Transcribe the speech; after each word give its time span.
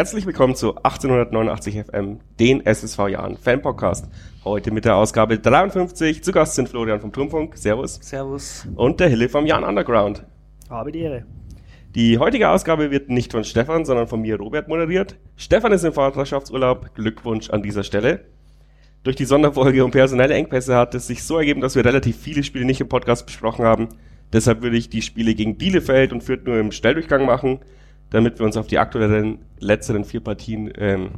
Herzlich 0.00 0.24
willkommen 0.24 0.54
zu 0.54 0.76
1889 0.76 1.84
FM, 1.84 2.20
den 2.38 2.64
SSV 2.64 3.08
Jahren 3.08 3.36
Fan 3.36 3.60
Podcast. 3.60 4.08
Heute 4.46 4.70
mit 4.70 4.86
der 4.86 4.96
Ausgabe 4.96 5.38
53. 5.38 6.24
Zu 6.24 6.32
Gast 6.32 6.54
sind 6.54 6.70
Florian 6.70 7.02
vom 7.02 7.12
Turmfunk. 7.12 7.54
Servus. 7.58 7.98
Servus. 8.00 8.66
Und 8.76 8.98
der 8.98 9.10
Hille 9.10 9.28
vom 9.28 9.44
Jan 9.44 9.62
Underground. 9.62 10.24
Habe 10.70 10.90
die 10.90 11.00
Ehre. 11.00 11.26
Die 11.94 12.16
heutige 12.16 12.48
Ausgabe 12.48 12.90
wird 12.90 13.10
nicht 13.10 13.32
von 13.32 13.44
Stefan, 13.44 13.84
sondern 13.84 14.08
von 14.08 14.22
mir, 14.22 14.38
Robert, 14.38 14.68
moderiert. 14.68 15.16
Stefan 15.36 15.72
ist 15.72 15.84
im 15.84 15.92
Vaterschaftsurlaub. 15.92 16.94
Glückwunsch 16.94 17.50
an 17.50 17.62
dieser 17.62 17.84
Stelle. 17.84 18.24
Durch 19.02 19.16
die 19.16 19.26
Sonderfolge 19.26 19.84
und 19.84 19.90
personelle 19.90 20.32
Engpässe 20.32 20.76
hat 20.76 20.94
es 20.94 21.08
sich 21.08 21.24
so 21.24 21.36
ergeben, 21.36 21.60
dass 21.60 21.76
wir 21.76 21.84
relativ 21.84 22.16
viele 22.16 22.42
Spiele 22.42 22.64
nicht 22.64 22.80
im 22.80 22.88
Podcast 22.88 23.26
besprochen 23.26 23.66
haben. 23.66 23.90
Deshalb 24.32 24.62
würde 24.62 24.78
ich 24.78 24.88
die 24.88 25.02
Spiele 25.02 25.34
gegen 25.34 25.58
Bielefeld 25.58 26.14
und 26.14 26.24
Fürth 26.24 26.46
nur 26.46 26.58
im 26.58 26.72
Schnelldurchgang 26.72 27.26
machen, 27.26 27.60
damit 28.10 28.38
wir 28.38 28.46
uns 28.46 28.56
auf 28.56 28.66
die 28.66 28.78
aktuellen 28.78 29.38
letzteren 29.58 30.04
vier 30.04 30.20
Partien 30.20 30.72
ähm, 30.76 31.10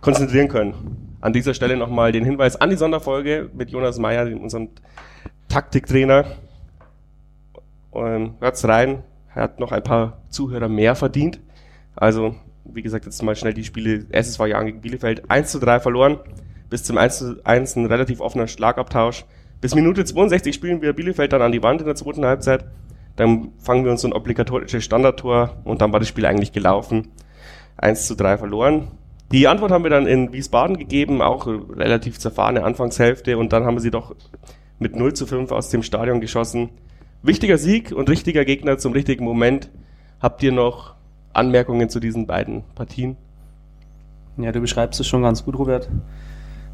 konzentrieren 0.00 0.48
können. 0.48 1.16
An 1.20 1.32
dieser 1.32 1.54
Stelle 1.54 1.76
nochmal 1.76 2.12
den 2.12 2.24
Hinweis 2.24 2.56
an 2.56 2.70
die 2.70 2.76
Sonderfolge 2.76 3.50
mit 3.54 3.70
Jonas 3.70 3.98
Meyer, 3.98 4.26
unserem 4.40 4.68
Taktiktrainer. 5.48 6.26
Ähm, 7.94 8.34
hört's 8.40 8.66
rein, 8.66 9.02
er 9.34 9.42
hat 9.42 9.60
noch 9.60 9.72
ein 9.72 9.82
paar 9.82 10.22
Zuhörer 10.28 10.68
mehr 10.68 10.94
verdient. 10.94 11.40
Also, 11.94 12.34
wie 12.64 12.82
gesagt, 12.82 13.04
jetzt 13.06 13.22
mal 13.22 13.36
schnell 13.36 13.54
die 13.54 13.64
Spiele. 13.64 14.06
Erstes 14.10 14.38
war 14.38 14.46
Jahren 14.46 14.66
gegen 14.66 14.80
Bielefeld 14.80 15.30
1 15.30 15.50
zu 15.50 15.58
3 15.58 15.80
verloren. 15.80 16.18
Bis 16.68 16.84
zum 16.84 16.98
1 16.98 17.18
zu 17.18 17.40
1 17.44 17.76
ein 17.76 17.86
relativ 17.86 18.20
offener 18.20 18.48
Schlagabtausch. 18.48 19.24
Bis 19.60 19.74
Minute 19.74 20.04
62 20.04 20.54
spielen 20.54 20.82
wir 20.82 20.92
Bielefeld 20.92 21.32
dann 21.32 21.42
an 21.42 21.52
die 21.52 21.62
Wand 21.62 21.80
in 21.80 21.86
der 21.86 21.94
zweiten 21.94 22.24
Halbzeit. 22.24 22.64
Dann 23.16 23.52
fangen 23.58 23.84
wir 23.84 23.90
uns 23.90 24.02
so 24.02 24.08
ein 24.08 24.12
obligatorisches 24.12 24.84
Standardtor 24.84 25.56
und 25.64 25.80
dann 25.80 25.92
war 25.92 26.00
das 26.00 26.08
Spiel 26.08 26.26
eigentlich 26.26 26.52
gelaufen. 26.52 27.08
1 27.78 28.06
zu 28.06 28.14
3 28.14 28.38
verloren. 28.38 28.88
Die 29.32 29.48
Antwort 29.48 29.72
haben 29.72 29.82
wir 29.82 29.90
dann 29.90 30.06
in 30.06 30.32
Wiesbaden 30.32 30.76
gegeben, 30.76 31.20
auch 31.20 31.46
relativ 31.46 32.18
zerfahrene 32.18 32.62
Anfangshälfte 32.62 33.38
und 33.38 33.52
dann 33.52 33.64
haben 33.64 33.74
wir 33.74 33.80
sie 33.80 33.90
doch 33.90 34.14
mit 34.78 34.94
0 34.94 35.14
zu 35.14 35.26
5 35.26 35.50
aus 35.50 35.70
dem 35.70 35.82
Stadion 35.82 36.20
geschossen. 36.20 36.70
Wichtiger 37.22 37.58
Sieg 37.58 37.92
und 37.92 38.08
richtiger 38.08 38.44
Gegner 38.44 38.78
zum 38.78 38.92
richtigen 38.92 39.24
Moment. 39.24 39.70
Habt 40.20 40.42
ihr 40.42 40.52
noch 40.52 40.94
Anmerkungen 41.32 41.88
zu 41.88 41.98
diesen 41.98 42.26
beiden 42.26 42.62
Partien? 42.74 43.16
Ja, 44.36 44.52
du 44.52 44.60
beschreibst 44.60 45.00
es 45.00 45.06
schon 45.06 45.22
ganz 45.22 45.44
gut, 45.44 45.58
Robert. 45.58 45.88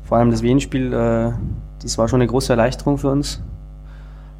Vor 0.03 0.19
allem 0.19 0.31
das 0.31 0.43
Wien-Spiel, 0.43 0.93
äh, 0.93 1.33
das 1.81 1.97
war 1.97 2.09
schon 2.09 2.20
eine 2.20 2.29
große 2.29 2.53
Erleichterung 2.53 2.98
für 2.98 3.09
uns. 3.09 3.43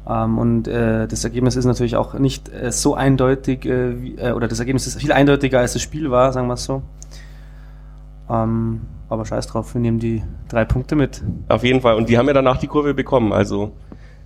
Ähm, 0.07 0.37
und 0.37 0.67
äh, 0.67 1.07
das 1.07 1.23
Ergebnis 1.23 1.55
ist 1.55 1.65
natürlich 1.65 1.95
auch 1.95 2.13
nicht 2.15 2.49
äh, 2.49 2.71
so 2.71 2.95
eindeutig, 2.95 3.65
äh, 3.65 4.01
wie, 4.01 4.15
äh, 4.15 4.31
oder 4.31 4.47
das 4.47 4.59
Ergebnis 4.59 4.85
ist 4.87 4.99
viel 4.99 5.11
eindeutiger 5.11 5.59
als 5.59 5.73
das 5.73 5.81
Spiel 5.81 6.11
war, 6.11 6.33
sagen 6.33 6.47
wir 6.47 6.55
es 6.55 6.65
so. 6.65 6.81
Ähm, 8.29 8.81
aber 9.09 9.25
scheiß 9.25 9.47
drauf, 9.47 9.73
wir 9.73 9.81
nehmen 9.81 9.99
die 9.99 10.23
drei 10.49 10.65
Punkte 10.65 10.95
mit. 10.95 11.21
Auf 11.47 11.63
jeden 11.63 11.81
Fall. 11.81 11.95
Und 11.95 12.09
die 12.09 12.17
haben 12.17 12.27
ja 12.27 12.33
danach 12.33 12.57
die 12.57 12.67
Kurve 12.67 12.93
bekommen. 12.93 13.31
Also 13.31 13.71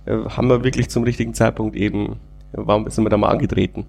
äh, 0.06 0.16
haben 0.28 0.48
wir 0.48 0.64
wirklich 0.64 0.88
zum 0.88 1.04
richtigen 1.04 1.34
Zeitpunkt 1.34 1.76
eben, 1.76 2.16
warum 2.52 2.88
sind 2.90 3.04
wir 3.04 3.10
da 3.10 3.16
mal 3.16 3.28
angetreten? 3.28 3.86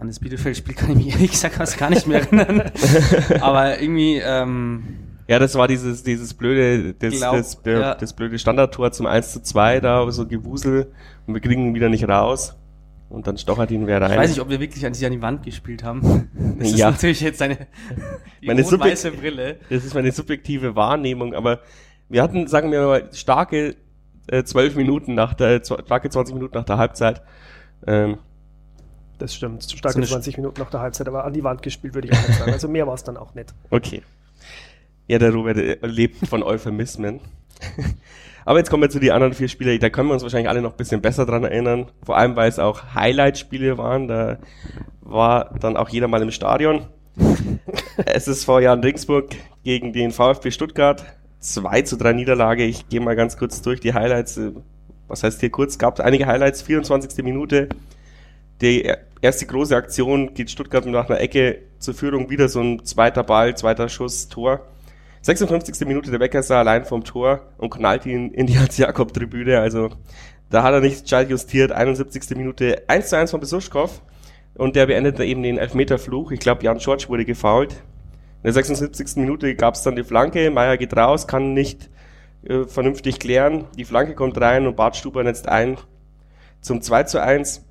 An 0.00 0.08
das 0.08 0.18
Bielefeld-Spiel 0.18 0.74
kann 0.74 0.90
ich 0.90 0.96
mich 0.96 1.08
ehrlich 1.14 1.30
gesagt 1.30 1.54
fast 1.54 1.78
gar 1.78 1.88
nicht 1.88 2.06
mehr 2.06 2.20
erinnern. 2.20 2.70
Aber 3.40 3.80
irgendwie, 3.80 4.16
ähm, 4.16 4.82
Ja, 5.32 5.38
das 5.38 5.54
war 5.54 5.66
dieses, 5.66 6.02
dieses 6.02 6.34
blöde, 6.34 6.92
das, 6.92 7.14
Glaub, 7.14 7.36
das, 7.36 7.62
das, 7.62 7.80
ja. 7.80 7.94
das 7.94 8.12
blöde 8.12 8.38
Standardtor 8.38 8.92
zum 8.92 9.06
1 9.06 9.32
zu 9.32 9.42
2 9.42 9.80
da, 9.80 10.10
so 10.12 10.26
Gewusel 10.26 10.92
und 11.26 11.32
wir 11.32 11.40
kriegen 11.40 11.68
ihn 11.68 11.74
wieder 11.74 11.88
nicht 11.88 12.06
raus. 12.06 12.54
Und 13.08 13.26
dann 13.26 13.38
stochert 13.38 13.70
ihn 13.70 13.86
wer 13.86 13.98
rein. 14.02 14.10
ich 14.10 14.18
weiß 14.18 14.28
nicht, 14.28 14.40
ob 14.42 14.50
wir 14.50 14.60
wirklich 14.60 14.84
an 14.84 14.92
sich 14.92 15.06
an 15.06 15.12
die 15.12 15.22
Wand 15.22 15.42
gespielt 15.42 15.84
haben. 15.84 16.28
Das 16.58 16.76
Ja. 16.76 16.90
ist 16.90 16.96
natürlich 16.96 17.22
jetzt 17.22 17.40
eine 17.40 17.66
Meine 18.42 18.62
weiße 18.62 19.10
Brille. 19.12 19.56
Das 19.70 19.86
ist 19.86 19.94
meine 19.94 20.12
subjektive 20.12 20.76
Wahrnehmung, 20.76 21.32
aber 21.34 21.60
wir 22.10 22.22
hatten, 22.22 22.46
sagen 22.46 22.70
wir 22.70 22.82
mal, 22.82 23.08
starke 23.14 23.76
äh, 24.26 24.44
12 24.44 24.76
Minuten 24.76 25.14
nach 25.14 25.32
der, 25.32 25.64
starke 25.64 26.10
20 26.10 26.34
Minuten 26.34 26.58
nach 26.58 26.66
der 26.66 26.76
Halbzeit. 26.76 27.22
Ähm, 27.86 28.18
Das 29.16 29.34
stimmt. 29.34 29.62
Starke 29.62 29.94
So 29.94 29.98
eine 29.98 30.06
20 30.08 30.36
Minuten 30.36 30.60
nach 30.60 30.68
der 30.68 30.80
Halbzeit, 30.80 31.08
aber 31.08 31.24
an 31.24 31.32
die 31.32 31.42
Wand 31.42 31.62
gespielt, 31.62 31.94
würde 31.94 32.08
ich 32.08 32.14
auch 32.14 32.28
nicht 32.28 32.38
sagen. 32.38 32.52
Also 32.52 32.68
mehr 32.68 32.86
war 32.86 32.92
es 32.92 33.02
dann 33.02 33.16
auch 33.16 33.34
nicht. 33.34 33.54
okay. 33.70 34.02
Ja, 35.12 35.18
der 35.18 35.34
Robert 35.34 35.58
äh, 35.58 35.76
lebt 35.82 36.26
von 36.26 36.42
Euphemismen. 36.42 37.20
aber 38.46 38.56
jetzt 38.60 38.70
kommen 38.70 38.82
wir 38.82 38.88
zu 38.88 38.98
den 38.98 39.10
anderen 39.10 39.34
vier 39.34 39.48
Spielen. 39.48 39.78
Da 39.78 39.90
können 39.90 40.08
wir 40.08 40.14
uns 40.14 40.22
wahrscheinlich 40.22 40.48
alle 40.48 40.62
noch 40.62 40.70
ein 40.70 40.76
bisschen 40.78 41.02
besser 41.02 41.26
dran 41.26 41.44
erinnern. 41.44 41.90
Vor 42.02 42.16
allem, 42.16 42.34
weil 42.34 42.48
es 42.48 42.58
auch 42.58 42.94
Highlight-Spiele 42.94 43.76
waren. 43.76 44.08
Da 44.08 44.38
war 45.02 45.54
dann 45.60 45.76
auch 45.76 45.90
jeder 45.90 46.08
mal 46.08 46.22
im 46.22 46.30
Stadion. 46.30 46.86
es 48.06 48.26
ist 48.26 48.46
vor 48.46 48.62
Jahren 48.62 48.80
Regensburg 48.80 49.32
gegen 49.64 49.92
den 49.92 50.12
VfB 50.12 50.50
Stuttgart. 50.50 51.04
2 51.40 51.82
zu 51.82 51.98
3 51.98 52.14
Niederlage. 52.14 52.64
Ich 52.64 52.88
gehe 52.88 53.02
mal 53.02 53.14
ganz 53.14 53.36
kurz 53.36 53.60
durch 53.60 53.80
die 53.80 53.92
Highlights. 53.92 54.40
Was 55.08 55.24
heißt 55.24 55.40
hier 55.40 55.50
kurz? 55.50 55.76
Gab 55.76 56.00
einige 56.00 56.24
Highlights. 56.26 56.62
24. 56.62 57.22
Minute. 57.22 57.68
Die 58.62 58.82
er- 58.82 59.00
erste 59.20 59.44
große 59.44 59.76
Aktion 59.76 60.32
geht 60.32 60.50
Stuttgart 60.50 60.86
nach 60.86 61.10
einer 61.10 61.20
Ecke 61.20 61.58
zur 61.80 61.92
Führung. 61.92 62.30
Wieder 62.30 62.48
so 62.48 62.60
ein 62.62 62.82
zweiter 62.86 63.24
Ball, 63.24 63.54
zweiter 63.58 63.90
Schuss, 63.90 64.30
Tor. 64.30 64.62
56. 65.22 65.86
Minute 65.86 66.10
der 66.10 66.20
Wecker 66.20 66.42
sah 66.42 66.58
allein 66.58 66.84
vom 66.84 67.04
Tor 67.04 67.40
und 67.56 67.70
knallt 67.70 68.06
ihn 68.06 68.30
in 68.32 68.46
die 68.46 68.58
Hans-Jakob-Tribüne. 68.58 69.60
Also 69.60 69.90
da 70.50 70.62
hat 70.62 70.74
er 70.74 70.80
nicht 70.80 71.04
gescheit 71.04 71.30
justiert. 71.30 71.72
71. 71.72 72.36
Minute 72.36 72.82
1 72.88 73.08
zu 73.08 73.16
1 73.16 73.30
von 73.30 73.40
Besuschkow. 73.40 74.02
Und 74.54 74.76
der 74.76 74.86
beendete 74.86 75.24
eben 75.24 75.42
den 75.42 75.58
Elfmeterfluch. 75.58 76.30
Ich 76.32 76.40
glaube, 76.40 76.62
Jan 76.64 76.78
George 76.78 77.06
wurde 77.08 77.24
gefault. 77.24 77.72
In 77.72 78.44
der 78.44 78.52
76. 78.52 79.16
Minute 79.16 79.54
gab 79.54 79.74
es 79.74 79.82
dann 79.82 79.96
die 79.96 80.04
Flanke. 80.04 80.50
Meier 80.50 80.76
geht 80.76 80.96
raus, 80.96 81.26
kann 81.26 81.54
nicht 81.54 81.88
äh, 82.44 82.64
vernünftig 82.64 83.18
klären. 83.18 83.64
Die 83.78 83.84
Flanke 83.84 84.14
kommt 84.14 84.38
rein 84.40 84.66
und 84.66 84.76
Bart 84.76 84.96
Stuber 84.96 85.22
netzt 85.22 85.48
ein 85.48 85.78
zum 86.60 86.82
2 86.82 87.04
zu 87.04 87.22
1. 87.22 87.64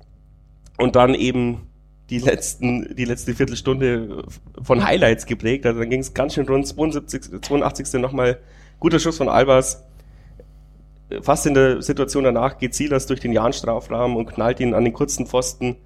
Und 0.78 0.96
dann 0.96 1.14
eben 1.14 1.68
die 2.12 2.18
letzten, 2.18 2.94
die 2.94 3.06
letzte 3.06 3.34
Viertelstunde 3.34 4.24
von 4.62 4.84
Highlights 4.84 5.24
geprägt. 5.24 5.64
Also 5.64 5.80
dann 5.80 5.88
ging 5.88 6.00
es 6.00 6.12
ganz 6.12 6.34
schön 6.34 6.46
rund. 6.46 6.66
72, 6.66 7.40
82. 7.40 7.94
nochmal 7.94 8.38
guter 8.80 8.98
Schuss 8.98 9.16
von 9.16 9.30
Albers. 9.30 9.82
Fast 11.22 11.46
in 11.46 11.54
der 11.54 11.80
Situation 11.80 12.24
danach 12.24 12.58
geht 12.58 12.74
Silas 12.74 13.06
durch 13.06 13.20
den 13.20 13.32
Jahn-Strafraum 13.32 14.16
und 14.16 14.26
knallt 14.26 14.60
ihn 14.60 14.74
an 14.74 14.84
den 14.84 14.92
kurzen 14.92 15.26
Pfosten. 15.26 15.76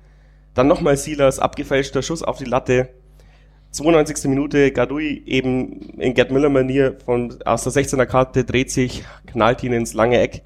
Dann 0.55 0.67
nochmal 0.67 0.97
Silas, 0.97 1.39
abgefälschter 1.39 2.03
Schuss 2.03 2.25
auf 2.25 2.39
die 2.39 2.45
Latte. 2.45 2.89
92. 3.71 4.29
Minute, 4.29 4.73
Gadui 4.73 5.23
eben 5.27 5.91
in 5.91 6.15
Gerd 6.15 6.33
Müller-Manier 6.33 6.97
von, 7.05 7.41
aus 7.45 7.63
der 7.63 7.73
16er 7.73 8.07
Karte 8.07 8.45
dreht 8.45 8.73
sich, 8.73 9.05
knallt 9.27 9.63
ihn 9.63 9.73
ins 9.73 9.95
lange 9.95 10.19
Eck. 10.19 10.43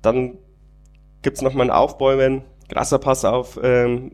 Dann 0.00 0.38
gibt's 1.22 1.42
noch 1.42 1.54
mal 1.54 1.64
ein 1.64 1.70
Aufbäumen, 1.70 2.42
krasser 2.72 2.98
Pass 2.98 3.24
auf 3.24 3.60
ähm, 3.62 4.12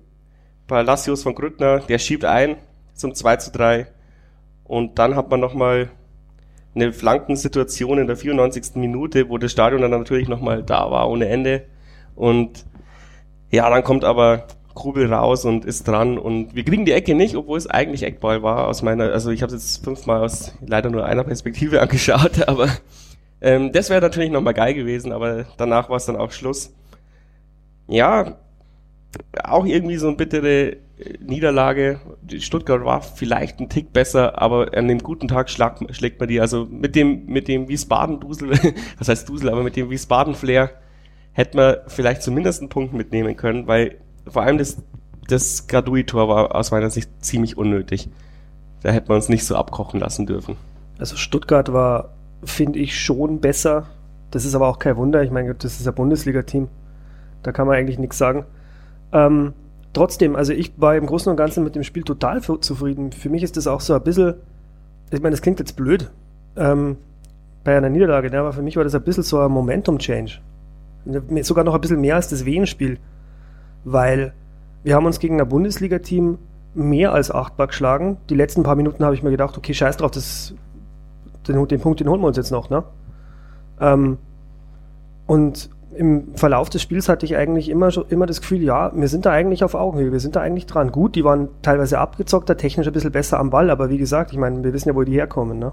Palacios 0.66 1.22
von 1.22 1.34
Grüttner, 1.34 1.78
der 1.80 1.98
schiebt 1.98 2.24
ein 2.24 2.56
zum 2.94 3.14
2 3.14 3.36
zu 3.36 3.52
3. 3.52 3.86
Und 4.64 4.98
dann 4.98 5.16
hat 5.16 5.30
man 5.30 5.40
noch 5.40 5.54
mal 5.54 5.90
eine 6.74 6.92
Flankensituation 6.92 7.98
in 7.98 8.06
der 8.06 8.16
94. 8.16 8.74
Minute, 8.74 9.28
wo 9.28 9.38
das 9.38 9.52
Stadion 9.52 9.80
dann 9.80 9.90
natürlich 9.92 10.28
noch 10.28 10.40
mal 10.40 10.62
da 10.62 10.90
war 10.90 11.08
ohne 11.08 11.28
Ende. 11.28 11.64
Und 12.14 12.66
ja, 13.50 13.70
dann 13.70 13.84
kommt 13.84 14.04
aber 14.04 14.46
Krubel 14.74 15.12
raus 15.12 15.44
und 15.44 15.64
ist 15.64 15.88
dran 15.88 16.18
und 16.18 16.54
wir 16.54 16.64
kriegen 16.64 16.84
die 16.84 16.92
Ecke 16.92 17.14
nicht, 17.14 17.34
obwohl 17.34 17.58
es 17.58 17.66
eigentlich 17.66 18.04
Eckball 18.04 18.44
war 18.44 18.68
aus 18.68 18.82
meiner, 18.82 19.10
also 19.10 19.30
ich 19.30 19.42
habe 19.42 19.52
jetzt 19.52 19.82
fünfmal 19.82 20.22
aus 20.22 20.54
leider 20.64 20.88
nur 20.88 21.04
einer 21.04 21.24
Perspektive 21.24 21.82
angeschaut, 21.82 22.46
aber 22.46 22.68
ähm, 23.40 23.72
das 23.72 23.90
wäre 23.90 24.00
natürlich 24.00 24.30
nochmal 24.30 24.54
geil 24.54 24.74
gewesen, 24.74 25.10
aber 25.10 25.46
danach 25.56 25.88
war 25.90 25.96
es 25.96 26.06
dann 26.06 26.16
auch 26.16 26.30
Schluss. 26.30 26.72
Ja, 27.88 28.36
auch 29.44 29.64
irgendwie 29.64 29.96
so 29.96 30.08
eine 30.08 30.16
bittere 30.16 30.72
äh, 30.72 30.76
Niederlage. 31.20 32.00
Stuttgart 32.38 32.84
war 32.84 33.02
vielleicht 33.02 33.60
ein 33.60 33.68
Tick 33.68 33.92
besser, 33.92 34.40
aber 34.40 34.76
an 34.76 34.88
dem 34.88 34.98
guten 34.98 35.28
Tag 35.28 35.50
schlägt, 35.50 35.94
schlägt 35.94 36.20
man 36.20 36.28
die. 36.28 36.40
Also 36.40 36.66
mit 36.70 36.94
dem, 36.94 37.26
mit 37.26 37.48
dem 37.48 37.68
Wiesbaden-Dusel, 37.68 38.50
was 38.98 39.08
heißt 39.08 39.28
Dusel, 39.28 39.50
aber 39.50 39.62
mit 39.62 39.76
dem 39.76 39.90
Wiesbaden-Flair 39.90 40.70
hätte 41.32 41.56
man 41.56 41.76
vielleicht 41.86 42.22
zumindest 42.22 42.60
einen 42.60 42.68
Punkt 42.68 42.92
mitnehmen 42.92 43.36
können, 43.36 43.66
weil 43.66 43.96
vor 44.26 44.42
allem 44.42 44.58
das, 44.58 44.82
das 45.28 45.66
Gradui-Tor 45.68 46.28
war 46.28 46.54
aus 46.54 46.70
meiner 46.70 46.90
Sicht 46.90 47.10
ziemlich 47.20 47.56
unnötig. 47.56 48.08
Da 48.82 48.90
hätte 48.90 49.08
man 49.08 49.16
uns 49.16 49.28
nicht 49.28 49.44
so 49.44 49.56
abkochen 49.56 50.00
lassen 50.00 50.26
dürfen. 50.26 50.56
Also 50.98 51.16
Stuttgart 51.16 51.72
war, 51.72 52.14
finde 52.44 52.78
ich, 52.78 53.00
schon 53.00 53.40
besser. 53.40 53.86
Das 54.30 54.44
ist 54.44 54.54
aber 54.54 54.68
auch 54.68 54.78
kein 54.78 54.96
Wunder. 54.96 55.22
Ich 55.22 55.30
meine, 55.30 55.54
das 55.54 55.80
ist 55.80 55.86
ein 55.86 55.94
Bundesliga-Team. 55.94 56.68
Da 57.42 57.52
kann 57.52 57.66
man 57.66 57.76
eigentlich 57.76 57.98
nichts 57.98 58.18
sagen. 58.18 58.44
Ähm, 59.12 59.52
trotzdem, 59.92 60.36
also 60.36 60.52
ich 60.52 60.72
war 60.76 60.96
im 60.96 61.06
Großen 61.06 61.30
und 61.30 61.36
Ganzen 61.36 61.64
mit 61.64 61.74
dem 61.74 61.82
Spiel 61.82 62.02
total 62.02 62.42
zufrieden. 62.42 63.12
Für 63.12 63.28
mich 63.28 63.42
ist 63.42 63.56
das 63.56 63.66
auch 63.66 63.80
so 63.80 63.94
ein 63.94 64.02
bisschen, 64.02 64.34
ich 65.10 65.20
meine, 65.20 65.32
das 65.32 65.42
klingt 65.42 65.58
jetzt 65.58 65.76
blöd, 65.76 66.10
ähm, 66.56 66.96
bei 67.64 67.76
einer 67.76 67.88
Niederlage, 67.88 68.30
ne? 68.30 68.38
aber 68.38 68.52
für 68.52 68.62
mich 68.62 68.76
war 68.76 68.84
das 68.84 68.94
ein 68.94 69.02
bisschen 69.02 69.22
so 69.22 69.40
ein 69.40 69.50
Momentum-Change. 69.50 70.40
Sogar 71.42 71.64
noch 71.64 71.74
ein 71.74 71.80
bisschen 71.80 72.00
mehr 72.00 72.16
als 72.16 72.28
das 72.28 72.44
Wien-Spiel. 72.44 72.98
Weil 73.84 74.32
wir 74.82 74.94
haben 74.94 75.06
uns 75.06 75.18
gegen 75.18 75.40
ein 75.40 75.48
Bundesliga-Team 75.48 76.38
mehr 76.74 77.12
als 77.12 77.30
achtbar 77.30 77.66
geschlagen. 77.66 78.18
Die 78.30 78.34
letzten 78.34 78.62
paar 78.62 78.76
Minuten 78.76 79.04
habe 79.04 79.14
ich 79.14 79.22
mir 79.22 79.30
gedacht, 79.30 79.56
okay, 79.56 79.74
scheiß 79.74 79.96
drauf, 79.96 80.10
das, 80.10 80.54
den, 81.46 81.66
den 81.68 81.80
Punkt, 81.80 82.00
den 82.00 82.08
holen 82.08 82.20
wir 82.20 82.28
uns 82.28 82.36
jetzt 82.36 82.50
noch. 82.50 82.70
Ne? 82.70 82.84
Ähm, 83.80 84.18
und 85.26 85.70
im 85.98 86.36
Verlauf 86.36 86.70
des 86.70 86.80
Spiels 86.80 87.08
hatte 87.08 87.26
ich 87.26 87.36
eigentlich 87.36 87.68
immer, 87.68 87.90
immer 88.08 88.26
das 88.26 88.40
Gefühl, 88.40 88.62
ja, 88.62 88.92
wir 88.94 89.08
sind 89.08 89.26
da 89.26 89.32
eigentlich 89.32 89.64
auf 89.64 89.74
Augenhöhe, 89.74 90.12
wir 90.12 90.20
sind 90.20 90.36
da 90.36 90.40
eigentlich 90.40 90.66
dran. 90.66 90.92
Gut, 90.92 91.16
die 91.16 91.24
waren 91.24 91.48
teilweise 91.62 91.98
abgezockter, 91.98 92.56
technisch 92.56 92.86
ein 92.86 92.92
bisschen 92.92 93.10
besser 93.10 93.40
am 93.40 93.50
Ball, 93.50 93.68
aber 93.68 93.90
wie 93.90 93.98
gesagt, 93.98 94.32
ich 94.32 94.38
meine, 94.38 94.62
wir 94.62 94.72
wissen 94.72 94.88
ja, 94.88 94.94
wo 94.94 95.02
die 95.02 95.12
herkommen. 95.12 95.58
Ne? 95.58 95.72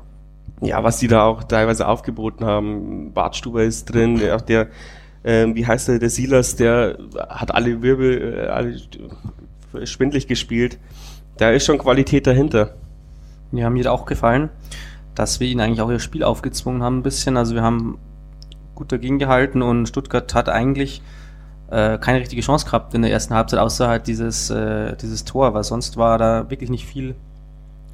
Ja, 0.62 0.84
was 0.84 0.98
die 0.98 1.08
da 1.08 1.26
auch 1.26 1.44
teilweise 1.44 1.88
aufgeboten 1.88 2.44
haben. 2.46 3.14
Bartstuber 3.14 3.64
ist 3.64 3.86
drin, 3.86 4.18
der, 4.18 4.38
der 4.38 4.68
äh, 5.22 5.48
wie 5.54 5.66
heißt 5.66 5.90
der, 5.90 6.00
der 6.00 6.10
Silas, 6.10 6.56
der 6.56 6.98
hat 7.30 7.54
alle 7.54 7.82
Wirbel, 7.84 8.40
äh, 8.40 8.48
alle 8.48 8.76
schwindlig 9.86 10.28
gespielt. 10.28 10.80
Da 11.38 11.52
ist 11.52 11.66
schon 11.66 11.78
Qualität 11.78 12.26
dahinter. 12.26 12.76
Ja, 13.52 13.70
mir 13.70 13.84
hat 13.84 13.92
auch 13.92 14.06
gefallen, 14.06 14.50
dass 15.14 15.40
wir 15.40 15.48
ihnen 15.48 15.62
eigentlich 15.62 15.82
auch 15.82 15.92
ihr 15.92 16.00
Spiel 16.00 16.24
aufgezwungen 16.24 16.82
haben 16.82 17.00
ein 17.00 17.04
bisschen. 17.04 17.38
Also 17.38 17.54
wir 17.54 17.62
haben 17.62 18.00
gut 18.76 18.92
dagegen 18.92 19.18
gehalten 19.18 19.62
und 19.62 19.88
Stuttgart 19.88 20.34
hat 20.36 20.50
eigentlich 20.50 21.02
äh, 21.70 21.98
keine 21.98 22.20
richtige 22.20 22.42
Chance 22.42 22.66
gehabt 22.66 22.94
in 22.94 23.02
der 23.02 23.12
ersten 23.12 23.34
Halbzeit, 23.34 23.60
außer 23.60 23.88
halt 23.88 24.08
dieses, 24.08 24.50
äh, 24.50 24.96
dieses 24.98 25.26
Tor, 25.26 25.54
weil 25.54 25.64
sonst 25.64 25.98
war 25.98 26.18
da 26.18 26.50
wirklich 26.50 26.70
nicht 26.70 26.86
viel 26.86 27.16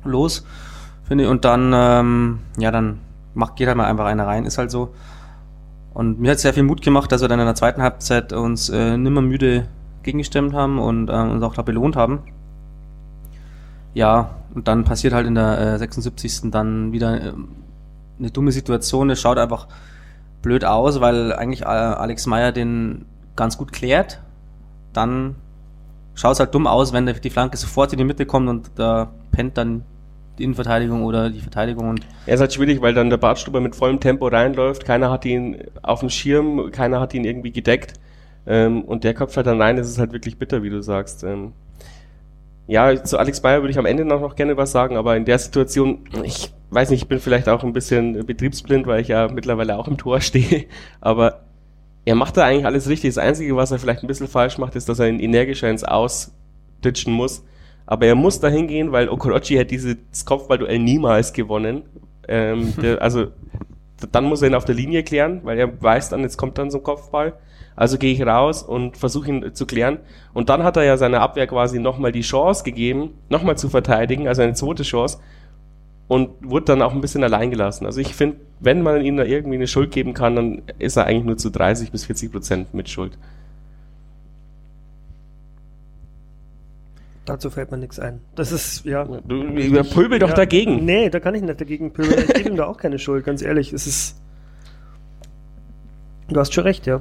los, 0.03 0.45
finde 1.03 1.23
ich. 1.25 1.29
Und 1.29 1.45
dann, 1.45 1.71
ähm, 1.73 2.39
ja, 2.57 2.71
dann 2.71 2.99
macht, 3.33 3.55
geht 3.55 3.67
halt 3.67 3.77
mal 3.77 3.85
einfach 3.85 4.05
einer 4.05 4.27
rein, 4.27 4.45
ist 4.45 4.57
halt 4.57 4.71
so. 4.71 4.93
Und 5.93 6.19
mir 6.19 6.31
hat 6.31 6.39
sehr 6.39 6.53
viel 6.53 6.63
Mut 6.63 6.81
gemacht, 6.81 7.11
dass 7.11 7.21
wir 7.21 7.27
dann 7.27 7.39
in 7.39 7.45
der 7.45 7.55
zweiten 7.55 7.81
Halbzeit 7.81 8.33
uns 8.33 8.69
äh, 8.69 8.97
nimmer 8.97 9.21
müde 9.21 9.67
gegengestimmt 10.03 10.53
haben 10.53 10.79
und 10.79 11.09
äh, 11.09 11.13
uns 11.13 11.43
auch 11.43 11.53
da 11.53 11.61
belohnt 11.61 11.95
haben. 11.95 12.19
Ja, 13.93 14.31
und 14.53 14.67
dann 14.67 14.85
passiert 14.85 15.13
halt 15.13 15.27
in 15.27 15.35
der 15.35 15.59
äh, 15.59 15.77
76. 15.77 16.51
dann 16.51 16.91
wieder 16.91 17.21
äh, 17.21 17.33
eine 18.19 18.31
dumme 18.31 18.51
Situation. 18.51 19.09
Es 19.09 19.21
schaut 19.21 19.37
einfach 19.37 19.67
blöd 20.41 20.65
aus, 20.65 21.01
weil 21.01 21.33
eigentlich 21.33 21.61
äh, 21.61 21.65
Alex 21.65 22.25
Meyer 22.25 22.51
den 22.51 23.05
ganz 23.35 23.57
gut 23.57 23.71
klärt. 23.71 24.21
Dann 24.93 25.35
schaut 26.15 26.33
es 26.33 26.39
halt 26.39 26.53
dumm 26.53 26.67
aus, 26.67 26.93
wenn 26.93 27.05
die 27.05 27.29
Flanke 27.29 27.57
sofort 27.57 27.93
in 27.93 27.97
die 27.97 28.03
Mitte 28.03 28.25
kommt 28.25 28.49
und 28.49 28.71
da 28.75 29.11
pennt 29.31 29.57
dann 29.57 29.83
die 30.37 30.43
Innenverteidigung 30.43 31.03
oder 31.03 31.29
die 31.29 31.39
Verteidigung. 31.39 31.89
Und 31.89 32.05
er 32.25 32.35
ist 32.35 32.41
halt 32.41 32.53
schwierig, 32.53 32.81
weil 32.81 32.93
dann 32.93 33.09
der 33.09 33.17
Bartstuber 33.17 33.61
mit 33.61 33.75
vollem 33.75 33.99
Tempo 33.99 34.27
reinläuft, 34.27 34.85
keiner 34.85 35.09
hat 35.11 35.25
ihn 35.25 35.63
auf 35.81 35.99
dem 35.99 36.09
Schirm, 36.09 36.71
keiner 36.71 36.99
hat 36.99 37.13
ihn 37.13 37.23
irgendwie 37.23 37.51
gedeckt 37.51 37.93
ähm, 38.45 38.83
und 38.83 39.03
der 39.03 39.13
köpft 39.13 39.37
halt 39.37 39.47
dann 39.47 39.61
rein, 39.61 39.77
das 39.77 39.89
ist 39.89 39.99
halt 39.99 40.13
wirklich 40.13 40.37
bitter, 40.37 40.63
wie 40.63 40.69
du 40.69 40.81
sagst. 40.81 41.23
Ähm, 41.23 41.53
ja, 42.67 43.03
zu 43.03 43.17
Alex 43.17 43.41
Bayer 43.41 43.61
würde 43.61 43.71
ich 43.71 43.79
am 43.79 43.85
Ende 43.85 44.05
noch, 44.05 44.21
noch 44.21 44.35
gerne 44.35 44.55
was 44.57 44.71
sagen, 44.71 44.97
aber 44.97 45.15
in 45.17 45.25
der 45.25 45.39
Situation, 45.39 46.05
ich 46.23 46.53
weiß 46.71 46.89
nicht, 46.89 47.03
ich 47.03 47.07
bin 47.07 47.19
vielleicht 47.19 47.49
auch 47.49 47.63
ein 47.63 47.73
bisschen 47.73 48.25
betriebsblind, 48.25 48.87
weil 48.87 49.01
ich 49.01 49.09
ja 49.09 49.27
mittlerweile 49.27 49.77
auch 49.77 49.87
im 49.87 49.97
Tor 49.97 50.21
stehe, 50.21 50.65
aber 51.01 51.41
er 52.05 52.15
macht 52.15 52.37
da 52.37 52.45
eigentlich 52.45 52.65
alles 52.65 52.89
richtig. 52.89 53.13
Das 53.13 53.23
Einzige, 53.23 53.55
was 53.55 53.71
er 53.71 53.79
vielleicht 53.79 54.03
ein 54.03 54.07
bisschen 54.07 54.27
falsch 54.27 54.57
macht, 54.57 54.75
ist, 54.75 54.89
dass 54.89 54.99
er 54.99 55.07
ihn 55.07 55.19
energischer 55.19 55.69
ins 55.69 55.83
Aus 55.83 56.33
ditchen 56.83 57.13
muss. 57.13 57.45
Aber 57.85 58.05
er 58.05 58.15
muss 58.15 58.39
da 58.39 58.47
hingehen, 58.47 58.91
weil 58.91 59.09
Okorochi 59.09 59.57
hat 59.57 59.69
dieses 59.69 59.97
Kopfballduell 60.25 60.79
niemals 60.79 61.33
gewonnen. 61.33 61.83
Ähm, 62.27 62.73
der, 62.81 63.01
also 63.01 63.27
dann 64.11 64.23
muss 64.23 64.41
er 64.41 64.47
ihn 64.47 64.55
auf 64.55 64.65
der 64.65 64.75
Linie 64.75 65.03
klären, 65.03 65.41
weil 65.43 65.59
er 65.59 65.81
weiß 65.81 66.09
dann, 66.09 66.21
jetzt 66.21 66.37
kommt 66.37 66.57
dann 66.57 66.71
so 66.71 66.79
ein 66.79 66.83
Kopfball. 66.83 67.33
Also 67.75 67.97
gehe 67.97 68.13
ich 68.13 68.21
raus 68.25 68.63
und 68.63 68.97
versuche 68.97 69.29
ihn 69.29 69.53
zu 69.53 69.65
klären. 69.65 69.99
Und 70.33 70.49
dann 70.49 70.63
hat 70.63 70.77
er 70.77 70.83
ja 70.83 70.97
seiner 70.97 71.21
Abwehr 71.21 71.47
quasi 71.47 71.79
nochmal 71.79 72.11
die 72.11 72.21
Chance 72.21 72.63
gegeben, 72.63 73.13
nochmal 73.29 73.57
zu 73.57 73.69
verteidigen, 73.69 74.27
also 74.27 74.41
eine 74.41 74.53
zweite 74.53 74.83
Chance. 74.83 75.19
Und 76.11 76.31
wurde 76.41 76.65
dann 76.65 76.81
auch 76.81 76.91
ein 76.91 76.99
bisschen 76.99 77.23
allein 77.23 77.51
gelassen. 77.51 77.85
Also 77.85 78.01
ich 78.01 78.15
finde, 78.15 78.35
wenn 78.59 78.81
man 78.81 78.99
ihm 78.99 79.15
da 79.15 79.23
irgendwie 79.23 79.55
eine 79.55 79.65
Schuld 79.65 79.91
geben 79.91 80.13
kann, 80.13 80.35
dann 80.35 80.61
ist 80.77 80.97
er 80.97 81.05
eigentlich 81.05 81.23
nur 81.23 81.37
zu 81.37 81.49
30 81.49 81.89
bis 81.89 82.03
40 82.03 82.33
Prozent 82.33 82.73
mit 82.73 82.89
Schuld. 82.89 83.17
Dazu 87.23 87.49
fällt 87.49 87.71
mir 87.71 87.77
nichts 87.77 87.97
ein. 87.97 88.19
Das 88.35 88.51
ist, 88.51 88.83
ja. 88.83 89.05
Du 89.05 89.83
pöbel 89.85 90.19
doch 90.19 90.31
ja, 90.31 90.35
dagegen. 90.35 90.83
Nee, 90.83 91.09
da 91.09 91.21
kann 91.21 91.33
ich 91.33 91.43
nicht 91.43 91.61
dagegen 91.61 91.93
pöbeln. 91.93 92.25
Ich 92.27 92.33
gebe 92.33 92.49
ihm 92.49 92.57
da 92.57 92.65
auch 92.65 92.77
keine 92.77 92.99
Schuld, 92.99 93.23
ganz 93.23 93.41
ehrlich. 93.41 93.71
Es 93.71 93.87
ist. 93.87 94.21
Du 96.27 96.37
hast 96.37 96.53
schon 96.53 96.65
recht, 96.65 96.87
ja. 96.87 96.99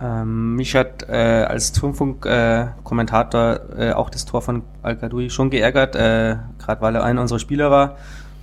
Ähm, 0.00 0.54
mich 0.54 0.76
hat 0.76 1.08
äh, 1.08 1.12
als 1.12 1.72
Turmfunk-Kommentator 1.72 3.60
äh, 3.76 3.88
äh, 3.88 3.92
auch 3.92 4.10
das 4.10 4.26
Tor 4.26 4.42
von 4.42 4.62
Al-Gadoui 4.82 5.28
schon 5.28 5.50
geärgert, 5.50 5.96
äh, 5.96 6.36
gerade 6.58 6.80
weil 6.80 6.94
er 6.94 7.02
einer 7.02 7.20
unserer 7.20 7.40
Spieler 7.40 7.70
war. 7.70 7.96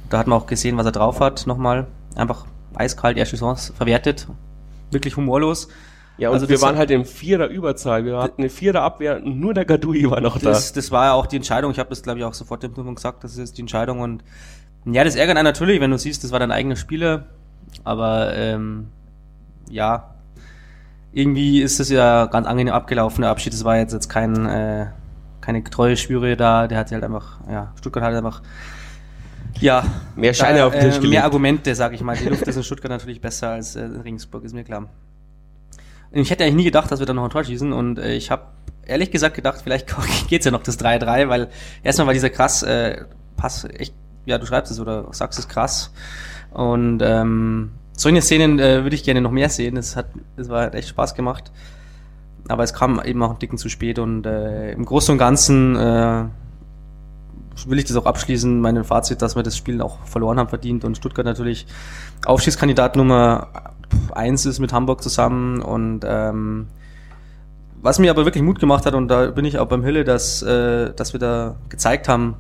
Da 0.10 0.18
hat 0.18 0.28
man 0.28 0.38
auch 0.38 0.48
gesehen, 0.48 0.78
was 0.78 0.86
er 0.86 0.92
drauf 0.92 1.22
hat, 1.22 1.48
nochmal. 1.48 1.88
Einfach 2.16 2.46
eiskalt, 2.76 3.18
erste 3.18 3.38
Chance 3.38 3.74
verwertet. 3.74 4.28
Wirklich 4.92 5.16
humorlos. 5.16 5.70
Ja, 6.18 6.30
und 6.30 6.36
also 6.36 6.50
wir 6.50 6.62
waren 6.62 6.78
halt 6.78 6.92
im 6.92 7.06
Vierer 7.06 7.48
Überzahl. 7.48 8.06
Wir 8.06 8.18
hatten 8.18 8.42
eine 8.42 8.50
Vierer 8.50 8.82
Abwehr 8.82 9.22
und 9.24 9.40
nur 9.40 9.54
der 9.54 9.66
Gadoui 9.66 10.10
war 10.10 10.22
noch 10.22 10.38
das, 10.38 10.72
da. 10.72 10.80
Das 10.80 10.92
war 10.92 11.06
ja 11.06 11.14
auch 11.14 11.26
die 11.26 11.38
Entscheidung. 11.38 11.72
Ich 11.72 11.80
habe 11.80 11.90
das, 11.90 12.04
glaube 12.04 12.20
ich, 12.20 12.26
auch 12.26 12.34
sofort 12.34 12.64
dem 12.64 12.74
Turmfunk 12.74 12.98
gesagt, 12.98 13.24
das 13.24 13.34
ist 13.34 13.40
jetzt 13.40 13.58
die 13.58 13.62
Entscheidung. 13.62 14.00
Und 14.02 14.24
ja, 14.86 15.04
das 15.04 15.16
ärgert 15.16 15.38
einen 15.38 15.46
natürlich, 15.46 15.82
wenn 15.82 15.92
du 15.92 15.98
siehst, 15.98 16.24
das 16.24 16.32
war 16.32 16.40
dein 16.40 16.52
eigener 16.52 16.76
Spieler. 16.76 17.26
Aber 17.84 18.34
ähm, 18.36 18.88
ja, 19.70 20.15
irgendwie 21.16 21.62
ist 21.62 21.80
es 21.80 21.90
ja 21.90 22.26
ganz 22.26 22.46
angenehm 22.46 22.74
abgelaufen, 22.74 23.22
der 23.22 23.32
Abschied. 23.32 23.54
Das 23.54 23.64
war 23.64 23.78
jetzt, 23.78 23.94
jetzt 23.94 24.10
kein, 24.10 24.46
äh, 24.46 24.88
keine 25.40 25.64
treue 25.64 25.96
Schwüre 25.96 26.36
da. 26.36 26.68
Der 26.68 26.78
hat 26.78 26.92
halt 26.92 27.06
einfach, 27.06 27.40
ja, 27.50 27.72
Stuttgart 27.78 28.04
hat 28.04 28.14
einfach, 28.14 28.42
ja. 29.62 29.86
Mehr 30.18 30.34
Scheine 30.34 30.60
da, 30.60 30.68
auf 30.68 30.74
den 30.74 30.92
Tisch 30.92 31.02
äh, 31.02 31.08
Mehr 31.08 31.24
Argumente, 31.24 31.74
sag 31.74 31.94
ich 31.94 32.02
mal. 32.02 32.18
Die 32.18 32.28
Luft 32.28 32.46
ist 32.46 32.58
in 32.58 32.64
Stuttgart 32.64 32.90
natürlich 32.90 33.22
besser 33.22 33.52
als 33.52 33.78
äh, 33.78 33.86
in 33.86 34.02
Regensburg, 34.02 34.44
ist 34.44 34.54
mir 34.54 34.66
klar. 34.66 34.90
Ich 36.12 36.30
hätte 36.30 36.44
eigentlich 36.44 36.56
nie 36.56 36.64
gedacht, 36.66 36.92
dass 36.92 37.00
wir 37.00 37.06
da 37.06 37.14
noch 37.14 37.24
ein 37.24 37.30
Tor 37.30 37.46
schießen 37.46 37.72
und 37.72 37.98
äh, 37.98 38.14
ich 38.14 38.30
habe 38.30 38.44
ehrlich 38.86 39.10
gesagt 39.10 39.36
gedacht, 39.36 39.62
vielleicht 39.64 39.96
geht's 40.28 40.44
ja 40.44 40.52
noch 40.52 40.64
das 40.64 40.78
3-3, 40.78 41.30
weil 41.30 41.48
erstmal 41.82 42.08
war 42.08 42.14
dieser 42.14 42.30
krass 42.30 42.62
äh, 42.62 43.06
Pass 43.38 43.64
echt, 43.64 43.94
ja, 44.26 44.38
du 44.38 44.46
schreibst 44.46 44.72
es 44.72 44.82
oder 44.82 45.08
sagst 45.12 45.40
es 45.40 45.48
krass 45.48 45.94
und 46.52 47.02
ähm, 47.02 47.72
solche 47.96 48.22
Szenen 48.22 48.60
äh, 48.60 48.84
würde 48.84 48.96
ich 48.96 49.04
gerne 49.04 49.22
noch 49.22 49.32
mehr 49.32 49.50
sehen. 49.50 49.78
Es 49.78 49.96
hat, 49.96 50.08
es 50.38 50.50
war 50.50 50.74
echt 50.74 50.90
Spaß 50.90 51.16
gemacht. 51.16 51.52
Aber 52.48 52.64
es 52.64 52.74
kam 52.74 53.02
eben 53.04 53.24
auch 53.24 53.32
ein 53.32 53.40
Dicken 53.40 53.58
zu 53.58 53.70
spät 53.70 53.98
und 53.98 54.26
äh, 54.26 54.72
im 54.72 54.86
Großen 54.86 55.12
und 55.12 55.18
Ganzen 55.18 55.76
äh, 55.76 56.26
will 57.66 57.80
ich 57.80 57.86
das 57.86 57.98
auch 57.98 58.06
abschließen, 58.06 58.60
mein 58.60 58.84
Fazit, 58.84 59.22
dass 59.22 59.36
wir 59.36 59.42
das 59.42 59.58
Spiel 59.58 59.82
auch 59.82 60.04
verloren 60.06 60.38
haben 60.38 60.50
verdient 60.50 60.84
und 60.84 60.96
Stuttgart 60.96 61.26
natürlich 61.26 61.66
Aufstiegskandidat 62.26 62.98
Nummer 62.98 63.48
eins 64.14 64.46
ist 64.46 64.60
mit 64.60 64.74
Hamburg 64.74 65.02
zusammen 65.02 65.62
und 65.62 66.02
ähm, 66.06 66.68
was 67.82 67.98
mir 67.98 68.12
aber 68.12 68.26
wirklich 68.26 68.44
Mut 68.44 68.60
gemacht 68.60 68.86
hat 68.86 68.94
und 68.94 69.08
da 69.08 69.28
bin 69.28 69.46
ich 69.46 69.58
auch 69.58 69.68
beim 69.68 69.84
Hille, 69.84 70.04
dass, 70.04 70.44
äh, 70.44 70.94
dass 70.94 71.14
wir 71.14 71.20
da 71.20 71.56
gezeigt 71.70 72.08
haben, 72.08 72.36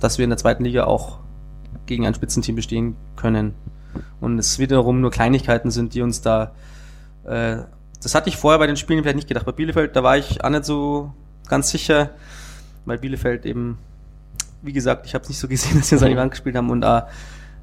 dass 0.00 0.18
wir 0.18 0.24
in 0.24 0.30
der 0.30 0.38
zweiten 0.38 0.64
Liga 0.64 0.84
auch 0.84 1.20
gegen 1.86 2.06
ein 2.06 2.14
Spitzenteam 2.14 2.56
bestehen 2.56 2.96
können 3.16 3.54
und 4.20 4.38
es 4.38 4.58
wiederum 4.58 5.00
nur 5.00 5.10
Kleinigkeiten 5.10 5.70
sind, 5.70 5.94
die 5.94 6.02
uns 6.02 6.20
da. 6.20 6.52
Äh, 7.24 7.58
das 8.02 8.14
hatte 8.14 8.28
ich 8.28 8.36
vorher 8.36 8.58
bei 8.58 8.66
den 8.66 8.76
Spielen 8.76 9.02
vielleicht 9.02 9.16
nicht 9.16 9.28
gedacht. 9.28 9.46
Bei 9.46 9.52
Bielefeld, 9.52 9.96
da 9.96 10.02
war 10.02 10.16
ich 10.16 10.44
auch 10.44 10.50
nicht 10.50 10.64
so 10.64 11.12
ganz 11.48 11.70
sicher, 11.70 12.10
weil 12.84 12.98
Bielefeld 12.98 13.46
eben, 13.46 13.78
wie 14.62 14.72
gesagt, 14.72 15.06
ich 15.06 15.14
habe 15.14 15.22
es 15.22 15.28
nicht 15.28 15.38
so 15.38 15.48
gesehen, 15.48 15.78
dass 15.78 15.90
wir 15.90 15.96
uns 15.96 16.02
an 16.02 16.10
die 16.10 16.16
Wand 16.16 16.30
gespielt 16.30 16.56
haben 16.56 16.70
und 16.70 16.82
da 16.82 17.08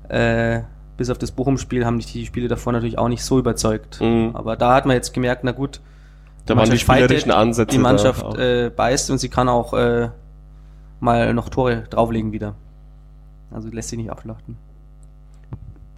äh, 0.09 0.61
bis 0.97 1.09
auf 1.09 1.17
das 1.17 1.31
Bochum-Spiel 1.31 1.85
haben 1.85 1.99
die 1.99 2.25
Spiele 2.25 2.47
davor 2.47 2.73
natürlich 2.73 2.97
auch 2.97 3.07
nicht 3.07 3.23
so 3.23 3.39
überzeugt. 3.39 4.01
Mhm. 4.01 4.31
Aber 4.33 4.55
da 4.55 4.73
hat 4.73 4.85
man 4.85 4.95
jetzt 4.95 5.13
gemerkt, 5.13 5.43
na 5.43 5.51
gut, 5.51 5.81
da 6.45 6.55
waren 6.55 6.69
die 6.69 6.77
spielerischen 6.77 7.31
Ansätze. 7.31 7.75
Die 7.75 7.81
Mannschaft 7.81 8.37
äh, 8.37 8.71
beißt 8.75 9.11
und 9.11 9.19
sie 9.19 9.29
kann 9.29 9.47
auch 9.47 9.73
äh, 9.73 10.09
mal 10.99 11.33
noch 11.33 11.49
Tore 11.49 11.83
drauflegen 11.89 12.31
wieder. 12.31 12.55
Also 13.51 13.69
lässt 13.69 13.89
sich 13.89 13.97
nicht 13.97 14.11
abschlachten. 14.11 14.57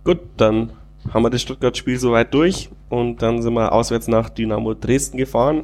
Gut, 0.03 0.19
dann 0.35 0.71
haben 1.13 1.23
wir 1.23 1.29
das 1.29 1.41
Stuttgart-Spiel 1.41 1.97
soweit 1.97 2.33
durch 2.33 2.69
und 2.89 3.21
dann 3.21 3.41
sind 3.41 3.53
wir 3.53 3.71
auswärts 3.71 4.09
nach 4.09 4.29
Dynamo 4.29 4.73
Dresden 4.73 5.17
gefahren. 5.17 5.63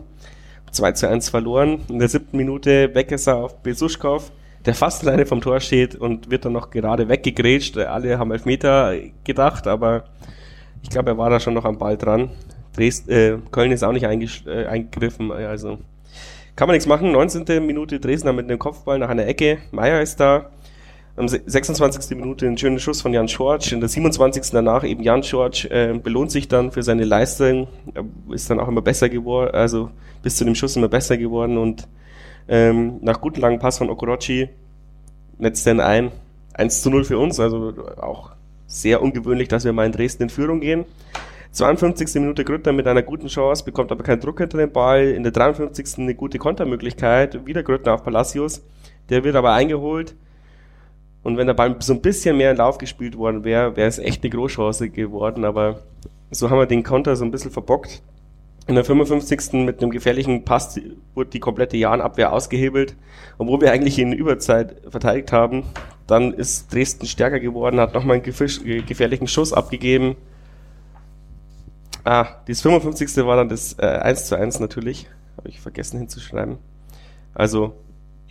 2 0.72 0.94
zu 0.94 1.10
1 1.10 1.28
verloren. 1.28 1.82
In 1.90 2.00
der 2.00 2.08
siebten 2.08 2.38
Minute 2.38 2.96
Weckesser 2.96 3.36
auf 3.36 3.62
Besuschkow, 3.62 4.32
der 4.66 4.76
fast 4.76 5.06
alleine 5.06 5.26
vom 5.26 5.42
Tor 5.42 5.60
steht 5.60 5.96
und 5.96 6.32
wird 6.32 6.46
dann 6.46 6.54
noch 6.54 6.70
gerade 6.70 7.10
weggegrätscht. 7.10 7.78
Alle 7.78 8.18
haben 8.18 8.32
Elfmeter 8.32 8.94
gedacht, 9.26 9.68
aber 9.68 10.06
ich 10.84 10.90
glaube, 10.90 11.10
er 11.10 11.18
war 11.18 11.30
da 11.30 11.42
schon 11.42 11.54
noch 11.54 11.66
am 11.66 11.78
Ball 11.78 11.98
dran. 11.98 12.30
Dresden, 12.78 13.12
äh, 13.12 13.38
Köln 13.52 13.74
ist 13.74 13.84
auch 13.84 13.92
nicht 13.92 14.06
äh, 14.06 14.66
eingegriffen, 14.68 15.34
also 15.34 15.80
kann 16.56 16.68
man 16.68 16.76
nichts 16.76 16.88
machen. 16.88 17.12
19. 17.12 17.66
Minute 17.66 18.00
Dresden 18.00 18.34
mit 18.36 18.46
einem 18.46 18.60
Kopfball 18.60 19.00
nach 19.00 19.10
einer 19.10 19.28
Ecke. 19.28 19.58
Meier 19.72 20.02
ist 20.02 20.20
da. 20.20 20.50
Am 21.20 21.28
26. 21.28 22.16
Minute 22.16 22.48
einen 22.48 22.58
schönen 22.58 22.80
Schuss 22.80 23.02
von 23.02 23.12
Jan 23.12 23.28
Schorsch. 23.28 23.74
In 23.74 23.82
der 23.82 23.90
27. 23.90 24.52
danach 24.54 24.86
eben 24.86 25.04
Jan 25.04 25.22
Schorsch 25.22 25.66
äh, 25.66 25.94
belohnt 26.02 26.32
sich 26.32 26.48
dann 26.48 26.72
für 26.72 26.82
seine 26.82 27.04
Leistung, 27.04 27.68
ist 28.32 28.50
dann 28.50 28.58
auch 28.58 28.70
immer 28.70 28.82
besser 28.82 29.10
geworden, 29.10 29.54
also 29.54 29.90
bis 30.24 30.38
zu 30.38 30.46
dem 30.46 30.56
Schuss 30.56 30.78
immer 30.78 30.88
besser 30.88 31.18
geworden 31.18 31.58
und 31.58 31.90
Ähm, 32.48 33.00
nach 33.02 33.20
guten 33.20 33.42
langen 33.42 33.60
Pass 33.60 33.78
von 33.78 33.90
Okorochi 33.90 34.48
netzt 35.38 35.68
dann 35.68 35.82
ein. 35.82 36.12
1 36.54 36.82
zu 36.82 36.90
0 36.90 37.04
für 37.04 37.20
uns, 37.20 37.38
also 37.40 37.74
auch 38.02 38.32
sehr 38.66 39.02
ungewöhnlich, 39.02 39.50
dass 39.50 39.66
wir 39.66 39.74
mal 39.74 39.86
in 39.86 39.92
Dresden 39.92 40.24
in 40.24 40.30
Führung 40.30 40.62
gehen. 40.62 40.86
52. 41.52 42.16
Minute 42.16 42.46
Grütter 42.46 42.72
mit 42.72 42.88
einer 42.88 43.04
guten 43.04 43.28
Chance, 43.28 43.66
bekommt 43.66 43.92
aber 43.92 44.04
keinen 44.04 44.22
Druck 44.22 44.40
hinter 44.40 44.58
den 44.58 44.72
Ball. 44.72 45.10
In 45.10 45.24
der 45.24 45.34
53. 45.34 45.98
eine 45.98 46.16
gute 46.16 46.40
Kontermöglichkeit, 46.40 47.46
wieder 47.46 47.62
Grütter 47.62 47.94
auf 47.94 48.04
Palacios. 48.04 48.62
Der 49.10 49.26
wird 49.26 49.36
aber 49.36 49.52
eingeholt. 49.52 50.16
Und 51.24 51.38
wenn 51.38 51.48
der 51.48 51.54
Ball 51.54 51.76
so 51.80 51.94
ein 51.94 52.02
bisschen 52.02 52.38
mehr 52.38 52.52
in 52.52 52.58
Lauf 52.58 52.78
gespielt 52.78 53.18
worden 53.18 53.44
wäre, 53.44 53.76
wäre 53.76 53.88
es 53.88 54.00
echt 54.00 54.24
eine 54.24 54.30
Großchance 54.30 54.90
geworden. 54.90 55.44
Aber 55.44 55.82
so 56.32 56.50
haben 56.50 56.60
wir 56.60 56.66
den 56.66 56.84
Konter 56.84 57.16
so 57.16 57.26
ein 57.26 57.32
bisschen 57.32 57.52
verbockt. 57.52 58.02
In 58.68 58.76
der 58.76 58.86
55. 58.86 59.54
mit 59.66 59.82
einem 59.82 59.90
gefährlichen 59.90 60.46
Pass 60.46 60.80
wurde 61.16 61.32
die 61.32 61.40
komplette 61.40 61.76
Jahrenabwehr 61.76 62.32
ausgehebelt, 62.32 62.96
obwohl 63.40 63.62
wir 63.62 63.72
eigentlich 63.72 63.98
in 63.98 64.14
Überzeit 64.14 64.76
verteidigt 64.88 65.32
haben. 65.32 65.64
Dann 66.06 66.34
ist 66.34 66.72
Dresden 66.72 67.08
stärker 67.08 67.40
geworden, 67.40 67.80
hat 67.80 67.96
nochmal 67.96 68.18
einen 68.18 68.86
gefährlichen 68.86 69.28
Schuss 69.28 69.54
abgegeben. 69.54 70.16
Ah, 72.04 72.28
dieses 72.48 72.62
55. 72.62 73.26
war 73.26 73.38
dann 73.38 73.50
das 73.50 73.76
äh, 73.80 73.86
1 73.86 74.28
zu 74.28 74.36
1 74.36 74.60
natürlich. 74.60 75.08
Habe 75.38 75.50
ich 75.50 75.60
vergessen 75.62 75.98
hinzuschreiben. 76.00 76.58
Also 77.34 77.74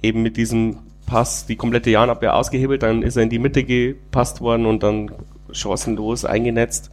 eben 0.02 0.22
mit 0.22 0.36
diesem 0.36 0.78
Pass 1.08 1.46
die 1.46 1.56
komplette 1.56 1.88
Jahrenabwehr 1.88 2.36
ausgehebelt, 2.36 2.82
dann 2.82 3.02
ist 3.02 3.16
er 3.16 3.22
in 3.22 3.30
die 3.30 3.38
Mitte 3.38 3.64
gepasst 3.64 4.42
worden 4.42 4.66
und 4.66 4.82
dann 4.82 5.10
chancenlos 5.52 6.26
eingenetzt. 6.26 6.90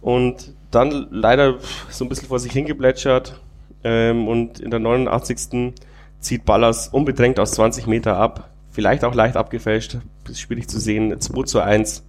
Und 0.00 0.54
dann 0.70 1.08
leider 1.10 1.58
so 1.90 2.06
ein 2.06 2.08
bisschen 2.08 2.28
vor 2.28 2.38
sich 2.38 2.52
hingeplätschert. 2.52 3.38
Ähm, 3.84 4.28
und 4.28 4.60
in 4.60 4.70
der 4.70 4.80
89. 4.80 5.74
zieht 6.20 6.46
Ballas 6.46 6.88
unbedrängt 6.88 7.38
aus 7.38 7.52
20 7.52 7.86
Meter 7.86 8.16
ab. 8.16 8.48
Vielleicht 8.70 9.04
auch 9.04 9.14
leicht 9.14 9.36
abgefälscht. 9.36 9.98
Ist 10.26 10.40
schwierig 10.40 10.66
zu 10.68 10.80
sehen. 10.80 11.20
2 11.20 11.42
zu 11.42 11.60
1. 11.60 12.04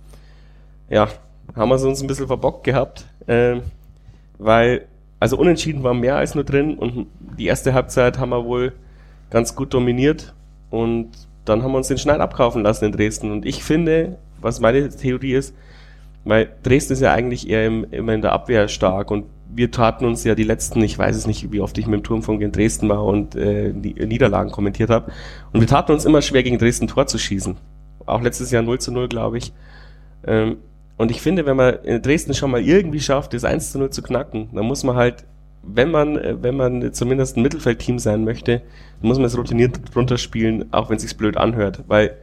Ja, 0.90 1.10
haben 1.54 1.70
wir 1.70 1.76
es 1.76 1.84
uns 1.84 2.02
ein 2.02 2.08
bisschen 2.08 2.28
verbockt 2.28 2.64
gehabt. 2.64 3.06
Ähm, 3.28 3.64
weil, 4.38 4.86
also 5.20 5.38
unentschieden 5.38 5.84
war 5.84 5.94
mehr 5.94 6.16
als 6.16 6.34
nur 6.34 6.46
drin. 6.46 6.78
Und 6.78 7.08
die 7.38 7.48
erste 7.48 7.74
Halbzeit 7.74 8.20
haben 8.20 8.30
wir 8.30 8.46
wohl 8.46 8.72
ganz 9.30 9.54
gut 9.54 9.74
dominiert. 9.74 10.34
Und 10.70 11.10
dann 11.46 11.64
haben 11.64 11.72
wir 11.72 11.78
uns 11.78 11.88
den 11.88 11.98
Schneid 11.98 12.20
abkaufen 12.20 12.64
lassen 12.64 12.86
in 12.86 12.92
Dresden. 12.92 13.32
Und 13.32 13.46
ich 13.46 13.64
finde, 13.64 14.18
was 14.40 14.60
meine 14.60 14.90
Theorie 14.90 15.34
ist, 15.34 15.56
weil 16.26 16.50
Dresden 16.64 16.94
ist 16.94 17.02
ja 17.02 17.14
eigentlich 17.14 17.50
eher 17.50 17.66
im, 17.66 17.86
immer 17.92 18.14
in 18.14 18.22
der 18.22 18.34
Abwehr 18.34 18.68
stark 18.68 19.10
und 19.10 19.26
wir 19.52 19.72
taten 19.72 20.06
uns 20.06 20.24
ja 20.24 20.36
die 20.36 20.44
letzten, 20.44 20.82
ich 20.84 20.98
weiß 20.98 21.16
es 21.16 21.26
nicht, 21.26 21.52
wie 21.52 21.62
oft 21.62 21.78
ich 21.78 21.88
mit 21.88 22.02
dem 22.02 22.04
Turmfunk 22.04 22.42
in 22.42 22.52
Dresden 22.52 22.88
war 22.88 23.04
und 23.04 23.36
äh, 23.36 23.74
Niederlagen 23.74 24.52
kommentiert 24.52 24.90
habe. 24.92 25.12
Und 25.52 25.60
wir 25.60 25.68
taten 25.68 25.92
uns 25.92 26.06
immer 26.06 26.22
schwer, 26.22 26.44
gegen 26.44 26.60
Dresden 26.60 26.88
Tor 26.88 27.08
zu 27.08 27.18
schießen. 27.18 27.58
Auch 28.06 28.22
letztes 28.22 28.52
Jahr 28.52 28.62
0 28.62 28.80
zu 28.80 28.92
0, 28.92 29.08
glaube 29.08 29.40
ich. 29.40 29.52
Ähm, 30.26 30.58
und 30.98 31.12
ich 31.12 31.22
finde, 31.22 31.46
wenn 31.46 31.58
man 31.58 31.76
in 31.84 32.02
Dresden 32.02 32.34
schon 32.34 32.52
mal 32.52 32.62
irgendwie 32.62 33.00
schafft, 33.00 33.34
das 33.34 33.44
1 33.44 33.72
zu 33.72 33.80
0 33.80 33.90
zu 33.90 34.04
knacken, 34.04 34.50
dann 34.54 34.66
muss 34.66 34.84
man 34.84 34.96
halt, 34.96 35.26
wenn 35.64 35.92
man, 35.92 36.18
äh, 36.18 36.42
wenn 36.42 36.56
man 36.56 36.94
zumindest 36.94 37.38
ein 37.38 37.44
Mittelfeldteam 37.44 38.00
sein 38.00 38.24
möchte, 38.24 38.62
muss 39.02 39.18
man 39.18 39.26
es 39.26 39.38
routiniert 39.38 39.80
runterspielen, 39.96 40.74
auch 40.74 40.90
wenn 40.90 40.98
es 40.98 41.04
sich 41.04 41.18
blöd 41.18 41.38
anhört. 41.38 41.84
Weil 41.88 42.16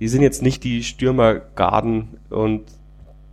die 0.00 0.08
sind 0.08 0.22
jetzt 0.22 0.42
nicht 0.42 0.64
die 0.64 0.82
Stürmergarden 0.82 2.08
und 2.30 2.62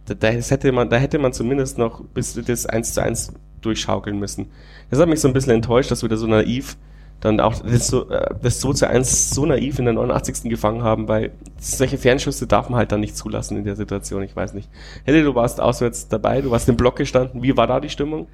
da, 0.06 0.28
hätte 0.28 0.72
man, 0.72 0.90
da 0.90 0.98
hätte 0.98 1.20
man 1.20 1.34
zumindest 1.34 1.78
noch 1.78 2.04
bis 2.14 2.34
das 2.34 2.66
1 2.66 2.94
zu 2.94 3.02
1 3.02 3.34
durchschaukeln 3.62 4.18
müssen. 4.18 4.48
Das 4.90 5.00
hat 5.00 5.08
mich 5.08 5.20
so 5.20 5.28
ein 5.28 5.34
bisschen 5.34 5.54
enttäuscht, 5.54 5.92
dass 5.92 6.02
wir 6.02 6.10
da 6.10 6.18
so 6.18 6.28
naiv 6.28 6.78
dann 7.20 7.40
auch 7.40 7.56
das, 7.62 7.88
so, 7.88 8.10
äh, 8.10 8.34
das 8.42 8.60
2 8.62 8.74
zu 8.74 8.88
1 8.88 9.32
so 9.32 9.46
naiv 9.46 9.78
in 9.80 9.86
der 9.86 9.94
89. 9.94 10.50
gefangen 10.50 10.84
haben, 10.84 11.08
weil 11.08 11.32
solche 11.60 11.98
Fernschüsse 11.98 12.48
darf 12.48 12.70
man 12.70 12.80
halt 12.80 12.92
dann 12.92 13.02
nicht 13.02 13.18
zulassen 13.18 13.58
in 13.58 13.66
der 13.66 13.76
Situation, 13.76 14.24
ich 14.24 14.36
weiß 14.36 14.54
nicht. 14.54 14.70
Helle, 15.04 15.24
du 15.24 15.36
warst 15.36 15.60
auswärts 15.60 16.08
dabei, 16.08 16.42
du 16.42 16.52
warst 16.52 16.70
im 16.70 16.78
Block 16.78 16.96
gestanden, 16.96 17.44
wie 17.44 17.58
war 17.58 17.68
da 17.68 17.80
die 17.80 17.90
Stimmung? 17.90 18.28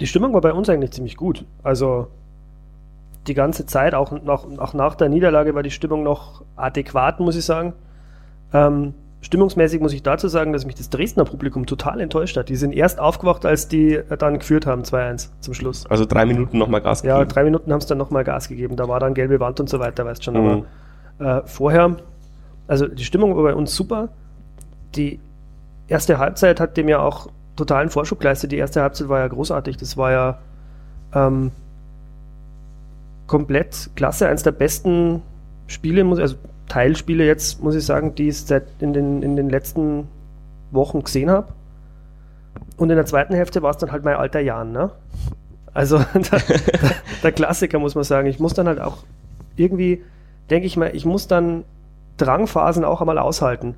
Die 0.00 0.06
Stimmung 0.06 0.32
war 0.32 0.40
bei 0.40 0.52
uns 0.52 0.68
eigentlich 0.68 0.92
ziemlich 0.92 1.16
gut. 1.16 1.44
Also 1.62 2.08
die 3.26 3.34
ganze 3.34 3.66
Zeit, 3.66 3.94
auch, 3.94 4.10
noch, 4.10 4.58
auch 4.58 4.74
nach 4.74 4.94
der 4.94 5.08
Niederlage 5.08 5.54
war 5.54 5.62
die 5.62 5.70
Stimmung 5.70 6.02
noch 6.02 6.42
adäquat, 6.56 7.20
muss 7.20 7.36
ich 7.36 7.44
sagen. 7.44 7.74
Ähm, 8.52 8.94
Stimmungsmäßig 9.22 9.82
muss 9.82 9.92
ich 9.92 10.02
dazu 10.02 10.28
sagen, 10.28 10.54
dass 10.54 10.64
mich 10.64 10.76
das 10.76 10.88
Dresdner 10.88 11.24
Publikum 11.24 11.66
total 11.66 12.00
enttäuscht 12.00 12.38
hat. 12.38 12.48
Die 12.48 12.56
sind 12.56 12.72
erst 12.72 12.98
aufgewacht, 12.98 13.44
als 13.44 13.68
die 13.68 14.00
dann 14.18 14.38
geführt 14.38 14.64
haben, 14.64 14.82
2-1 14.82 15.28
zum 15.40 15.52
Schluss. 15.52 15.86
Also 15.90 16.06
drei 16.06 16.24
Minuten 16.24 16.56
nochmal 16.56 16.80
Gas 16.80 17.02
gegeben? 17.02 17.18
Ja, 17.18 17.24
drei 17.26 17.44
Minuten 17.44 17.70
haben 17.70 17.80
es 17.80 17.86
dann 17.86 17.98
nochmal 17.98 18.24
Gas 18.24 18.48
gegeben. 18.48 18.76
Da 18.76 18.88
war 18.88 18.98
dann 18.98 19.12
gelbe 19.12 19.38
Wand 19.38 19.60
und 19.60 19.68
so 19.68 19.78
weiter, 19.78 20.06
weißt 20.06 20.24
schon. 20.24 20.42
Mhm. 20.42 20.64
Aber 21.18 21.40
äh, 21.40 21.46
vorher, 21.46 21.96
also 22.66 22.88
die 22.88 23.04
Stimmung 23.04 23.36
war 23.36 23.42
bei 23.42 23.54
uns 23.54 23.76
super. 23.76 24.08
Die 24.96 25.20
erste 25.86 26.18
Halbzeit 26.18 26.58
hat 26.58 26.78
dem 26.78 26.88
ja 26.88 27.00
auch 27.00 27.28
totalen 27.60 27.90
Vorschub 27.90 28.20
geleistet. 28.20 28.52
Die 28.52 28.56
erste 28.56 28.82
Halbzeit 28.82 29.08
war 29.08 29.20
ja 29.20 29.28
großartig. 29.28 29.76
Das 29.76 29.96
war 29.96 30.10
ja 30.10 30.38
ähm, 31.14 31.52
komplett 33.26 33.90
klasse. 33.94 34.28
Eines 34.28 34.42
der 34.42 34.52
besten 34.52 35.22
Spiele, 35.66 36.04
also 36.20 36.36
Teilspiele 36.68 37.24
jetzt, 37.24 37.62
muss 37.62 37.74
ich 37.74 37.84
sagen, 37.84 38.14
die 38.14 38.28
ich 38.28 38.38
seit 38.38 38.64
in 38.80 38.92
den, 38.92 39.22
in 39.22 39.36
den 39.36 39.50
letzten 39.50 40.08
Wochen 40.70 41.02
gesehen 41.02 41.30
habe. 41.30 41.48
Und 42.76 42.90
in 42.90 42.96
der 42.96 43.06
zweiten 43.06 43.34
Hälfte 43.34 43.62
war 43.62 43.70
es 43.70 43.76
dann 43.76 43.92
halt 43.92 44.04
mein 44.04 44.16
alter 44.16 44.40
Jan, 44.40 44.72
ne? 44.72 44.90
Also 45.72 45.98
der, 46.14 46.42
der, 47.22 47.32
Klassiker 47.32 47.78
muss 47.78 47.94
man 47.94 48.04
sagen. 48.04 48.26
Ich 48.26 48.40
muss 48.40 48.54
dann 48.54 48.66
halt 48.66 48.80
auch 48.80 48.98
irgendwie, 49.56 50.02
denke 50.48 50.66
ich 50.66 50.76
mal, 50.76 50.90
ich 50.94 51.04
muss 51.04 51.28
dann 51.28 51.64
Drangphasen 52.16 52.84
auch 52.84 53.00
einmal 53.00 53.18
aushalten. 53.18 53.74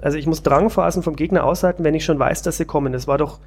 Also 0.00 0.18
ich 0.18 0.26
muss 0.26 0.42
Drangphasen 0.42 1.02
vom 1.02 1.16
Gegner 1.16 1.44
aushalten, 1.44 1.84
wenn 1.84 1.94
ich 1.94 2.04
schon 2.04 2.18
weiß, 2.18 2.42
dass 2.42 2.56
sie 2.56 2.64
kommen. 2.64 2.94
Es 2.94 3.06
war 3.06 3.18
doch 3.18 3.38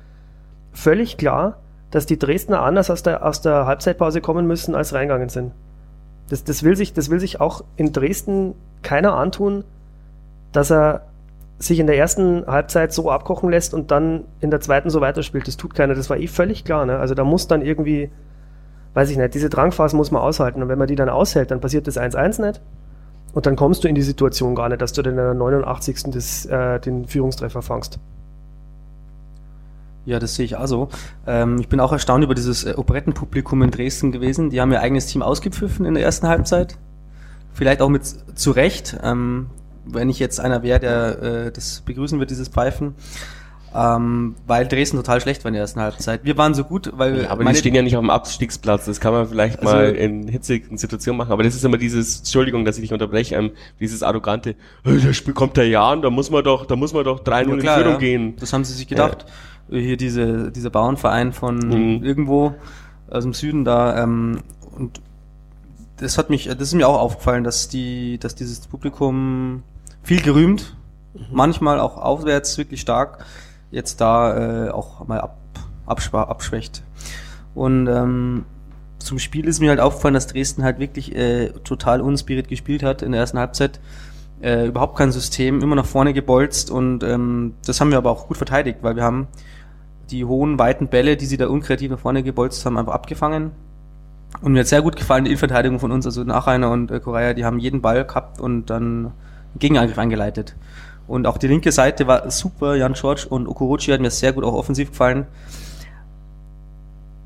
völlig 0.71 1.17
klar, 1.17 1.57
dass 1.91 2.05
die 2.05 2.17
Dresdner 2.17 2.61
anders 2.61 2.89
aus 2.89 3.03
der, 3.03 3.25
aus 3.25 3.41
der 3.41 3.65
Halbzeitpause 3.65 4.21
kommen 4.21 4.47
müssen, 4.47 4.75
als 4.75 4.93
reingegangen 4.93 5.29
sind. 5.29 5.51
Das, 6.29 6.43
das, 6.43 6.63
will 6.63 6.75
sich, 6.75 6.93
das 6.93 7.09
will 7.09 7.19
sich 7.19 7.39
auch 7.39 7.63
in 7.75 7.93
Dresden 7.93 8.55
keiner 8.81 9.15
antun, 9.15 9.63
dass 10.51 10.71
er 10.71 11.03
sich 11.59 11.79
in 11.79 11.87
der 11.87 11.97
ersten 11.97 12.45
Halbzeit 12.47 12.93
so 12.93 13.11
abkochen 13.11 13.49
lässt 13.49 13.73
und 13.73 13.91
dann 13.91 14.25
in 14.39 14.51
der 14.51 14.59
zweiten 14.59 14.89
so 14.89 15.01
weiterspielt. 15.01 15.47
Das 15.47 15.57
tut 15.57 15.75
keiner. 15.75 15.95
Das 15.95 16.09
war 16.09 16.17
eh 16.17 16.27
völlig 16.27 16.63
klar. 16.65 16.85
Ne? 16.85 16.97
Also 16.97 17.13
da 17.13 17.23
muss 17.23 17.47
dann 17.47 17.61
irgendwie, 17.61 18.09
weiß 18.93 19.09
ich 19.09 19.17
nicht, 19.17 19.33
diese 19.33 19.49
Drangphase 19.49 19.95
muss 19.95 20.11
man 20.11 20.21
aushalten. 20.21 20.61
Und 20.61 20.69
wenn 20.69 20.79
man 20.79 20.87
die 20.87 20.95
dann 20.95 21.09
aushält, 21.09 21.51
dann 21.51 21.61
passiert 21.61 21.87
das 21.87 21.97
1-1 21.97 22.45
nicht. 22.45 22.61
Und 23.33 23.45
dann 23.45 23.55
kommst 23.55 23.83
du 23.83 23.87
in 23.87 23.95
die 23.95 24.01
Situation 24.01 24.55
gar 24.55 24.69
nicht, 24.69 24.81
dass 24.81 24.93
du 24.93 25.01
in 25.01 25.15
der 25.15 25.33
89. 25.33 26.11
Des, 26.11 26.45
äh, 26.45 26.79
den 26.79 27.07
Führungstreffer 27.07 27.61
fangst. 27.61 27.99
Ja, 30.05 30.19
das 30.19 30.35
sehe 30.35 30.45
ich 30.45 30.57
also. 30.57 30.89
Ähm, 31.25 31.59
ich 31.59 31.69
bin 31.69 31.79
auch 31.79 31.91
erstaunt 31.91 32.23
über 32.23 32.35
dieses 32.35 32.65
äh, 32.65 32.73
Operettenpublikum 32.75 33.61
in 33.63 33.71
Dresden 33.71 34.11
gewesen. 34.11 34.49
Die 34.49 34.59
haben 34.61 34.71
ihr 34.71 34.81
eigenes 34.81 35.07
Team 35.07 35.21
ausgepfiffen 35.21 35.85
in 35.85 35.93
der 35.93 36.03
ersten 36.03 36.27
Halbzeit. 36.27 36.77
Vielleicht 37.53 37.81
auch 37.81 37.89
mit 37.89 38.03
zu 38.05 38.51
Recht, 38.51 38.97
ähm, 39.01 39.49
wenn 39.85 40.09
ich 40.09 40.19
jetzt 40.19 40.39
einer 40.39 40.61
wäre, 40.63 40.79
der 40.79 41.21
äh, 41.21 41.51
das 41.51 41.81
begrüßen 41.81 42.19
wird, 42.19 42.31
dieses 42.31 42.49
Pfeifen. 42.49 42.95
Ähm, 43.75 44.35
weil 44.45 44.67
Dresden 44.67 44.97
total 44.97 45.19
schlecht 45.19 45.43
war 45.43 45.49
in 45.49 45.53
der 45.53 45.61
ersten 45.61 45.79
Halbzeit. 45.79 46.23
Wir 46.23 46.37
waren 46.37 46.53
so 46.53 46.63
gut, 46.63 46.91
weil. 46.95 47.23
Ja, 47.23 47.31
aber 47.31 47.43
die 47.43 47.55
stehen 47.55 47.73
ja 47.73 47.81
nicht 47.81 47.95
auf 47.95 48.03
dem 48.03 48.11
Abstiegsplatz. 48.11 48.85
Das 48.85 48.99
kann 48.99 49.13
man 49.13 49.27
vielleicht 49.27 49.59
also, 49.61 49.73
mal 49.73 49.95
in 49.95 50.27
hitzigen 50.27 50.77
Situationen 50.77 51.17
machen. 51.17 51.31
Aber 51.31 51.41
das 51.41 51.55
ist 51.55 51.65
immer 51.65 51.77
dieses, 51.77 52.19
Entschuldigung, 52.19 52.65
dass 52.65 52.77
ich 52.77 52.83
dich 52.83 52.93
unterbreche, 52.93 53.35
ähm, 53.35 53.51
dieses 53.79 54.03
arrogante, 54.03 54.55
hey, 54.83 55.01
das 55.01 55.15
Spiel 55.15 55.33
kommt 55.33 55.57
der 55.57 55.67
Jan, 55.67 56.03
da 56.03 56.11
muss 56.11 56.29
man 56.29 56.43
doch, 56.43 56.67
da 56.67 56.75
muss 56.75 56.93
man 56.93 57.03
doch 57.03 57.23
3-0 57.23 57.31
ja, 57.31 57.41
in 57.41 57.61
Führung 57.61 57.93
ja. 57.93 57.97
gehen. 57.97 58.35
Das 58.39 58.53
haben 58.53 58.63
sie 58.63 58.73
sich 58.73 58.87
gedacht. 58.87 59.25
Ja. 59.69 59.77
Hier 59.79 59.97
diese, 59.97 60.51
dieser 60.51 60.69
Bauernverein 60.69 61.33
von 61.33 61.57
mhm. 61.57 62.03
irgendwo 62.03 62.53
aus 63.09 63.23
dem 63.23 63.33
Süden 63.33 63.65
da, 63.65 64.03
ähm, 64.03 64.41
und 64.75 65.01
das 65.97 66.17
hat 66.17 66.29
mich, 66.29 66.45
das 66.47 66.59
ist 66.59 66.73
mir 66.73 66.87
auch 66.87 66.99
aufgefallen, 66.99 67.43
dass 67.43 67.69
die, 67.69 68.17
dass 68.19 68.35
dieses 68.35 68.59
Publikum 68.67 69.63
viel 70.03 70.21
gerühmt, 70.21 70.75
mhm. 71.13 71.25
manchmal 71.31 71.79
auch 71.79 71.97
aufwärts 71.97 72.57
wirklich 72.57 72.81
stark, 72.81 73.25
jetzt 73.73 74.01
da 74.01 74.67
äh, 74.67 74.69
auch 74.69 75.07
mal 75.07 75.19
ab, 75.19 75.37
abschwächt. 75.85 76.83
Und 77.53 77.87
ähm, 77.87 78.45
zum 78.99 79.19
Spiel 79.19 79.45
ist 79.45 79.59
mir 79.59 79.69
halt 79.69 79.79
aufgefallen, 79.79 80.13
dass 80.13 80.27
Dresden 80.27 80.63
halt 80.63 80.79
wirklich 80.79 81.15
äh, 81.15 81.49
total 81.63 82.01
unspirit 82.01 82.47
gespielt 82.47 82.83
hat 82.83 83.01
in 83.01 83.11
der 83.11 83.21
ersten 83.21 83.37
Halbzeit. 83.37 83.79
Äh, 84.41 84.67
überhaupt 84.67 84.97
kein 84.97 85.11
System, 85.11 85.61
immer 85.61 85.75
nach 85.75 85.85
vorne 85.85 86.13
gebolzt 86.13 86.71
und 86.71 87.03
ähm, 87.03 87.53
das 87.65 87.79
haben 87.79 87.91
wir 87.91 87.97
aber 87.97 88.11
auch 88.11 88.27
gut 88.27 88.37
verteidigt, 88.37 88.79
weil 88.81 88.95
wir 88.95 89.03
haben 89.03 89.27
die 90.11 90.25
hohen, 90.25 90.59
weiten 90.59 90.87
Bälle, 90.87 91.15
die 91.15 91.25
sie 91.25 91.37
da 91.37 91.47
unkreativ 91.47 91.91
nach 91.91 91.99
vorne 91.99 92.23
gebolzt 92.23 92.65
haben, 92.65 92.77
einfach 92.77 92.93
abgefangen 92.93 93.51
und 94.41 94.53
mir 94.53 94.59
hat 94.59 94.67
sehr 94.67 94.81
gut 94.81 94.95
gefallen 94.95 95.25
die 95.25 95.31
Innenverteidigung 95.31 95.79
von 95.79 95.91
uns, 95.91 96.05
also 96.05 96.23
Nachreiner 96.23 96.71
und 96.71 96.91
äh, 96.91 96.99
Korea, 96.99 97.33
die 97.33 97.45
haben 97.45 97.59
jeden 97.59 97.81
Ball 97.81 98.05
gehabt 98.05 98.41
und 98.41 98.69
dann 98.69 98.83
einen 99.05 99.13
Gegenangriff 99.59 99.97
eingeleitet. 99.97 100.55
Und 101.07 101.27
auch 101.27 101.37
die 101.37 101.47
linke 101.47 101.71
Seite 101.71 102.07
war 102.07 102.29
super. 102.31 102.75
Jan 102.75 102.93
George 102.93 103.25
und 103.29 103.47
Okorochi 103.47 103.91
hat 103.91 104.01
mir 104.01 104.11
sehr 104.11 104.33
gut 104.33 104.43
auch 104.43 104.53
offensiv 104.53 104.91
gefallen. 104.91 105.27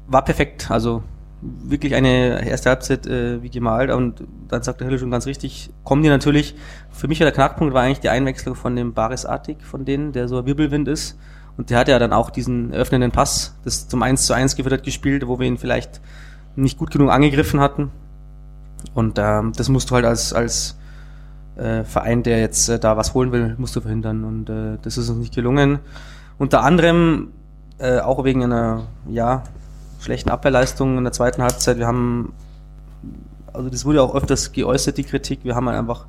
War 0.08 0.24
perfekt. 0.24 0.72
Also 0.72 1.04
wirklich 1.42 1.94
eine 1.94 2.46
erste 2.48 2.70
Halbzeit 2.70 3.06
äh, 3.06 3.42
wie 3.44 3.50
gemalt 3.50 3.92
und 3.92 4.24
dann 4.48 4.64
sagt 4.64 4.80
der 4.80 4.88
Hille 4.88 5.00
schon 5.00 5.12
ganz 5.12 5.28
richtig, 5.28 5.70
kommen 5.84 6.02
die 6.02 6.10
natürlich, 6.10 6.56
für 6.92 7.08
mich 7.08 7.20
war 7.20 7.26
der 7.26 7.34
Knackpunkt 7.34 7.74
war 7.74 7.84
eigentlich 7.84 8.00
die 8.00 8.10
Einwechslung 8.10 8.56
von 8.56 8.76
dem 8.76 8.94
Baris 8.94 9.26
Artig, 9.26 9.58
von 9.64 9.86
denen, 9.86 10.14
der 10.14 10.28
so 10.28 10.40
ein 10.40 10.46
Wirbelwind 10.46 10.88
ist 10.88 11.18
und 11.56 11.70
der 11.70 11.78
hat 11.78 11.90
ja 11.90 12.00
dann 12.00 12.12
auch 12.12 12.32
diesen 12.32 12.74
öffnenden 12.74 13.12
Pass, 13.12 13.56
das 13.64 13.88
zum 13.88 14.02
1 14.02 14.26
zu 14.26 14.34
1 14.34 14.56
geführt 14.56 14.74
hat, 14.74 14.84
gespielt, 14.84 15.28
wo 15.28 15.40
wir 15.40 15.48
ihn 15.48 15.60
vielleicht 15.60 16.02
nicht 16.56 16.80
gut 16.80 16.90
genug 16.90 17.12
angegriffen 17.12 17.60
hatten 17.60 17.92
und 18.96 19.20
ähm, 19.20 19.54
das 19.56 19.70
musst 19.70 19.92
du 19.92 19.96
halt 19.96 20.06
als, 20.06 20.34
als 20.34 20.78
äh, 21.58 21.84
Verein, 21.84 22.24
der 22.24 22.40
jetzt 22.40 22.70
äh, 22.70 22.80
da 22.80 22.98
was 22.98 23.14
holen 23.14 23.32
will, 23.32 23.56
musst 23.58 23.76
du 23.76 23.82
verhindern 23.82 24.24
und 24.24 24.50
äh, 24.50 24.78
das 24.82 24.98
ist 24.98 25.10
uns 25.10 25.20
nicht 25.20 25.36
gelungen. 25.36 25.80
Unter 26.38 26.64
anderem 26.64 27.30
äh, 27.80 28.00
auch 28.00 28.24
wegen 28.24 28.44
einer, 28.44 28.84
ja, 29.08 29.44
schlechten 30.00 30.30
Abwehrleistung 30.30 30.98
in 30.98 31.04
der 31.04 31.14
zweiten 31.14 31.42
Halbzeit. 31.42 31.78
Wir 31.78 31.88
haben, 31.88 32.34
also 33.54 33.70
das 33.70 33.86
wurde 33.86 34.02
auch 34.02 34.16
öfters 34.16 34.52
geäußert, 34.52 34.98
die 34.98 35.04
Kritik. 35.04 35.40
Wir 35.44 35.56
haben 35.56 35.68
halt 35.68 35.78
einfach 35.78 36.06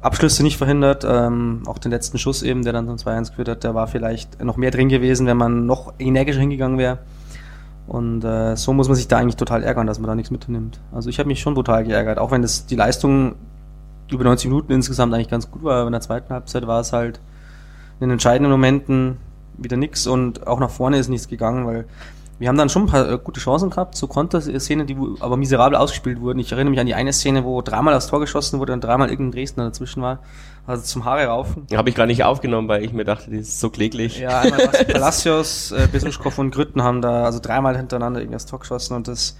Abschlüsse 0.00 0.42
nicht 0.42 0.56
verhindert. 0.56 1.04
Ähm, 1.08 1.62
auch 1.66 1.78
den 1.78 1.90
letzten 1.90 2.18
Schuss 2.18 2.42
eben, 2.42 2.64
der 2.64 2.72
dann 2.72 2.86
zum 2.86 2.96
2-1 2.96 3.30
geführt 3.30 3.48
hat, 3.48 3.64
der 3.64 3.74
war 3.74 3.86
vielleicht 3.86 4.42
noch 4.42 4.56
mehr 4.56 4.70
drin 4.70 4.88
gewesen, 4.88 5.26
wenn 5.26 5.36
man 5.36 5.66
noch 5.66 5.94
energischer 5.98 6.40
hingegangen 6.40 6.78
wäre. 6.78 6.98
Und 7.86 8.22
äh, 8.22 8.54
so 8.56 8.74
muss 8.74 8.88
man 8.88 8.96
sich 8.96 9.08
da 9.08 9.18
eigentlich 9.18 9.36
total 9.36 9.62
ärgern, 9.62 9.86
dass 9.86 9.98
man 9.98 10.08
da 10.08 10.14
nichts 10.14 10.30
mitnimmt. 10.30 10.78
Also 10.92 11.08
ich 11.08 11.18
habe 11.18 11.28
mich 11.28 11.40
schon 11.40 11.54
brutal 11.54 11.84
geärgert, 11.84 12.18
auch 12.18 12.30
wenn 12.30 12.42
das 12.42 12.66
die 12.66 12.76
Leistung 12.76 13.36
über 14.10 14.24
90 14.24 14.50
Minuten 14.50 14.72
insgesamt 14.72 15.14
eigentlich 15.14 15.28
ganz 15.28 15.50
gut 15.50 15.62
war. 15.62 15.78
Aber 15.78 15.86
in 15.86 15.92
der 15.92 16.00
zweiten 16.00 16.32
Halbzeit 16.32 16.66
war 16.66 16.80
es 16.80 16.92
halt 16.92 17.20
in 18.00 18.08
den 18.08 18.12
entscheidenden 18.12 18.50
Momenten 18.50 19.18
wieder 19.56 19.76
nichts 19.76 20.06
und 20.06 20.46
auch 20.46 20.60
nach 20.60 20.70
vorne 20.70 20.98
ist 20.98 21.08
nichts 21.08 21.28
gegangen, 21.28 21.66
weil 21.66 21.86
wir 22.38 22.48
haben 22.48 22.56
dann 22.56 22.68
schon 22.68 22.82
ein 22.82 22.86
paar 22.86 23.10
äh, 23.10 23.18
gute 23.18 23.40
Chancen 23.40 23.70
gehabt, 23.70 23.96
so 23.96 24.06
Konterszenen, 24.06 24.86
die 24.86 24.96
aber 25.18 25.36
miserabel 25.36 25.76
ausgespielt 25.76 26.20
wurden. 26.20 26.38
Ich 26.38 26.52
erinnere 26.52 26.70
mich 26.70 26.80
an 26.80 26.86
die 26.86 26.94
eine 26.94 27.12
Szene, 27.12 27.44
wo 27.44 27.62
dreimal 27.62 27.94
aufs 27.94 28.06
Tor 28.06 28.20
geschossen 28.20 28.60
wurde 28.60 28.72
und 28.72 28.84
dreimal 28.84 29.10
irgendein 29.10 29.32
Dresdner 29.32 29.64
dazwischen 29.64 30.02
war. 30.02 30.20
Also 30.66 30.84
zum 30.84 31.04
Haare 31.04 31.24
raufen. 31.26 31.66
Habe 31.74 31.88
ich 31.88 31.96
gar 31.96 32.06
nicht 32.06 32.22
aufgenommen, 32.22 32.68
weil 32.68 32.84
ich 32.84 32.92
mir 32.92 33.04
dachte, 33.04 33.30
die 33.30 33.38
ist 33.38 33.58
so 33.58 33.70
kläglich. 33.70 34.20
Ja, 34.20 34.40
einmal 34.40 34.68
Palacios, 34.92 35.72
äh, 35.72 35.88
Besuschkow 35.90 36.38
und 36.38 36.52
Grütten 36.52 36.82
haben 36.82 37.02
da 37.02 37.24
also 37.24 37.40
dreimal 37.40 37.76
hintereinander 37.76 38.20
irgendwas 38.20 38.46
Tor 38.46 38.60
geschossen 38.60 38.94
und 38.94 39.08
das 39.08 39.36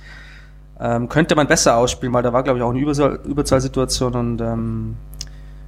ähm, 0.81 1.09
könnte 1.09 1.35
man 1.35 1.47
besser 1.47 1.77
ausspielen, 1.77 2.13
weil 2.13 2.23
da 2.23 2.33
war, 2.33 2.43
glaube 2.43 2.59
ich, 2.59 2.65
auch 2.65 2.71
eine 2.71 2.81
Überzahl 2.81 3.21
Überzahlsituation 3.25 4.15
und 4.15 4.41
ähm, 4.41 4.97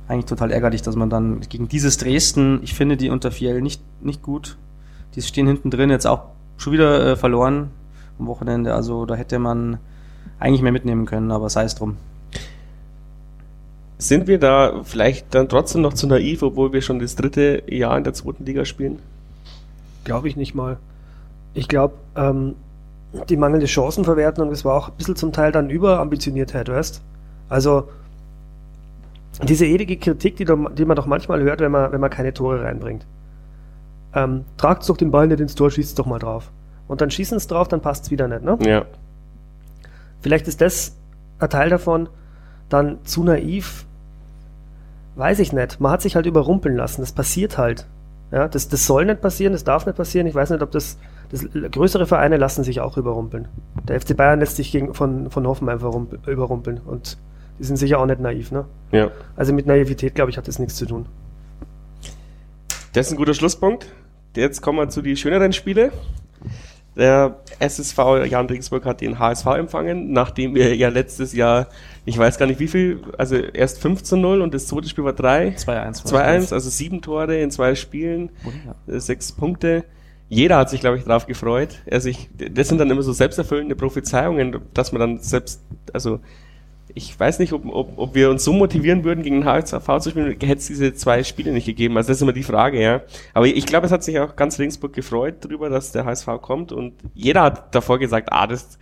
eigentlich 0.09 0.27
total 0.27 0.51
ärgerlich, 0.51 0.83
dass 0.83 0.97
man 0.97 1.11
dann 1.11 1.41
gegen 1.41 1.69
dieses 1.69 1.97
Dresden, 1.97 2.61
ich 2.63 2.75
finde 2.75 2.97
die 2.97 3.11
unter 3.11 3.31
Fiel 3.31 3.61
nicht, 3.63 3.81
nicht 4.03 4.23
gut. 4.23 4.57
Die 5.15 5.23
stehen 5.23 5.47
hinten 5.47 5.71
drin, 5.71 5.91
jetzt 5.91 6.07
auch 6.07 6.23
schon 6.57 6.73
wieder 6.73 7.13
äh, 7.13 7.17
verloren 7.17 7.71
am 8.19 8.27
Wochenende. 8.27 8.75
Also 8.75 9.07
da 9.07 9.15
hätte 9.15 9.39
man 9.39 9.79
eigentlich 10.39 10.63
mehr 10.63 10.73
mitnehmen 10.73 11.07
können, 11.07 11.31
aber 11.31 11.49
sei 11.49 11.65
es 11.65 11.75
drum. 11.75 11.97
Sind 13.99 14.27
wir 14.29 14.39
da 14.39 14.81
vielleicht 14.83 15.35
dann 15.35 15.49
trotzdem 15.49 15.83
noch 15.83 15.93
zu 15.93 16.07
naiv, 16.07 16.43
obwohl 16.43 16.73
wir 16.73 16.81
schon 16.81 17.01
das 17.01 17.17
dritte 17.17 17.63
Jahr 17.69 17.99
in 17.99 18.05
der 18.05 18.15
zweiten 18.15 18.45
Liga 18.45 18.65
spielen? 18.65 18.99
Glaube 20.05 20.29
ich 20.29 20.37
nicht 20.37 20.55
mal. 20.55 20.79
Ich 21.53 21.69
glaube, 21.69 21.95
ähm, 22.17 22.55
die 23.29 23.37
mangelnde 23.37 23.67
Chancenverwertung 23.67 24.49
und 24.49 24.53
es 24.53 24.65
war 24.65 24.77
auch 24.77 24.89
ein 24.89 24.95
bisschen 24.97 25.17
zum 25.17 25.33
Teil 25.33 25.53
dann 25.53 25.71
Überambitioniertheit, 25.71 26.69
weißt 26.69 27.03
Also 27.49 27.89
diese 29.43 29.67
ewige 29.67 29.97
Kritik, 29.97 30.37
die, 30.37 30.45
die, 30.45 30.85
man 30.85 30.97
doch 30.97 31.07
manchmal 31.07 31.43
hört, 31.43 31.61
wenn 31.61 31.73
man, 31.73 31.93
wenn 31.93 32.01
man 32.01 32.11
keine 32.11 32.33
Tore 32.35 32.63
reinbringt. 32.63 33.07
Ähm, 34.15 34.45
tragt 34.57 34.89
doch 34.89 34.97
den 34.97 35.11
Ball 35.11 35.29
nicht 35.29 35.41
ins 35.41 35.55
Tor, 35.55 35.71
schießt 35.71 35.99
doch 35.99 36.07
mal 36.07 36.19
drauf. 36.19 36.51
Und 36.89 37.01
dann 37.01 37.11
schießen 37.11 37.37
es 37.37 37.47
drauf, 37.47 37.69
dann 37.69 37.81
passt 37.81 38.05
es 38.05 38.11
wieder 38.11 38.29
nicht, 38.29 38.43
ne? 38.43 38.59
Ja. 38.61 38.85
Vielleicht 40.21 40.49
ist 40.49 40.61
das 40.61 40.97
ein 41.39 41.49
Teil 41.49 41.71
davon, 41.71 42.09
dann 42.69 42.99
zu 43.05 43.23
naiv, 43.23 43.87
weiß 45.17 45.39
ich 45.39 45.53
nicht. 45.53 45.81
Man 45.81 45.93
hat 45.93 46.03
sich 46.03 46.17
halt 46.17 46.27
überrumpeln 46.27 46.77
lassen. 46.77 47.01
Das 47.01 47.13
passiert 47.13 47.59
halt. 47.59 47.87
Ja, 48.33 48.49
das, 48.49 48.69
das 48.69 48.87
soll 48.87 49.07
nicht 49.07 49.21
passieren, 49.21 49.53
das 49.53 49.65
darf 49.65 49.87
nicht 49.87 49.97
passieren. 49.97 50.27
Ich 50.27 50.35
weiß 50.35 50.51
nicht, 50.51 50.63
ob 50.63 50.71
das, 50.71 50.99
das 51.31 51.47
größere 51.71 52.07
Vereine 52.07 52.37
lassen 52.37 52.65
sich 52.65 52.81
auch 52.81 52.97
überrumpeln. 52.97 53.49
Der 53.87 54.01
FC 54.01 54.17
Bayern 54.17 54.41
lässt 54.41 54.57
sich 54.57 54.73
gegen, 54.73 54.95
von, 54.95 55.31
von 55.31 55.47
Hoffenheim 55.47 55.79
überrumpeln 56.27 56.81
und 56.85 57.19
die 57.59 57.65
sind 57.65 57.77
sicher 57.77 57.99
auch 57.99 58.07
nicht 58.07 58.21
naiv, 58.21 58.51
ne? 58.53 58.65
Ja. 58.91 59.11
Also 59.37 59.53
mit 59.53 59.67
Naivität, 59.67 60.15
glaube 60.15 60.31
ich, 60.31 60.39
hat 60.39 60.49
das 60.49 60.59
nichts 60.59 60.77
zu 60.77 60.87
tun. 60.87 61.07
Das 62.93 63.07
ist 63.07 63.13
ein 63.13 63.17
guter 63.17 63.35
Schlusspunkt. 63.35 63.87
Jetzt 64.35 64.63
kommen 64.63 64.79
wir 64.79 64.89
zu 64.89 65.03
den 65.03 65.17
schöneren 65.17 65.53
Spiele. 65.53 65.93
Der 66.97 67.37
SSV 67.61 67.99
Jan 68.27 68.47
Regensburg 68.47 68.85
hat 68.85 69.01
den 69.01 69.19
HSV 69.19 69.47
empfangen, 69.47 70.13
nachdem 70.13 70.55
wir 70.55 70.75
ja 70.75 70.89
letztes 70.89 71.33
Jahr, 71.33 71.69
ich 72.05 72.19
weiß 72.19 72.37
gar 72.37 72.47
nicht 72.47 72.59
wie 72.59 72.67
viel, 72.67 73.01
also 73.17 73.37
erst 73.37 73.81
5 73.81 74.03
zu 74.03 74.17
0 74.17 74.41
und 74.41 74.53
das 74.55 74.67
zweite 74.67 74.89
Spiel 74.89 75.05
war 75.05 75.13
3. 75.13 75.51
2-1. 75.51 76.07
2-1, 76.07 76.53
also 76.53 76.69
sieben 76.69 77.01
Tore 77.01 77.41
in 77.41 77.51
zwei 77.53 77.77
Spielen. 77.77 78.31
Äh, 78.89 78.99
sechs 78.99 79.31
Punkte. 79.33 79.85
Jeder 80.31 80.59
hat 80.59 80.71
sich, 80.71 80.81
glaube 80.81 80.97
ich, 80.97 81.05
darauf 81.05 81.27
gefreut. 81.27 81.81
Also 81.91 82.09
ich, 82.09 82.31
das 82.39 82.69
sind 82.69 82.79
dann 82.79 82.89
immer 82.89 83.03
so 83.03 83.13
selbsterfüllende 83.13 83.75
Prophezeiungen, 83.75 84.61
dass 84.73 84.93
man 84.93 85.01
dann 85.01 85.19
selbst, 85.19 85.61
also 85.93 86.21
ich 86.95 87.19
weiß 87.19 87.41
nicht, 87.41 87.53
ob, 87.53 87.67
ob, 87.67 87.99
ob 87.99 88.15
wir 88.15 88.31
uns 88.31 88.45
so 88.45 88.53
motivieren 88.53 89.03
würden, 89.03 89.25
gegen 89.25 89.41
den 89.41 89.45
HSV 89.45 89.85
zu 89.99 90.11
spielen, 90.11 90.31
hätte 90.31 90.55
es 90.55 90.69
diese 90.69 90.95
zwei 90.95 91.25
Spiele 91.25 91.53
nicht 91.53 91.67
gegeben. 91.67 91.97
Also 91.97 92.09
das 92.09 92.19
ist 92.19 92.23
immer 92.23 92.33
die 92.33 92.45
Frage, 92.45 92.81
ja. 92.81 93.03
Aber 93.35 93.47
ich 93.47 93.67
glaube, 93.67 93.87
es 93.87 93.93
hat 93.93 94.05
sich 94.05 94.21
auch 94.21 94.37
ganz 94.37 94.59
Regensburg 94.61 94.93
gefreut 94.93 95.37
darüber, 95.41 95.69
dass 95.69 95.93
der 95.93 96.05
HSV 96.05 96.27
kommt 96.41 96.71
und 96.73 96.95
jeder 97.13 97.43
hat 97.43 97.75
davor 97.75 97.99
gesagt, 97.99 98.29
ah, 98.31 98.47
das 98.47 98.79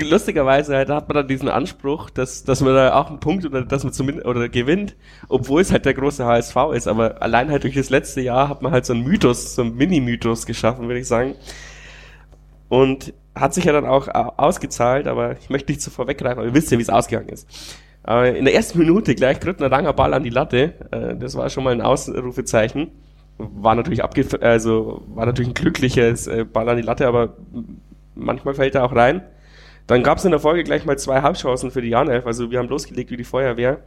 lustigerweise 0.00 0.76
halt, 0.76 0.88
hat 0.88 1.08
man 1.08 1.16
dann 1.16 1.28
diesen 1.28 1.48
Anspruch, 1.48 2.10
dass, 2.10 2.44
dass 2.44 2.60
man 2.60 2.74
da 2.74 2.94
auch 2.94 3.08
einen 3.10 3.20
Punkt 3.20 3.44
oder 3.44 3.62
dass 3.62 3.84
man 3.84 3.92
zumindest 3.92 4.26
oder 4.26 4.48
gewinnt, 4.48 4.96
obwohl 5.28 5.60
es 5.60 5.72
halt 5.72 5.84
der 5.84 5.94
große 5.94 6.24
HSV 6.24 6.56
ist. 6.74 6.88
Aber 6.88 7.22
allein 7.22 7.50
halt 7.50 7.64
durch 7.64 7.74
das 7.74 7.90
letzte 7.90 8.20
Jahr 8.20 8.48
hat 8.48 8.62
man 8.62 8.72
halt 8.72 8.86
so 8.86 8.92
einen 8.92 9.04
Mythos, 9.04 9.54
so 9.54 9.62
einen 9.62 9.76
Mini-Mythos 9.76 10.46
geschaffen, 10.46 10.86
würde 10.88 11.00
ich 11.00 11.08
sagen. 11.08 11.34
Und 12.68 13.12
hat 13.34 13.54
sich 13.54 13.64
ja 13.64 13.72
dann 13.72 13.86
auch 13.86 14.08
äh, 14.08 14.12
ausgezahlt, 14.12 15.06
aber 15.06 15.38
ich 15.38 15.50
möchte 15.50 15.72
nicht 15.72 15.82
zu 15.82 15.90
vorweggreifen, 15.90 16.38
aber 16.38 16.48
ihr 16.48 16.54
wisst 16.54 16.70
ja, 16.70 16.78
wie 16.78 16.82
es 16.82 16.90
ausgegangen 16.90 17.28
ist. 17.28 17.48
Aber 18.02 18.34
in 18.34 18.44
der 18.44 18.54
ersten 18.54 18.78
Minute 18.78 19.14
gleich 19.14 19.40
Grüttner 19.40 19.68
langer 19.68 19.92
Ball 19.92 20.12
an 20.14 20.22
die 20.22 20.30
Latte, 20.30 20.74
äh, 20.90 21.16
das 21.16 21.34
war 21.36 21.48
schon 21.50 21.64
mal 21.64 21.72
ein 21.72 21.80
Ausrufezeichen. 21.80 22.90
War 23.38 23.74
natürlich 23.74 24.04
abge 24.04 24.26
also 24.42 25.02
war 25.08 25.26
natürlich 25.26 25.50
ein 25.50 25.54
glückliches 25.54 26.26
äh, 26.26 26.44
Ball 26.44 26.68
an 26.68 26.76
die 26.76 26.82
Latte, 26.82 27.06
aber 27.06 27.36
manchmal 28.14 28.54
fällt 28.54 28.74
er 28.74 28.84
auch 28.84 28.94
rein. 28.94 29.22
Dann 29.92 30.02
gab 30.02 30.16
es 30.16 30.24
in 30.24 30.30
der 30.30 30.40
Folge 30.40 30.64
gleich 30.64 30.86
mal 30.86 30.96
zwei 30.96 31.20
Halbchancen 31.20 31.70
für 31.70 31.82
die 31.82 31.90
Janelf, 31.90 32.24
also 32.24 32.50
wir 32.50 32.58
haben 32.58 32.68
losgelegt 32.70 33.10
wie 33.10 33.18
die 33.18 33.24
Feuerwehr. 33.24 33.82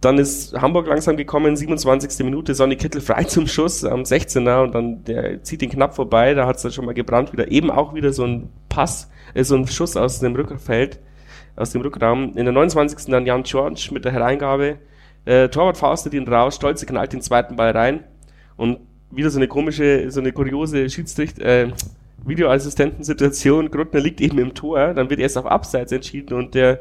Dann 0.00 0.16
ist 0.16 0.54
Hamburg 0.54 0.86
langsam 0.86 1.16
gekommen, 1.16 1.56
27. 1.56 2.24
Minute, 2.24 2.54
Sonny 2.54 2.76
Kittel 2.76 3.00
frei 3.00 3.24
zum 3.24 3.48
Schuss 3.48 3.84
am 3.84 4.02
16er 4.02 4.62
und 4.62 4.76
dann 4.76 5.02
der 5.02 5.42
zieht 5.42 5.60
ihn 5.62 5.70
knapp 5.70 5.96
vorbei, 5.96 6.34
da 6.34 6.46
hat 6.46 6.54
es 6.54 6.62
dann 6.62 6.70
schon 6.70 6.84
mal 6.84 6.94
gebrannt 6.94 7.32
wieder. 7.32 7.50
Eben 7.50 7.68
auch 7.68 7.94
wieder 7.94 8.12
so 8.12 8.22
ein 8.22 8.48
Pass, 8.68 9.10
äh, 9.34 9.42
so 9.42 9.56
ein 9.56 9.66
Schuss 9.66 9.96
aus 9.96 10.20
dem 10.20 10.36
Rückfeld, 10.36 11.00
aus 11.56 11.72
dem 11.72 11.80
Rückraum. 11.80 12.36
In 12.36 12.44
der 12.44 12.52
29. 12.52 13.10
dann 13.10 13.26
Jan 13.26 13.42
George 13.42 13.88
mit 13.90 14.04
der 14.04 14.12
Hereingabe. 14.12 14.78
Äh, 15.24 15.48
Torwart 15.48 15.78
faustet 15.78 16.14
ihn 16.14 16.28
raus, 16.28 16.54
Stolze 16.54 16.86
knallt 16.86 17.12
den 17.12 17.22
zweiten 17.22 17.56
Ball 17.56 17.72
rein 17.72 18.04
und 18.56 18.78
wieder 19.10 19.30
so 19.30 19.40
eine 19.40 19.48
komische, 19.48 20.12
so 20.12 20.20
eine 20.20 20.30
kuriose 20.30 20.88
Schiedsrichter, 20.88 21.44
äh, 21.44 21.72
Videoassistentensituation. 22.28 23.70
Gruttner 23.70 24.00
liegt 24.00 24.20
eben 24.20 24.38
im 24.38 24.54
Tor, 24.54 24.94
dann 24.94 25.10
wird 25.10 25.20
erst 25.20 25.38
auf 25.38 25.46
Abseits 25.46 25.92
entschieden 25.92 26.34
und 26.34 26.54
der 26.54 26.80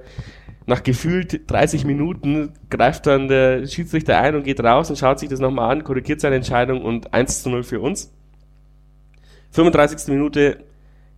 nach 0.67 0.83
gefühlt 0.83 1.49
30 1.49 1.85
Minuten 1.85 2.51
greift 2.69 3.07
dann 3.07 3.29
der 3.29 3.65
Schiedsrichter 3.65 4.19
ein 4.19 4.35
und 4.35 4.43
geht 4.43 4.61
raus 4.61 4.89
und 4.89 4.97
schaut 4.97 5.17
sich 5.19 5.29
das 5.29 5.39
nochmal 5.39 5.71
an, 5.71 5.85
korrigiert 5.85 6.19
seine 6.19 6.35
Entscheidung 6.35 6.81
und 6.81 7.13
1 7.13 7.43
zu 7.43 7.49
0 7.49 7.63
für 7.63 7.79
uns. 7.79 8.11
35. 9.51 10.13
Minute 10.13 10.57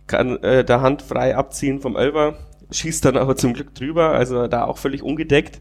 kann 0.06 0.42
äh, 0.42 0.64
der 0.64 0.80
Hand 0.82 1.02
frei 1.02 1.36
abziehen 1.36 1.80
vom 1.80 1.96
Elber, 1.96 2.38
schießt 2.70 3.04
dann 3.04 3.16
aber 3.16 3.36
zum 3.36 3.54
Glück 3.54 3.74
drüber, 3.74 4.10
also 4.10 4.46
da 4.46 4.64
auch 4.64 4.78
völlig 4.78 5.02
ungedeckt. 5.02 5.60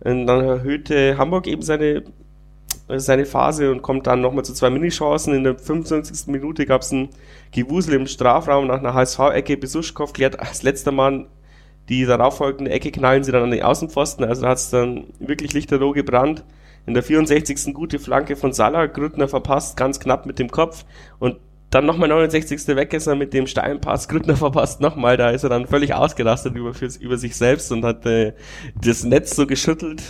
Und 0.00 0.26
dann 0.26 0.44
erhöhte 0.44 1.16
Hamburg 1.16 1.46
eben 1.46 1.62
seine, 1.62 2.04
seine 2.98 3.26
Phase 3.26 3.70
und 3.70 3.82
kommt 3.82 4.06
dann 4.06 4.20
nochmal 4.20 4.44
zu 4.44 4.54
zwei 4.54 4.70
Minichancen. 4.70 5.34
In 5.34 5.44
der 5.44 5.58
25. 5.58 6.26
Minute 6.28 6.66
gab 6.66 6.82
es 6.82 6.92
ein 6.92 7.10
Gewusel 7.52 7.94
im 7.94 8.06
Strafraum 8.06 8.66
nach 8.66 8.78
einer 8.78 8.94
HSV-Ecke. 8.94 9.56
Besuschkow 9.56 10.12
klärt 10.12 10.40
als 10.40 10.62
letzter 10.62 10.92
Mann 10.92 11.26
die 11.90 12.06
darauffolgende 12.06 12.70
Ecke 12.70 12.92
knallen 12.92 13.24
sie 13.24 13.32
dann 13.32 13.42
an 13.42 13.50
die 13.50 13.64
Außenpfosten, 13.64 14.24
also 14.24 14.46
hat 14.46 14.58
es 14.58 14.70
dann 14.70 15.08
wirklich 15.18 15.52
lichterloh 15.52 15.90
gebrannt. 15.90 16.44
In 16.86 16.94
der 16.94 17.02
64. 17.02 17.74
gute 17.74 17.98
Flanke 17.98 18.36
von 18.36 18.52
Salah, 18.52 18.86
Grüttner 18.86 19.28
verpasst, 19.28 19.76
ganz 19.76 20.00
knapp 20.00 20.24
mit 20.24 20.38
dem 20.38 20.50
Kopf 20.50 20.84
und 21.18 21.36
dann 21.68 21.86
nochmal 21.86 22.08
69. 22.08 22.68
Weggesser 22.68 23.16
mit 23.16 23.34
dem 23.34 23.46
Steinpass, 23.46 24.08
Grüttner 24.08 24.36
verpasst 24.36 24.80
nochmal, 24.80 25.16
da 25.16 25.30
ist 25.30 25.42
er 25.42 25.50
dann 25.50 25.66
völlig 25.66 25.92
ausgerastet 25.92 26.54
über, 26.54 26.74
für, 26.74 26.86
über 27.00 27.18
sich 27.18 27.36
selbst 27.36 27.70
und 27.72 27.84
hat 27.84 28.06
äh, 28.06 28.34
das 28.80 29.04
Netz 29.04 29.34
so 29.34 29.46
geschüttelt. 29.46 30.02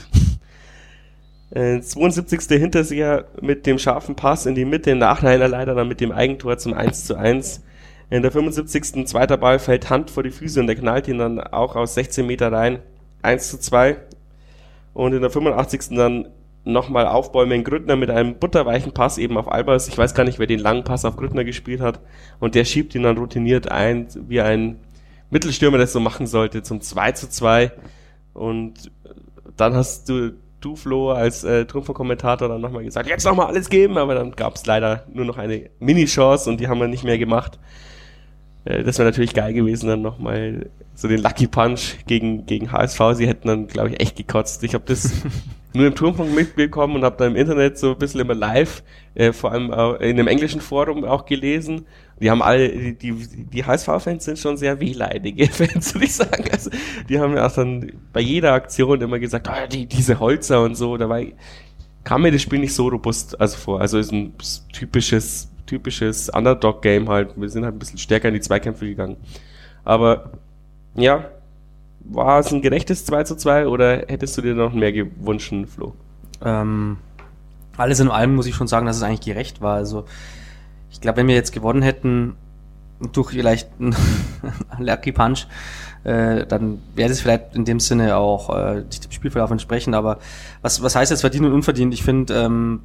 Äh, 1.50 1.80
72. 1.80 2.40
Hinterseher 2.48 3.26
mit 3.40 3.66
dem 3.66 3.78
scharfen 3.78 4.14
Pass 4.14 4.46
in 4.46 4.54
die 4.54 4.64
Mitte, 4.64 4.94
Nachhineiner 4.94 5.48
leider 5.48 5.74
dann 5.74 5.88
mit 5.88 6.00
dem 6.00 6.12
Eigentor 6.12 6.58
zum 6.58 6.74
1 6.74 7.06
zu 7.06 7.16
1 7.16 7.62
In 8.08 8.22
der 8.22 8.30
75. 8.30 9.06
zweiter 9.06 9.36
Ball 9.36 9.58
fällt 9.58 9.90
Hand 9.90 10.10
vor 10.10 10.22
die 10.22 10.30
Füße 10.30 10.60
und 10.60 10.66
der 10.66 10.76
knallt 10.76 11.08
ihn 11.08 11.18
dann 11.18 11.40
auch 11.40 11.76
aus 11.76 11.94
16 11.94 12.26
Meter 12.26 12.52
rein. 12.52 12.80
1 13.22 13.50
zu 13.50 13.58
2. 13.58 13.96
Und 14.94 15.12
in 15.12 15.20
der 15.20 15.30
85. 15.30 15.96
dann 15.96 16.28
nochmal 16.64 17.06
Aufbäumen 17.06 17.64
Grüttner 17.64 17.96
mit 17.96 18.10
einem 18.10 18.36
butterweichen 18.36 18.92
Pass 18.92 19.18
eben 19.18 19.36
auf 19.36 19.50
Albers. 19.50 19.88
Ich 19.88 19.96
weiß 19.96 20.14
gar 20.14 20.24
nicht, 20.24 20.38
wer 20.38 20.46
den 20.46 20.58
langen 20.58 20.84
Pass 20.84 21.04
auf 21.04 21.16
Grüttner 21.16 21.44
gespielt 21.44 21.80
hat. 21.80 22.00
Und 22.38 22.54
der 22.54 22.64
schiebt 22.64 22.94
ihn 22.94 23.02
dann 23.02 23.18
routiniert 23.18 23.70
ein, 23.70 24.08
wie 24.28 24.40
ein 24.40 24.78
Mittelstürmer 25.30 25.78
das 25.78 25.92
so 25.92 26.00
machen 26.00 26.26
sollte, 26.26 26.62
zum 26.62 26.80
2 26.80 27.12
zu 27.12 27.28
2. 27.28 27.72
Und 28.34 28.90
dann 29.56 29.74
hast 29.74 30.08
du, 30.08 30.32
du 30.61 30.77
Flo, 30.77 31.12
als 31.12 31.44
äh, 31.44 31.64
Trumpfer-Kommentator 31.64 32.49
dann 32.49 32.61
nochmal 32.61 32.85
gesagt, 32.85 33.09
jetzt 33.09 33.25
nochmal 33.25 33.46
alles 33.46 33.68
geben, 33.68 33.99
aber 33.99 34.14
dann 34.14 34.33
gab 34.33 34.57
es 34.57 34.66
leider 34.66 35.05
nur 35.12 35.25
noch 35.25 35.38
eine 35.38 35.70
Mini-Chance 35.79 36.51
und 36.51 36.61
die 36.61 36.68
haben 36.68 36.81
wir 36.81 36.88
nicht 36.88 37.05
mehr 37.05 37.18
gemacht. 37.18 37.59
Äh, 38.64 38.83
das 38.83 38.99
wäre 38.99 39.09
natürlich 39.09 39.35
geil 39.35 39.53
gewesen, 39.53 39.88
dann 39.88 40.03
nochmal 40.03 40.70
so 40.94 41.09
den 41.09 41.23
Lucky 41.23 41.46
Punch 41.46 42.05
gegen, 42.07 42.46
gegen 42.46 42.73
HSV. 42.73 43.01
Sie 43.14 43.27
hätten 43.27 43.49
dann, 43.49 43.66
glaube 43.66 43.90
ich, 43.90 44.01
echt 44.01 44.16
gekotzt. 44.16 44.62
Ich 44.64 44.75
habe 44.75 44.85
das 44.87 45.12
nur 45.73 45.87
im 45.87 45.94
Turmfunk 45.94 46.35
mitbekommen 46.35 46.96
und 46.96 47.05
habe 47.05 47.16
da 47.16 47.27
im 47.27 47.37
Internet 47.37 47.79
so 47.79 47.92
ein 47.92 47.99
bisschen 47.99 48.20
immer 48.20 48.35
live, 48.35 48.83
äh, 49.14 49.33
vor 49.33 49.53
allem 49.53 49.70
in 50.01 50.18
einem 50.18 50.29
englischen 50.29 50.61
Forum 50.61 51.05
auch 51.05 51.25
gelesen. 51.25 51.87
Die 52.20 52.30
haben 52.30 52.42
alle, 52.42 52.68
die, 52.68 52.94
die, 52.94 53.44
die 53.44 53.64
HSV-Fans 53.64 54.24
sind 54.24 54.38
schon 54.38 54.56
sehr 54.56 54.78
wehleidige 54.78 55.46
Fans, 55.52 55.94
würde 55.94 56.04
ich 56.04 56.14
sagen. 56.14 56.44
Also, 56.52 56.70
die 57.09 57.18
haben 57.18 57.35
ja 57.35 57.46
auch 57.46 57.52
dann 57.52 57.92
bei 58.12 58.20
jeder 58.20 58.52
Aktion 58.52 59.00
immer 59.00 59.18
gesagt, 59.18 59.48
ah, 59.48 59.66
die, 59.66 59.87
diese 59.87 60.20
Holzer 60.20 60.62
und 60.62 60.74
so, 60.74 60.96
dabei 60.96 61.35
kam 62.04 62.22
mir 62.22 62.33
das 62.33 62.42
Spiel 62.42 62.59
nicht 62.59 62.74
so 62.74 62.88
robust 62.88 63.40
also 63.40 63.56
vor. 63.56 63.80
Also 63.80 63.98
ist 63.98 64.12
ein 64.12 64.35
typisches, 64.72 65.48
typisches 65.66 66.28
Underdog-Game 66.28 67.09
halt. 67.09 67.33
Wir 67.37 67.48
sind 67.48 67.64
halt 67.64 67.74
ein 67.74 67.78
bisschen 67.78 67.98
stärker 67.98 68.28
in 68.28 68.35
die 68.35 68.40
Zweikämpfe 68.40 68.87
gegangen. 68.87 69.16
Aber 69.85 70.33
ja, 70.94 71.30
war 72.00 72.40
es 72.40 72.52
ein 72.52 72.62
gerechtes 72.62 73.04
2 73.06 73.24
zu 73.24 73.37
2 73.37 73.66
oder 73.66 74.04
hättest 74.09 74.37
du 74.37 74.42
dir 74.42 74.54
noch 74.54 74.72
mehr 74.72 74.92
gewünscht, 74.92 75.52
Flo? 75.68 75.94
Ähm, 76.42 76.96
alles 77.76 78.00
in 78.00 78.09
allem 78.09 78.35
muss 78.35 78.46
ich 78.46 78.54
schon 78.54 78.68
sagen, 78.68 78.87
dass 78.87 78.96
es 78.96 79.02
eigentlich 79.02 79.20
gerecht 79.20 79.61
war. 79.61 79.76
Also 79.76 80.04
ich 80.90 81.00
glaube, 81.00 81.18
wenn 81.18 81.29
wir 81.29 81.35
jetzt 81.35 81.53
gewonnen 81.53 81.83
hätten 81.83 82.37
durch 83.12 83.31
vielleicht 83.31 83.68
einen 83.79 83.96
Lucky 84.79 85.12
Punch, 85.12 85.46
äh, 86.05 86.46
dann 86.46 86.81
wäre 86.94 87.11
es 87.11 87.20
vielleicht 87.20 87.55
in 87.55 87.64
dem 87.64 87.81
Sinne 87.81 88.16
auch 88.16 88.55
äh, 88.55 88.83
dem 88.83 89.11
Spielverlauf 89.11 89.50
entsprechend. 89.50 89.94
Aber 89.94 90.18
was, 90.62 90.83
was 90.83 90.96
heißt 90.96 91.11
jetzt 91.11 91.20
verdient 91.20 91.46
und 91.46 91.53
unverdient? 91.53 91.94
Ich 91.94 92.03
finde, 92.03 92.35
ähm, 92.35 92.81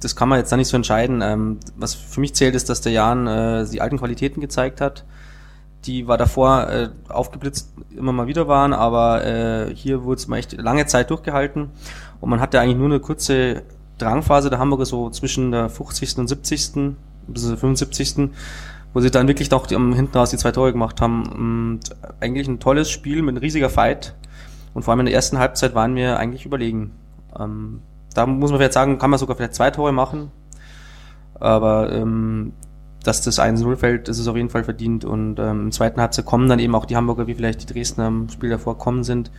das 0.00 0.16
kann 0.16 0.28
man 0.28 0.38
jetzt 0.38 0.52
da 0.52 0.56
nicht 0.56 0.68
so 0.68 0.76
entscheiden. 0.76 1.22
Ähm, 1.22 1.58
was 1.76 1.94
für 1.94 2.20
mich 2.20 2.34
zählt, 2.34 2.54
ist, 2.54 2.68
dass 2.68 2.80
der 2.80 2.92
Jan 2.92 3.26
äh, 3.26 3.66
die 3.66 3.80
alten 3.80 3.98
Qualitäten 3.98 4.40
gezeigt 4.40 4.80
hat 4.80 5.04
die 5.86 6.06
war 6.06 6.18
davor 6.18 6.68
äh, 6.70 6.88
aufgeblitzt 7.08 7.72
immer 7.96 8.12
mal 8.12 8.26
wieder 8.26 8.48
waren, 8.48 8.72
aber 8.72 9.24
äh, 9.24 9.74
hier 9.74 10.04
wurde 10.04 10.18
es 10.18 10.28
mal 10.28 10.38
echt 10.38 10.52
lange 10.52 10.86
Zeit 10.86 11.10
durchgehalten 11.10 11.70
und 12.20 12.30
man 12.30 12.40
hatte 12.40 12.60
eigentlich 12.60 12.78
nur 12.78 12.86
eine 12.86 13.00
kurze 13.00 13.62
Drangphase 13.98 14.50
der 14.50 14.58
Hamburger 14.58 14.86
so 14.86 15.10
zwischen 15.10 15.50
der 15.50 15.68
50. 15.68 16.18
und 16.18 16.28
70. 16.28 16.96
bis 17.28 17.46
75. 17.46 18.30
wo 18.92 19.00
sie 19.00 19.10
dann 19.10 19.28
wirklich 19.28 19.50
noch 19.50 19.66
die, 19.66 19.74
um, 19.74 19.92
hinten 19.92 20.16
raus 20.16 20.30
die 20.30 20.36
zwei 20.36 20.52
Tore 20.52 20.72
gemacht 20.72 21.00
haben 21.00 21.26
und 21.26 21.80
eigentlich 22.20 22.48
ein 22.48 22.60
tolles 22.60 22.90
Spiel 22.90 23.22
mit 23.22 23.40
riesiger 23.40 23.70
Fight 23.70 24.14
und 24.72 24.82
vor 24.82 24.92
allem 24.92 25.00
in 25.00 25.06
der 25.06 25.14
ersten 25.14 25.38
Halbzeit 25.38 25.74
waren 25.74 25.94
wir 25.94 26.18
eigentlich 26.18 26.46
überlegen. 26.46 26.92
Ähm, 27.38 27.80
da 28.14 28.26
muss 28.26 28.50
man 28.50 28.58
vielleicht 28.58 28.74
sagen, 28.74 28.98
kann 28.98 29.10
man 29.10 29.18
sogar 29.18 29.36
vielleicht 29.36 29.54
zwei 29.54 29.70
Tore 29.70 29.92
machen, 29.92 30.30
aber 31.34 31.92
ähm, 31.92 32.52
dass 33.04 33.20
das 33.22 33.38
1-0 33.38 33.76
fällt, 33.76 34.08
ist 34.08 34.26
auf 34.26 34.36
jeden 34.36 34.50
Fall 34.50 34.64
verdient. 34.64 35.04
Und 35.04 35.38
ähm, 35.38 35.64
im 35.64 35.72
zweiten 35.72 36.00
Halbzeit 36.00 36.24
kommen 36.24 36.48
dann 36.48 36.58
eben 36.58 36.74
auch 36.74 36.86
die 36.86 36.96
Hamburger, 36.96 37.26
wie 37.26 37.34
vielleicht 37.34 37.62
die 37.62 37.72
Dresdner 37.72 38.08
im 38.08 38.28
Spiel 38.28 38.50
davor 38.50 38.78
kommen 38.78 39.04
sind. 39.04 39.30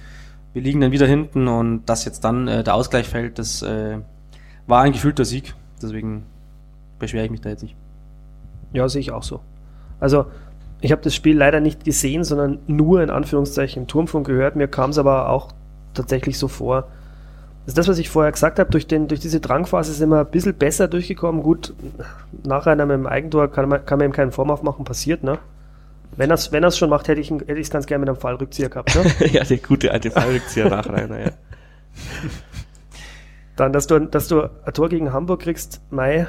Wir 0.53 0.61
liegen 0.61 0.81
dann 0.81 0.91
wieder 0.91 1.07
hinten 1.07 1.47
und 1.47 1.85
dass 1.85 2.05
jetzt 2.05 2.23
dann 2.23 2.47
äh, 2.47 2.63
der 2.63 2.75
Ausgleich 2.75 3.09
fällt, 3.09 3.39
das 3.39 3.61
äh, 3.61 3.99
war 4.67 4.82
ein 4.82 4.93
gefühlter 4.93 5.25
Sieg. 5.25 5.54
Deswegen 5.82 6.25
beschwere 6.99 7.25
ich 7.25 7.32
mich 7.32 7.41
da 7.41 7.49
jetzt 7.49 7.63
nicht. 7.63 7.75
Ja, 8.73 8.88
sehe 8.89 9.01
ich 9.01 9.12
auch 9.12 9.23
so. 9.23 9.41
Also 9.99 10.25
ich 10.82 10.91
habe 10.91 11.01
das 11.01 11.15
Spiel 11.15 11.38
leider 11.38 11.60
nicht 11.60 11.84
gesehen, 11.84 12.23
sondern 12.23 12.60
nur 12.67 13.01
in 13.01 13.10
Anführungszeichen 13.10 13.84
im 13.84 13.88
Turmfunk 13.88 14.28
gehört. 14.28 14.56
Mir 14.56 14.67
kam 14.67 14.89
es 14.89 14.97
aber 14.97 15.30
auch 15.30 15.51
tatsächlich 15.93 16.38
so 16.38 16.47
vor, 16.47 16.88
das 17.65 17.71
ist 17.71 17.78
das, 17.80 17.88
was 17.88 17.97
ich 17.97 18.10
vorher 18.10 18.32
gesagt 18.32 18.60
habe, 18.60 18.69
durch, 18.69 18.86
den, 18.86 19.08
durch 19.08 19.19
diese 19.19 19.39
Drangphase 19.39 19.91
ist 19.91 19.99
immer 19.99 20.19
ein 20.19 20.28
bisschen 20.28 20.54
besser 20.54 20.88
durchgekommen. 20.88 21.41
Gut, 21.41 21.73
nach 22.43 22.67
einer 22.67 22.86
mit 22.86 22.93
dem 22.93 23.08
Eigentor 23.08 23.47
kann 23.51 23.67
man, 23.67 23.84
kann 23.84 23.97
man 23.97 24.10
ihm 24.10 24.12
keinen 24.12 24.32
Vorwurf 24.32 24.62
machen, 24.62 24.86
passiert, 24.86 25.23
ne? 25.23 25.39
Wenn 26.15 26.30
er 26.30 26.36
es 26.36 26.51
wenn 26.51 26.69
schon 26.71 26.91
macht, 26.91 27.08
hätte 27.08 27.19
ich 27.19 27.32
es 27.32 27.71
ganz 27.71 27.88
gerne 27.88 28.01
mit 28.01 28.10
einem 28.10 28.19
Fallrückzieher 28.19 28.69
gehabt, 28.69 28.95
ne? 28.95 29.28
ja, 29.32 29.43
der 29.43 29.58
gute 29.58 29.91
alte 29.91 30.12
Fallrückzieher 30.12 30.69
nach 30.69 30.88
Rainer, 30.88 31.19
ja. 31.19 31.32
Dann, 33.55 33.73
dass 33.73 33.87
du, 33.87 33.99
dass 33.99 34.27
du 34.27 34.43
ein 34.43 34.73
Tor 34.73 34.89
gegen 34.89 35.13
Hamburg 35.13 35.41
kriegst, 35.41 35.81
Mai, 35.89 36.27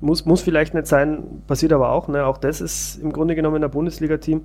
muss, 0.00 0.24
muss 0.26 0.42
vielleicht 0.42 0.74
nicht 0.74 0.86
sein, 0.86 1.42
passiert 1.46 1.72
aber 1.72 1.90
auch, 1.90 2.08
ne? 2.08 2.26
Auch 2.26 2.38
das 2.38 2.60
ist 2.60 2.96
im 2.96 3.12
Grunde 3.12 3.34
genommen 3.34 3.62
ein 3.64 3.70
Bundesliga-Team 3.70 4.42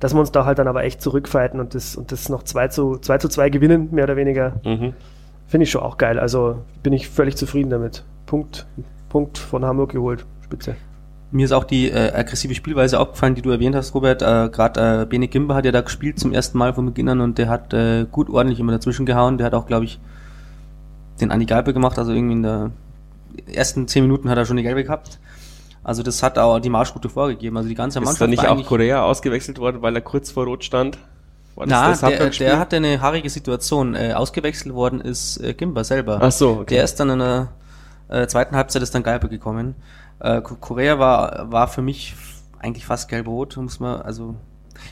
dass 0.00 0.14
wir 0.14 0.20
uns 0.20 0.32
da 0.32 0.44
halt 0.44 0.58
dann 0.58 0.68
aber 0.68 0.84
echt 0.84 1.00
zurückfighten 1.00 1.60
und 1.60 1.74
das, 1.74 1.96
und 1.96 2.12
das 2.12 2.28
noch 2.28 2.42
2 2.42 2.68
zu 2.68 2.98
2, 2.98 3.18
zu 3.18 3.28
2 3.28 3.50
gewinnen, 3.50 3.88
mehr 3.92 4.04
oder 4.04 4.16
weniger. 4.16 4.60
Mhm. 4.64 4.92
Finde 5.46 5.64
ich 5.64 5.70
schon 5.70 5.82
auch 5.82 5.96
geil. 5.96 6.18
Also 6.18 6.58
bin 6.82 6.92
ich 6.92 7.08
völlig 7.08 7.36
zufrieden 7.36 7.70
damit. 7.70 8.04
Punkt, 8.26 8.66
Punkt 9.08 9.38
von 9.38 9.64
Hamburg 9.64 9.92
geholt. 9.92 10.26
Spitze. 10.44 10.76
Mir 11.30 11.44
ist 11.44 11.52
auch 11.52 11.64
die 11.64 11.90
äh, 11.90 12.12
aggressive 12.12 12.54
Spielweise 12.54 13.00
aufgefallen, 13.00 13.34
die 13.34 13.42
du 13.42 13.50
erwähnt 13.50 13.74
hast, 13.74 13.94
Robert. 13.94 14.22
Äh, 14.22 14.48
Gerade 14.50 15.02
äh, 15.02 15.06
Bene 15.06 15.28
Gimba 15.28 15.54
hat 15.54 15.64
ja 15.64 15.72
da 15.72 15.80
gespielt 15.80 16.18
zum 16.18 16.32
ersten 16.32 16.58
Mal 16.58 16.74
von 16.74 16.86
Beginn 16.86 17.08
an 17.08 17.20
und 17.20 17.38
der 17.38 17.48
hat 17.48 17.72
äh, 17.72 18.06
gut 18.10 18.28
ordentlich 18.30 18.60
immer 18.60 18.72
dazwischen 18.72 19.06
gehauen. 19.06 19.38
Der 19.38 19.46
hat 19.46 19.54
auch, 19.54 19.66
glaube 19.66 19.84
ich, 19.84 19.98
den 21.20 21.30
Andi 21.30 21.46
Galpe 21.46 21.72
gemacht. 21.72 21.98
Also 21.98 22.12
irgendwie 22.12 22.34
in 22.34 22.42
der 22.42 22.70
ersten 23.52 23.88
zehn 23.88 24.04
Minuten 24.04 24.28
hat 24.28 24.38
er 24.38 24.46
schon 24.46 24.56
die 24.56 24.62
Gelbe 24.62 24.84
gehabt. 24.84 25.18
Also 25.84 26.02
das 26.02 26.22
hat 26.22 26.38
auch 26.38 26.58
die 26.58 26.70
Marschroute 26.70 27.08
vorgegeben. 27.08 27.56
Also 27.56 27.68
die 27.68 27.74
ganze 27.74 28.00
Mannschaft. 28.00 28.14
Ist 28.14 28.20
da 28.20 28.26
nicht 28.26 28.46
auch 28.46 28.66
Korea 28.66 29.02
ausgewechselt 29.02 29.58
worden, 29.58 29.82
weil 29.82 29.94
er 29.94 30.00
kurz 30.00 30.30
vor 30.30 30.44
Rot 30.44 30.64
stand? 30.64 30.98
War 31.54 31.66
Na, 31.66 31.94
der, 31.94 32.28
der 32.30 32.58
hatte 32.58 32.76
eine 32.76 33.00
haarige 33.00 33.30
Situation. 33.30 33.94
Äh, 33.94 34.12
ausgewechselt 34.12 34.74
worden 34.74 35.00
ist 35.00 35.38
äh, 35.38 35.54
Gimba 35.54 35.84
selber. 35.84 36.18
Ach 36.20 36.32
so, 36.32 36.58
okay. 36.60 36.74
Der 36.74 36.84
ist 36.84 36.96
dann 37.00 37.10
in 37.10 37.18
der 37.20 37.48
äh, 38.08 38.26
zweiten 38.26 38.56
Halbzeit 38.56 38.82
ist 38.82 38.94
dann 38.94 39.02
Geiber 39.02 39.28
gekommen. 39.28 39.74
Äh, 40.18 40.40
Korea 40.40 40.98
war, 40.98 41.50
war 41.50 41.68
für 41.68 41.82
mich 41.82 42.14
eigentlich 42.58 42.86
fast 42.86 43.08
gelb-rot, 43.08 43.56
muss 43.56 43.80
man, 43.80 44.00
also 44.02 44.34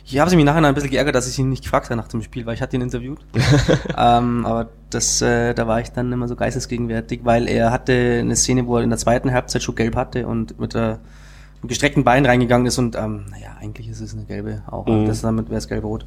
ich 0.05 0.19
habe 0.19 0.31
sie 0.31 0.37
mich 0.37 0.45
nachher 0.45 0.63
ein 0.63 0.75
bisschen 0.75 0.91
geärgert, 0.91 1.15
dass 1.15 1.29
ich 1.29 1.39
ihn 1.39 1.49
nicht 1.49 1.63
gefragt 1.65 1.87
habe 1.87 1.97
nach 1.97 2.09
dem 2.09 2.23
Spiel, 2.23 2.47
weil 2.47 2.55
ich 2.55 2.63
hatte 2.63 2.77
ihn 2.77 2.83
interviewt. 2.83 3.21
ähm, 3.97 4.45
aber 4.47 4.69
das, 4.91 5.23
äh, 5.23 5.55
da 5.55 5.67
war 5.67 5.81
ich 5.81 5.91
dann 5.91 6.13
immer 6.13 6.29
so 6.29 6.37
geistesgegenwärtig, 6.37 7.21
weil 7.25 7.49
er 7.49 7.71
hatte 7.71 8.19
eine 8.21 8.37
Szene, 8.37 8.67
wo 8.67 8.77
er 8.77 8.85
in 8.85 8.91
der 8.91 8.99
zweiten 8.99 9.33
Halbzeit 9.33 9.63
schon 9.63 9.75
gelb 9.75 9.97
hatte 9.97 10.27
und 10.27 10.59
mit 10.59 10.75
der 10.75 11.01
mit 11.63 11.71
gestreckten 11.71 12.05
Beinen 12.05 12.27
reingegangen 12.27 12.67
ist 12.67 12.79
und 12.79 12.95
ähm, 12.95 13.25
naja, 13.31 13.57
eigentlich 13.59 13.89
ist 13.89 14.01
es 14.01 14.13
eine 14.13 14.25
gelbe 14.25 14.63
auch. 14.67 14.87
Mhm. 14.87 15.07
Das 15.07 15.23
damit 15.23 15.49
wäre 15.49 15.59
es 15.59 15.67
gelb-rot. 15.67 16.05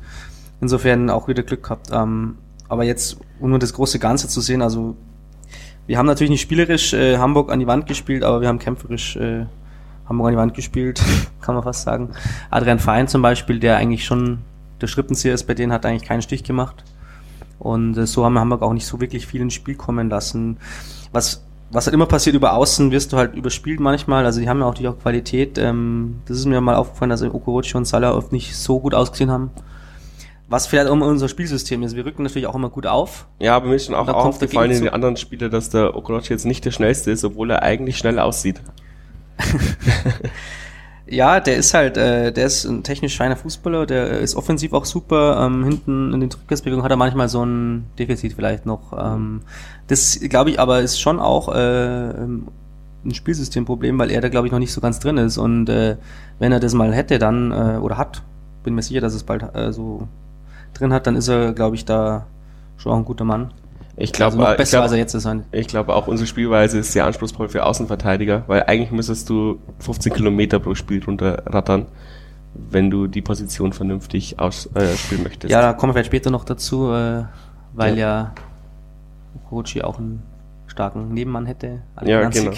Insofern 0.61 1.09
auch 1.09 1.27
wieder 1.27 1.41
Glück 1.43 1.63
gehabt. 1.63 1.89
Ähm, 1.91 2.37
aber 2.69 2.83
jetzt, 2.83 3.17
um 3.39 3.49
nur 3.49 3.59
das 3.59 3.73
große 3.73 3.97
Ganze 3.97 4.27
zu 4.27 4.39
sehen, 4.39 4.61
also 4.61 4.95
wir 5.87 5.97
haben 5.97 6.05
natürlich 6.05 6.29
nicht 6.29 6.41
spielerisch 6.41 6.93
äh, 6.93 7.17
Hamburg 7.17 7.51
an 7.51 7.59
die 7.59 7.67
Wand 7.67 7.87
gespielt, 7.87 8.23
aber 8.23 8.41
wir 8.41 8.47
haben 8.47 8.59
kämpferisch 8.59 9.15
äh, 9.15 9.45
Hamburg 10.09 10.27
an 10.27 10.33
die 10.33 10.37
Wand 10.37 10.53
gespielt, 10.53 11.01
kann 11.41 11.55
man 11.55 11.63
fast 11.63 11.83
sagen. 11.83 12.11
Adrian 12.49 12.79
Fein 12.79 13.07
zum 13.07 13.21
Beispiel, 13.21 13.59
der 13.59 13.77
eigentlich 13.77 14.05
schon 14.05 14.39
der 14.81 14.87
Schrippenzieher 14.87 15.33
ist, 15.33 15.45
bei 15.45 15.53
denen 15.53 15.71
hat 15.71 15.85
eigentlich 15.85 16.07
keinen 16.07 16.21
Stich 16.21 16.43
gemacht. 16.43 16.83
Und 17.59 17.97
äh, 17.97 18.05
so 18.05 18.23
haben 18.23 18.33
wir 18.33 18.39
Hamburg 18.39 18.61
auch 18.61 18.73
nicht 18.73 18.85
so 18.85 19.01
wirklich 19.01 19.25
viel 19.25 19.41
ins 19.41 19.53
Spiel 19.53 19.75
kommen 19.75 20.09
lassen. 20.09 20.57
Was, 21.11 21.43
was 21.71 21.85
halt 21.85 21.93
immer 21.93 22.05
passiert, 22.05 22.35
über 22.35 22.53
Außen 22.53 22.91
wirst 22.91 23.11
du 23.13 23.17
halt 23.17 23.35
überspielt 23.35 23.79
manchmal. 23.79 24.25
Also 24.25 24.39
die 24.39 24.49
haben 24.49 24.59
ja 24.59 24.65
auch 24.65 24.75
die 24.75 24.87
auch 24.87 24.99
Qualität. 24.99 25.57
Ähm, 25.57 26.17
das 26.25 26.37
ist 26.37 26.45
mir 26.45 26.61
mal 26.61 26.75
aufgefallen, 26.75 27.09
dass 27.09 27.23
Okorochi 27.23 27.75
und 27.75 27.85
Salah 27.85 28.13
oft 28.13 28.31
nicht 28.31 28.55
so 28.55 28.79
gut 28.79 28.93
ausgesehen 28.93 29.31
haben. 29.31 29.51
Was 30.49 30.65
vielleicht 30.65 30.87
auch 30.87 30.93
unser 30.93 31.27
Spielsystem 31.27 31.83
ist. 31.83 31.95
Wir 31.95 32.05
rücken 32.05 32.23
natürlich 32.23 32.47
auch 32.47 32.55
immer 32.55 32.69
gut 32.69 32.87
auf. 32.87 33.27
Ja, 33.39 33.57
aber 33.57 33.67
mir 33.67 33.75
ist 33.75 33.87
schon 33.87 33.95
auch 33.95 34.07
aufgefallen 34.07 34.71
in 34.71 34.83
den 34.83 34.93
anderen 34.93 35.17
Spielen, 35.17 35.51
dass 35.51 35.69
der 35.69 35.93
Okorochi 35.95 36.29
jetzt 36.29 36.45
nicht 36.45 36.63
der 36.63 36.71
schnellste 36.71 37.11
ist, 37.11 37.25
obwohl 37.25 37.51
er 37.51 37.63
eigentlich 37.63 37.97
schnell 37.97 38.17
aussieht. 38.17 38.61
ja, 41.07 41.39
der 41.39 41.57
ist 41.57 41.73
halt, 41.73 41.97
äh, 41.97 42.31
der 42.31 42.45
ist 42.45 42.65
ein 42.65 42.83
technisch 42.83 43.17
feiner 43.17 43.35
Fußballer, 43.35 43.85
der 43.85 44.19
ist 44.19 44.35
offensiv 44.35 44.73
auch 44.73 44.85
super. 44.85 45.45
Ähm, 45.45 45.63
hinten 45.63 46.13
in 46.13 46.19
den 46.19 46.31
Rückwärtsbewegungen 46.31 46.83
hat 46.83 46.91
er 46.91 46.97
manchmal 46.97 47.29
so 47.29 47.43
ein 47.45 47.85
Defizit 47.97 48.33
vielleicht 48.33 48.65
noch. 48.65 48.93
Ähm, 48.97 49.41
das 49.87 50.19
glaube 50.19 50.49
ich 50.49 50.59
aber 50.59 50.81
ist 50.81 50.99
schon 50.99 51.19
auch 51.19 51.49
äh, 51.49 52.11
ein 53.07 53.13
Spielsystemproblem, 53.13 53.97
weil 53.99 54.11
er 54.11 54.21
da 54.21 54.29
glaube 54.29 54.47
ich 54.47 54.51
noch 54.51 54.59
nicht 54.59 54.73
so 54.73 54.81
ganz 54.81 54.99
drin 54.99 55.17
ist. 55.17 55.37
Und 55.37 55.69
äh, 55.69 55.97
wenn 56.39 56.51
er 56.51 56.59
das 56.59 56.73
mal 56.73 56.93
hätte, 56.93 57.19
dann 57.19 57.51
äh, 57.51 57.77
oder 57.77 57.97
hat, 57.97 58.21
bin 58.63 58.75
mir 58.75 58.81
sicher, 58.81 59.01
dass 59.01 59.13
es 59.13 59.23
bald 59.23 59.43
äh, 59.55 59.71
so 59.71 60.07
drin 60.73 60.93
hat, 60.93 61.07
dann 61.07 61.15
ist 61.15 61.27
er, 61.27 61.53
glaube 61.53 61.75
ich, 61.75 61.85
da 61.85 62.27
schon 62.77 62.91
auch 62.91 62.97
ein 62.97 63.05
guter 63.05 63.25
Mann. 63.25 63.53
Ich 63.99 64.13
glaube, 64.13 64.37
also 64.45 64.57
besser 64.57 64.77
glaub, 64.77 64.83
als 64.83 64.91
er 64.91 64.97
jetzt 64.99 65.11
sein. 65.11 65.43
Ich 65.51 65.67
glaube 65.67 65.95
auch, 65.95 66.07
unsere 66.07 66.27
Spielweise 66.27 66.77
ist 66.79 66.93
sehr 66.93 67.05
anspruchsvoll 67.05 67.49
für 67.49 67.65
Außenverteidiger, 67.65 68.43
weil 68.45 68.63
eigentlich 68.63 68.91
müsstest 68.91 69.27
du 69.29 69.59
15 69.79 70.13
Kilometer 70.13 70.59
pro 70.59 70.75
Spiel 70.75 71.03
runterrattern, 71.03 71.87
wenn 72.53 72.91
du 72.91 73.07
die 73.07 73.23
Position 73.23 73.73
vernünftig 73.73 74.39
ausspielen 74.39 75.21
äh, 75.21 75.23
möchtest. 75.23 75.51
Ja, 75.51 75.61
da 75.61 75.73
kommen 75.73 75.89
wir 75.89 75.93
vielleicht 75.95 76.07
später 76.07 76.29
noch 76.29 76.45
dazu, 76.45 76.91
äh, 76.91 77.23
weil 77.73 77.97
ja, 77.97 78.07
ja 78.07 78.35
Kochi 79.49 79.81
auch 79.81 79.97
einen 79.97 80.21
starken 80.67 81.11
Nebenmann 81.13 81.47
hätte. 81.47 81.81
Ja, 82.05 82.29
genau. 82.29 82.51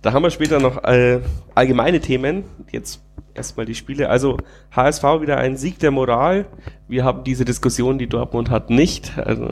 Da 0.00 0.12
haben 0.12 0.22
wir 0.22 0.30
später 0.30 0.60
noch 0.60 0.84
äh, 0.84 1.20
allgemeine 1.56 2.00
Themen. 2.00 2.44
Jetzt 2.70 3.02
erstmal 3.34 3.66
die 3.66 3.74
Spiele. 3.74 4.08
Also 4.08 4.36
HSV 4.74 5.02
wieder 5.20 5.38
ein 5.38 5.56
Sieg 5.56 5.78
der 5.80 5.90
Moral. 5.90 6.46
Wir 6.88 7.04
haben 7.04 7.24
diese 7.24 7.44
Diskussion, 7.44 7.98
die 7.98 8.08
Dortmund 8.08 8.50
hat, 8.50 8.70
nicht. 8.70 9.18
Also 9.18 9.48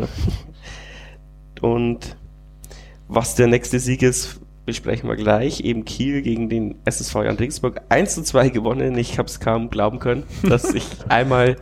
und 1.61 2.17
was 3.09 3.35
der 3.35 3.49
nächste 3.49 3.79
Sieg 3.81 4.03
ist, 4.03 4.41
besprechen 4.67 5.09
wir 5.09 5.17
gleich. 5.17 5.61
Eben 5.61 5.85
Kiel 5.85 6.23
gegen 6.23 6.49
den 6.49 6.77
SSV 6.85 7.17
Jan 7.17 7.37
Regensburg 7.37 7.81
1 7.89 8.15
zu 8.15 8.23
2 8.23 8.51
gewonnen. 8.51 8.97
Ich 8.99 9.19
habe 9.19 9.27
es 9.27 9.41
kaum 9.41 9.69
glauben 9.69 9.99
können, 9.99 10.23
dass 10.49 10.73
ich 10.75 10.87
einmal, 11.09 11.57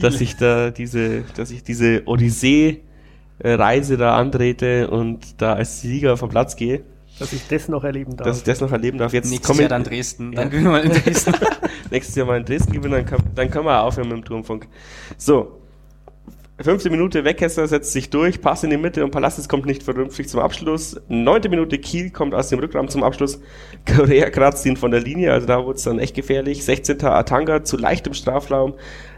dass 0.00 0.20
ich 0.20 0.36
da 0.36 0.70
diese, 0.70 1.22
dass 1.36 1.50
ich 1.50 1.62
diese 1.62 2.02
Odyssee-Reise 2.06 3.96
da 3.96 4.16
antrete 4.16 4.90
und 4.90 5.40
da 5.40 5.54
als 5.54 5.80
Sieger 5.80 6.16
vom 6.16 6.28
Platz 6.28 6.56
gehe. 6.56 6.82
Dass 7.18 7.32
ich 7.32 7.46
das 7.48 7.68
noch 7.68 7.84
erleben 7.84 8.16
darf. 8.16 8.26
Dass 8.26 8.38
ich 8.38 8.44
das 8.44 8.60
noch 8.60 8.72
erleben 8.72 8.98
darf. 8.98 9.12
Jetzt 9.12 9.30
Nächstes 9.30 9.58
Jahr 9.58 9.68
dann 9.68 9.84
Dresden. 9.84 10.32
Dann 10.32 10.48
gewinnen 10.50 10.72
wir 10.72 10.82
in 10.82 10.90
Dresden. 10.90 11.34
Nächstes 11.90 12.16
Jahr 12.16 12.26
mal 12.26 12.38
in 12.38 12.44
Dresden 12.44 12.72
gewinnen, 12.72 12.92
dann, 12.92 13.06
kann, 13.06 13.20
dann 13.34 13.50
können 13.50 13.66
wir 13.66 13.82
aufhören 13.82 14.08
mit 14.08 14.18
dem 14.18 14.24
Turmfunk. 14.24 14.68
So, 15.18 15.60
Fünfte 16.62 16.90
Minute, 16.90 17.24
Weckhester 17.24 17.66
setzt 17.66 17.92
sich 17.92 18.10
durch, 18.10 18.42
Pass 18.42 18.62
in 18.64 18.68
die 18.68 18.76
Mitte 18.76 19.02
und 19.02 19.12
Palastis 19.12 19.48
kommt 19.48 19.64
nicht 19.64 19.82
vernünftig 19.82 20.28
zum 20.28 20.40
Abschluss. 20.40 21.00
Neunte 21.08 21.48
Minute, 21.48 21.78
Kiel 21.78 22.10
kommt 22.10 22.34
aus 22.34 22.50
dem 22.50 22.58
Rückraum 22.58 22.88
zum 22.88 23.02
Abschluss. 23.02 23.40
Korea 23.86 24.28
kratzt 24.28 24.66
ihn 24.66 24.76
von 24.76 24.90
der 24.90 25.00
Linie, 25.00 25.32
also 25.32 25.46
da 25.46 25.64
wurde 25.64 25.78
es 25.78 25.84
dann 25.84 25.98
echt 25.98 26.14
gefährlich. 26.14 26.62
16. 26.62 27.02
Atanga 27.02 27.64
zu 27.64 27.78
leichtem 27.78 28.12
Strafraum, 28.12 28.74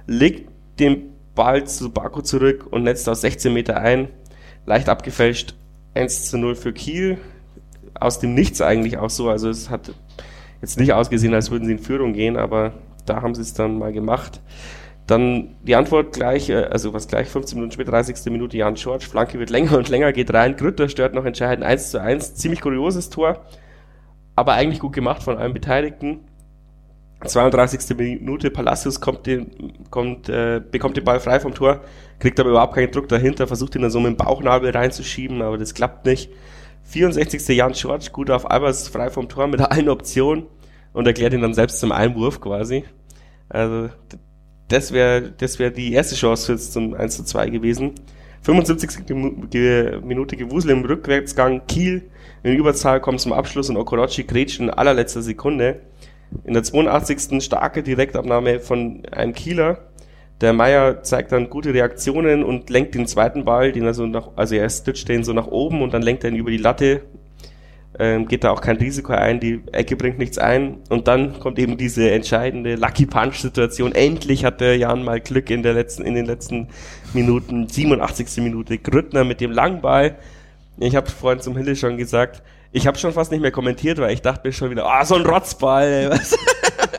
legt 0.07 0.49
den 0.79 1.15
Ball 1.35 1.67
zu 1.67 1.91
Baku 1.91 2.21
zurück 2.21 2.69
und 2.71 2.85
netzt 2.85 3.09
aus 3.09 3.23
16 3.23 3.53
Meter 3.53 3.77
ein. 3.77 4.09
Leicht 4.65 4.89
abgefälscht, 4.89 5.57
1 5.95 6.31
zu 6.31 6.39
0 6.39 6.55
für 6.55 6.73
Kiel. 6.73 7.19
Aus 7.99 8.21
dem 8.21 8.35
Nichts 8.35 8.61
eigentlich 8.61 8.99
auch 8.99 9.11
so, 9.11 9.29
also 9.29 9.49
es 9.49 9.69
hat 9.69 9.93
jetzt 10.61 10.79
nicht 10.79 10.93
ausgesehen, 10.93 11.35
als 11.35 11.51
würden 11.51 11.65
sie 11.65 11.73
in 11.73 11.81
Führung 11.81 12.13
gehen, 12.13 12.37
aber 12.37 12.75
da 13.05 13.21
haben 13.21 13.35
sie 13.35 13.43
es 13.43 13.53
dann 13.53 13.81
mal 13.81 13.93
gemacht. 13.93 14.41
Dann 15.07 15.57
die 15.63 15.75
Antwort 15.75 16.13
gleich, 16.13 16.49
äh, 16.49 16.65
also 16.65 16.93
was 16.93 17.09
gleich 17.09 17.29
15 17.29 17.57
Minuten 17.57 17.73
später, 17.73 17.91
30. 17.91 18.31
Minute, 18.33 18.57
Jan 18.57 18.75
George, 18.75 19.07
Flanke 19.09 19.39
wird 19.39 19.51
länger 19.51 19.77
und 19.77 19.89
länger, 19.89 20.13
geht 20.13 20.33
rein, 20.33 20.57
Grütter 20.57 20.89
stört 20.89 21.15
noch 21.15 21.25
entscheidend 21.25 21.65
1 21.65 21.91
zu 21.91 22.01
1, 22.01 22.35
ziemlich 22.35 22.61
kurioses 22.61 23.11
Tor, 23.11 23.45
aber 24.37 24.53
eigentlich 24.53 24.81
gut 24.81 24.93
gemacht 24.93 25.23
von 25.23 25.39
allen 25.39 25.55
Beteiligten. 25.55 26.21
32. 27.25 27.97
Minute, 27.97 28.51
Palacios 28.51 29.01
kommt 29.01 29.27
den, 29.27 29.73
kommt, 29.91 30.29
äh, 30.29 30.61
bekommt 30.61 30.97
den 30.97 31.05
Ball 31.05 31.21
frei 31.21 31.39
vom 31.39 31.55
Tor, 31.55 31.81
kriegt 32.19 32.39
aber 32.41 32.51
überhaupt 32.51 32.75
keinen 32.75 32.91
Druck 32.91 33.09
dahinter, 33.09 33.47
versucht 33.47 33.75
ihn 33.77 33.83
dann 33.83 33.91
so 33.91 34.01
mit 34.01 34.11
dem 34.11 34.17
Bauchnabel 34.17 34.71
reinzuschieben, 34.71 35.41
aber 35.43 35.59
das 35.59 35.75
klappt 35.75 36.05
nicht. 36.07 36.31
64. 36.85 37.57
Jan 37.57 37.73
George, 37.73 38.09
gut 38.13 38.31
auf 38.31 38.51
Albers, 38.51 38.89
frei 38.89 39.11
vom 39.11 39.29
Tor 39.29 39.47
mit 39.47 39.61
allen 39.71 39.89
Optionen 39.89 40.47
und 40.93 41.07
erklärt 41.07 41.33
ihn 41.33 41.43
dann 41.43 41.55
selbst 41.55 41.81
zum 41.81 41.93
Einwurf 41.93 42.41
quasi. 42.41 42.85
Also 43.49 43.91
das 44.73 44.93
wäre 44.93 45.33
das 45.37 45.59
wäre 45.59 45.71
die 45.71 45.93
erste 45.93 46.17
Chance 46.17 46.53
jetzt 46.53 46.73
zum 46.73 46.95
1 46.95 47.17
zu 47.17 47.25
2 47.25 47.51
gewesen. 47.51 47.93
75. 48.43 49.15
Minute 50.03 50.37
Gewusel 50.37 50.71
im 50.71 50.85
Rückwärtsgang, 50.85 51.63
Kiel 51.69 52.11
in 52.43 52.57
Überzahl 52.57 53.01
kommt 53.01 53.21
zum 53.21 53.33
Abschluss 53.33 53.71
und 53.71 53.77
Okorochi 53.77 54.25
grätscht 54.25 54.59
in 54.59 54.71
allerletzter 54.71 55.23
Sekunde. 55.23 55.81
In 56.45 56.55
der 56.55 56.63
82. 56.63 57.45
starke 57.45 57.83
Direktabnahme 57.83 58.59
von 58.59 59.05
einem 59.13 59.35
Kieler. 59.35 59.79
Der 60.41 60.53
Meier 60.53 61.05
zeigt 61.05 61.31
dann 61.31 61.51
gute 61.51 61.73
Reaktionen 61.73 62.43
und 62.43 62.69
lenkt 62.69 62.97
den 62.97 63.07
zweiten 63.07 63.45
Ball, 63.45 63.71
den 63.71 63.85
er 63.85 63.95
so 63.95 64.07
nach, 64.07 64.31
also 64.35 64.57
er 64.57 64.69
stitcht 64.69 65.09
den 65.09 65.23
so 65.23 65.33
nach 65.33 65.47
oben 65.47 65.83
und 65.83 65.95
dann 65.95 66.03
lenkt 66.03 66.25
er 66.25 66.31
ihn 66.31 66.37
über 66.37 66.51
die 66.51 66.57
Latte 66.57 67.03
ähm, 67.99 68.27
geht 68.27 68.45
da 68.45 68.51
auch 68.51 68.61
kein 68.61 68.77
Risiko 68.77 69.13
ein, 69.13 69.39
die 69.39 69.61
Ecke 69.73 69.97
bringt 69.97 70.19
nichts 70.19 70.39
ein 70.39 70.79
und 70.89 71.09
dann 71.09 71.39
kommt 71.41 71.59
eben 71.59 71.77
diese 71.77 72.11
entscheidende 72.11 72.77
Lucky 72.77 73.07
Punch 73.07 73.37
Situation. 73.37 73.93
Endlich 73.93 74.45
hat 74.45 74.61
der 74.61 74.79
Jan 74.79 75.05
mal 75.05 75.21
Glück 75.21 75.51
in 75.51 75.63
der 75.63 75.75
letzten 75.75 76.05
in 76.05 76.15
den 76.15 76.27
letzten 76.27 76.69
Minuten, 77.13 77.69
87. 77.69 78.43
Minute 78.43 78.79
Grüttner 78.79 79.25
mit 79.25 79.41
dem 79.41 79.53
langen 79.53 79.83
Ball. 79.83 80.17
Ich 80.79 80.97
habe 80.97 81.11
vorhin 81.11 81.41
zum 81.41 81.57
Hille 81.57 81.77
schon 81.77 81.99
gesagt, 81.99 82.43
ich 82.73 82.87
habe 82.87 82.99
schon 82.99 83.13
fast 83.13 83.31
nicht 83.31 83.43
mehr 83.43 83.51
kommentiert, 83.51 83.99
weil 83.99 84.15
ich 84.15 84.23
dachte 84.23 84.49
mir 84.49 84.53
schon 84.53 84.71
wieder, 84.71 84.87
ah, 84.87 85.01
oh, 85.03 85.05
so 85.05 85.15
ein 85.17 85.27
Rotzball. 85.27 85.85
Ey, 85.85 86.11
was? 86.11 86.35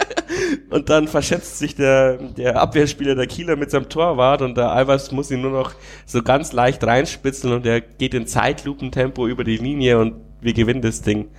und 0.70 0.90
dann 0.90 1.08
verschätzt 1.08 1.58
sich 1.58 1.76
der, 1.76 2.18
der 2.18 2.62
Abwehrspieler 2.62 3.16
der 3.16 3.26
Kieler 3.26 3.56
mit 3.56 3.72
seinem 3.72 3.90
Torwart 3.90 4.44
und 4.44 4.56
der 4.56 4.72
Albers 4.72 5.12
muss 5.12 5.32
ihn 5.32 5.42
nur 5.42 5.52
noch 5.52 5.74
so 6.06 6.22
ganz 6.22 6.54
leicht 6.54 6.84
reinspitzeln 6.84 7.54
und 7.54 7.66
er 7.66 7.82
geht 7.82 8.14
in 8.14 8.28
Zeitlupentempo 8.28 9.28
über 9.28 9.44
die 9.44 9.58
Linie 9.58 9.98
und 9.98 10.14
wir 10.44 10.54
gewinnen 10.54 10.82
das 10.82 11.02
Ding. 11.02 11.30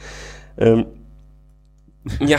Ähm, 0.56 0.86
ja, 2.20 2.38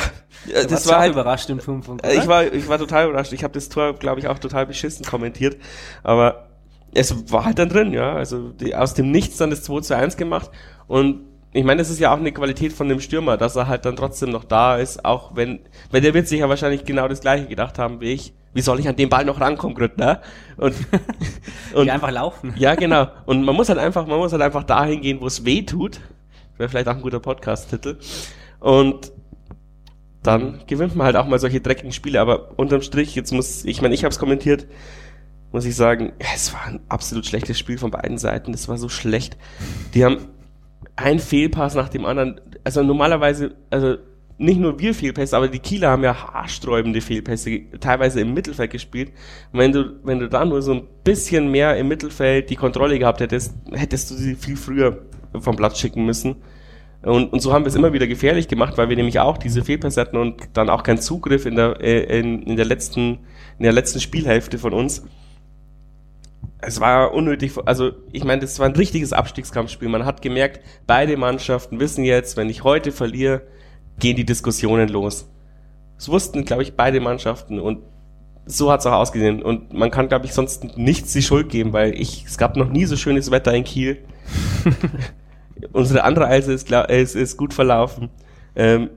das, 0.52 0.68
das 0.68 0.88
war 0.88 1.00
halt 1.00 1.14
überrascht 1.14 1.50
im 1.50 1.60
5 1.60 1.88
Ich 2.14 2.28
war 2.28 2.52
ich 2.52 2.68
war 2.68 2.78
total 2.78 3.10
überrascht. 3.10 3.34
Ich 3.34 3.44
habe 3.44 3.54
das 3.54 3.70
Tor, 3.70 3.94
glaube 3.94 4.20
ich, 4.20 4.28
auch 4.28 4.40
total 4.40 4.66
beschissen 4.66 5.06
kommentiert, 5.06 5.58
aber 6.04 6.50
es 6.94 7.32
war 7.32 7.46
halt 7.46 7.60
dann 7.60 7.70
drin, 7.70 7.92
ja. 7.92 8.14
Also 8.14 8.50
die, 8.50 8.76
aus 8.76 8.94
dem 8.94 9.12
Nichts 9.12 9.38
dann 9.38 9.50
das 9.50 9.64
2 9.64 9.82
zu 9.82 9.96
1 9.96 10.18
gemacht 10.18 10.52
und 10.88 11.22
ich 11.52 11.64
meine, 11.64 11.80
das 11.80 11.90
ist 11.90 12.00
ja 12.00 12.14
auch 12.14 12.18
eine 12.18 12.34
Qualität 12.34 12.74
von 12.74 12.90
dem 12.90 13.00
Stürmer, 13.00 13.38
dass 13.38 13.56
er 13.56 13.70
halt 13.70 13.86
dann 13.86 13.96
trotzdem 13.96 14.30
noch 14.30 14.44
da 14.44 14.76
ist, 14.76 15.06
auch 15.06 15.38
wenn, 15.38 15.62
weil 15.90 16.02
der 16.02 16.14
wird 16.14 16.28
sich 16.28 16.42
ja 16.42 16.50
wahrscheinlich 16.50 16.84
genau 16.84 17.08
das 17.08 17.22
gleiche 17.22 17.48
gedacht 17.48 17.80
haben 17.80 18.02
wie 18.02 18.12
ich. 18.12 18.34
Wie 18.54 18.62
soll 18.62 18.80
ich 18.80 18.88
an 18.90 18.98
den 18.98 19.08
Ball 19.08 19.24
noch 19.24 19.40
rankommen, 19.40 19.76
Grüttner? 19.76 20.22
Und, 20.58 20.76
und 21.74 21.90
einfach 21.90 22.12
laufen. 22.12 22.54
Ja, 22.58 22.76
genau. 22.76 23.08
Und 23.26 23.44
man 23.44 23.56
muss 23.56 23.70
halt 23.70 23.80
einfach, 23.80 24.06
man 24.06 24.18
muss 24.18 24.34
halt 24.34 24.42
einfach 24.42 24.64
dahin 24.64 25.00
gehen, 25.00 25.22
wo 25.22 25.28
es 25.28 25.46
weh 25.46 25.62
tut 25.62 26.02
Wäre 26.58 26.70
vielleicht 26.70 26.88
auch 26.88 26.96
ein 26.96 27.02
guter 27.02 27.20
Podcast-Titel. 27.20 27.98
Und 28.60 29.12
dann 30.24 30.62
gewinnt 30.68 30.96
man 30.96 31.06
halt 31.06 31.16
auch 31.16 31.28
mal 31.28 31.40
solche 31.40 31.62
dreckigen 31.62 31.92
Spiele. 31.92 32.20
Aber 32.20 32.58
unterm 32.58 32.82
Strich, 32.82 33.16
jetzt 33.16 33.32
muss, 33.32 33.66
ich 33.66 33.82
meine, 33.82 33.94
ich 33.94 34.04
habe 34.04 34.12
es 34.12 34.20
kommentiert, 34.20 34.68
muss 35.52 35.66
ich 35.66 35.76
sagen, 35.76 36.14
es 36.34 36.54
war 36.54 36.66
ein 36.66 36.80
absolut 36.90 37.26
schlechtes 37.26 37.60
Spiel 37.60 37.78
von 37.78 37.92
beiden 37.92 38.18
Seiten. 38.18 38.52
Das 38.52 38.68
war 38.68 38.78
so 38.78 38.90
schlecht. 38.90 39.38
Die 39.94 40.04
haben 40.04 40.18
ein 40.96 41.20
Fehlpass 41.20 41.76
nach 41.76 41.90
dem 41.90 42.06
anderen. 42.06 42.42
Also 42.64 42.84
normalerweise, 42.84 43.56
also 43.70 43.98
nicht 44.38 44.60
nur 44.60 44.80
wir 44.80 44.94
Fehlpässe, 44.94 45.38
aber 45.38 45.48
die 45.48 45.60
Kieler 45.60 45.92
haben 45.92 46.04
ja 46.04 46.34
haarsträubende 46.34 47.00
Fehlpässe 47.00 47.62
teilweise 47.80 48.20
im 48.20 48.34
Mittelfeld 48.34 48.72
gespielt. 48.72 49.12
Und 49.54 49.60
wenn 49.60 49.72
du, 49.72 50.00
wenn 50.04 50.20
du 50.20 50.28
da 50.28 50.44
nur 50.44 50.62
so 50.62 50.74
ein 50.74 50.88
bisschen 51.04 51.50
mehr 51.52 51.78
im 51.78 51.88
Mittelfeld 51.88 52.50
die 52.50 52.56
Kontrolle 52.56 53.00
gehabt 53.00 53.22
hättest, 53.22 53.54
hättest 53.72 54.12
du 54.12 54.16
sie 54.16 54.36
viel 54.36 54.58
früher 54.58 55.06
vom 55.42 55.56
Platz 55.56 55.80
schicken 55.80 56.06
müssen. 56.06 56.38
Und, 57.06 57.32
und 57.34 57.40
so 57.40 57.54
haben 57.54 57.66
wir 57.66 57.70
es 57.70 57.76
immer 57.76 57.94
wieder 57.94 58.08
gefährlich 58.08 58.48
gemacht, 58.48 58.78
weil 58.78 58.90
wir 58.90 58.96
nämlich 58.96 59.20
auch 59.20 59.38
diese 59.38 59.64
Fehlpässe 59.64 60.02
hatten 60.02 60.18
und 60.18 60.42
dann 60.54 60.70
auch 60.70 60.82
keinen 60.82 60.98
Zugriff 60.98 61.46
in 61.46 61.56
der, 61.56 61.80
äh, 61.80 62.20
in, 62.20 62.42
in 62.44 62.56
der 62.56 62.66
letzten, 62.66 63.20
in 63.60 63.64
der 63.64 63.74
letzten 63.74 64.00
Spielhälfte 64.00 64.58
von 64.58 64.74
uns. 64.74 65.04
Es 66.60 66.80
war 66.80 67.14
unnötig, 67.14 67.52
also 67.66 67.92
ich 68.12 68.24
meine, 68.24 68.42
das 68.42 68.58
war 68.58 68.66
ein 68.66 68.76
richtiges 68.76 69.14
Abstiegskampfspiel. 69.14 69.88
Man 69.88 70.06
hat 70.06 70.24
gemerkt, 70.24 70.62
beide 70.88 71.16
Mannschaften 71.16 71.80
wissen 71.80 72.04
jetzt, 72.04 72.38
wenn 72.38 72.50
ich 72.50 72.64
heute 72.64 72.92
verliere, 72.92 73.44
gehen 74.00 74.16
die 74.16 74.26
Diskussionen 74.26 74.90
los. 74.90 75.30
Das 75.98 76.10
wussten, 76.10 76.44
glaube 76.44 76.64
ich, 76.64 76.76
beide 76.76 77.00
Mannschaften 77.02 77.60
und 77.60 77.80
so 78.48 78.72
hat 78.72 78.80
es 78.80 78.86
auch 78.86 78.94
ausgesehen. 78.94 79.44
Und 79.44 79.74
man 79.74 79.92
kann, 79.92 80.08
glaube 80.08 80.26
ich, 80.26 80.34
sonst 80.34 80.78
nichts 80.78 81.14
die 81.14 81.22
Schuld 81.22 81.50
geben, 81.50 81.74
weil 81.74 82.00
ich, 82.00 82.26
es 82.26 82.38
gab 82.38 82.58
noch 82.58 82.70
nie 82.70 82.86
so 82.86 82.96
schönes 82.96 83.32
Wetter 83.32 83.54
in 83.54 83.64
Kiel. 83.64 83.98
Unsere 85.72 86.04
andere 86.04 86.28
Eise 86.28 86.54
ist, 86.54 86.72
ist, 86.72 87.16
ist 87.16 87.38
gut 87.38 87.54
verlaufen. 87.54 88.10
Ähm, 88.56 88.90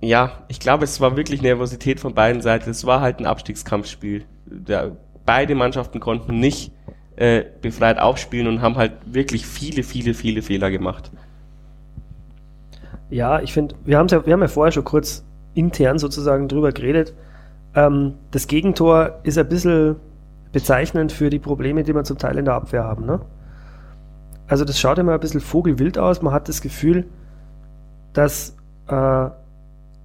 ja, 0.00 0.44
ich 0.48 0.60
glaube, 0.60 0.84
es 0.84 1.00
war 1.00 1.16
wirklich 1.16 1.42
Nervosität 1.42 2.00
von 2.00 2.14
beiden 2.14 2.42
Seiten. 2.42 2.68
Es 2.70 2.84
war 2.84 3.00
halt 3.00 3.18
ein 3.18 3.26
Abstiegskampfspiel. 3.26 4.24
Der, 4.44 4.96
beide 5.24 5.54
Mannschaften 5.54 6.00
konnten 6.00 6.38
nicht 6.38 6.72
äh, 7.16 7.44
befreit 7.62 7.98
aufspielen 7.98 8.46
und 8.46 8.60
haben 8.60 8.76
halt 8.76 8.92
wirklich 9.06 9.46
viele, 9.46 9.82
viele, 9.82 10.14
viele 10.14 10.42
Fehler 10.42 10.70
gemacht. 10.70 11.10
Ja, 13.08 13.40
ich 13.40 13.52
finde, 13.52 13.74
wir, 13.84 13.92
ja, 13.94 14.26
wir 14.26 14.32
haben 14.32 14.42
ja 14.42 14.48
vorher 14.48 14.72
schon 14.72 14.84
kurz 14.84 15.24
intern 15.54 15.98
sozusagen 15.98 16.48
drüber 16.48 16.72
geredet. 16.72 17.14
Ähm, 17.74 18.14
das 18.30 18.46
Gegentor 18.46 19.20
ist 19.22 19.38
ein 19.38 19.48
bisschen 19.48 19.96
bezeichnend 20.52 21.12
für 21.12 21.30
die 21.30 21.38
Probleme, 21.38 21.82
die 21.82 21.94
wir 21.94 22.04
zum 22.04 22.18
Teil 22.18 22.38
in 22.38 22.44
der 22.44 22.54
Abwehr 22.54 22.84
haben. 22.84 23.06
Ne? 23.06 23.20
Also 24.48 24.64
das 24.64 24.78
schaut 24.78 24.98
immer 24.98 25.14
ein 25.14 25.20
bisschen 25.20 25.40
vogelwild 25.40 25.98
aus. 25.98 26.22
Man 26.22 26.32
hat 26.32 26.48
das 26.48 26.60
Gefühl, 26.60 27.06
dass 28.12 28.56
äh, 28.88 29.28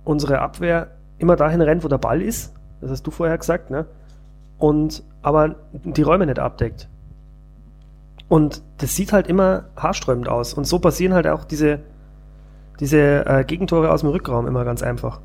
unsere 0.03 0.39
Abwehr 0.39 0.87
immer 1.17 1.35
dahin 1.35 1.61
rennt, 1.61 1.83
wo 1.83 1.87
der 1.87 1.97
Ball 1.97 2.21
ist. 2.21 2.53
Das 2.81 2.89
hast 2.89 3.03
du 3.03 3.11
vorher 3.11 3.37
gesagt, 3.37 3.69
ne? 3.69 3.85
Und 4.57 5.03
aber 5.21 5.55
die 5.73 6.01
Räume 6.01 6.25
nicht 6.25 6.39
abdeckt. 6.39 6.87
Und 8.27 8.63
das 8.77 8.95
sieht 8.95 9.13
halt 9.13 9.27
immer 9.27 9.65
haarsträubend 9.75 10.27
aus. 10.27 10.53
Und 10.53 10.65
so 10.65 10.79
passieren 10.79 11.13
halt 11.13 11.27
auch 11.27 11.43
diese, 11.43 11.79
diese 12.79 13.25
äh, 13.25 13.43
Gegentore 13.43 13.91
aus 13.91 14.01
dem 14.01 14.09
Rückraum 14.09 14.47
immer 14.47 14.63
ganz 14.65 14.81
einfach. 14.81 15.19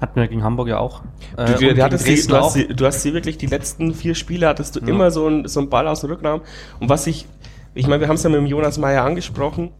Hatten 0.00 0.18
wir 0.18 0.26
gegen 0.28 0.42
Hamburg 0.42 0.68
ja 0.68 0.78
auch. 0.78 1.02
Äh, 1.36 1.54
du, 1.54 1.74
du, 1.74 1.82
hattest 1.82 2.06
sie, 2.06 2.26
du, 2.26 2.34
hast 2.34 2.54
sie, 2.54 2.68
du 2.68 2.86
hast 2.86 3.02
sie 3.02 3.12
wirklich 3.12 3.36
die 3.36 3.46
letzten 3.46 3.92
vier 3.92 4.14
Spiele, 4.14 4.48
hattest 4.48 4.76
du 4.76 4.80
ja. 4.80 4.86
immer 4.86 5.10
so 5.10 5.26
einen 5.26 5.46
so 5.46 5.64
Ball 5.66 5.86
aus 5.86 6.00
dem 6.00 6.10
Rückraum. 6.10 6.40
Und 6.80 6.88
was 6.88 7.06
ich, 7.06 7.26
ich 7.74 7.86
meine, 7.86 8.00
wir 8.00 8.08
haben 8.08 8.16
es 8.16 8.22
ja 8.22 8.30
mit 8.30 8.38
dem 8.38 8.46
Jonas 8.46 8.78
Meyer 8.78 9.04
angesprochen, 9.04 9.70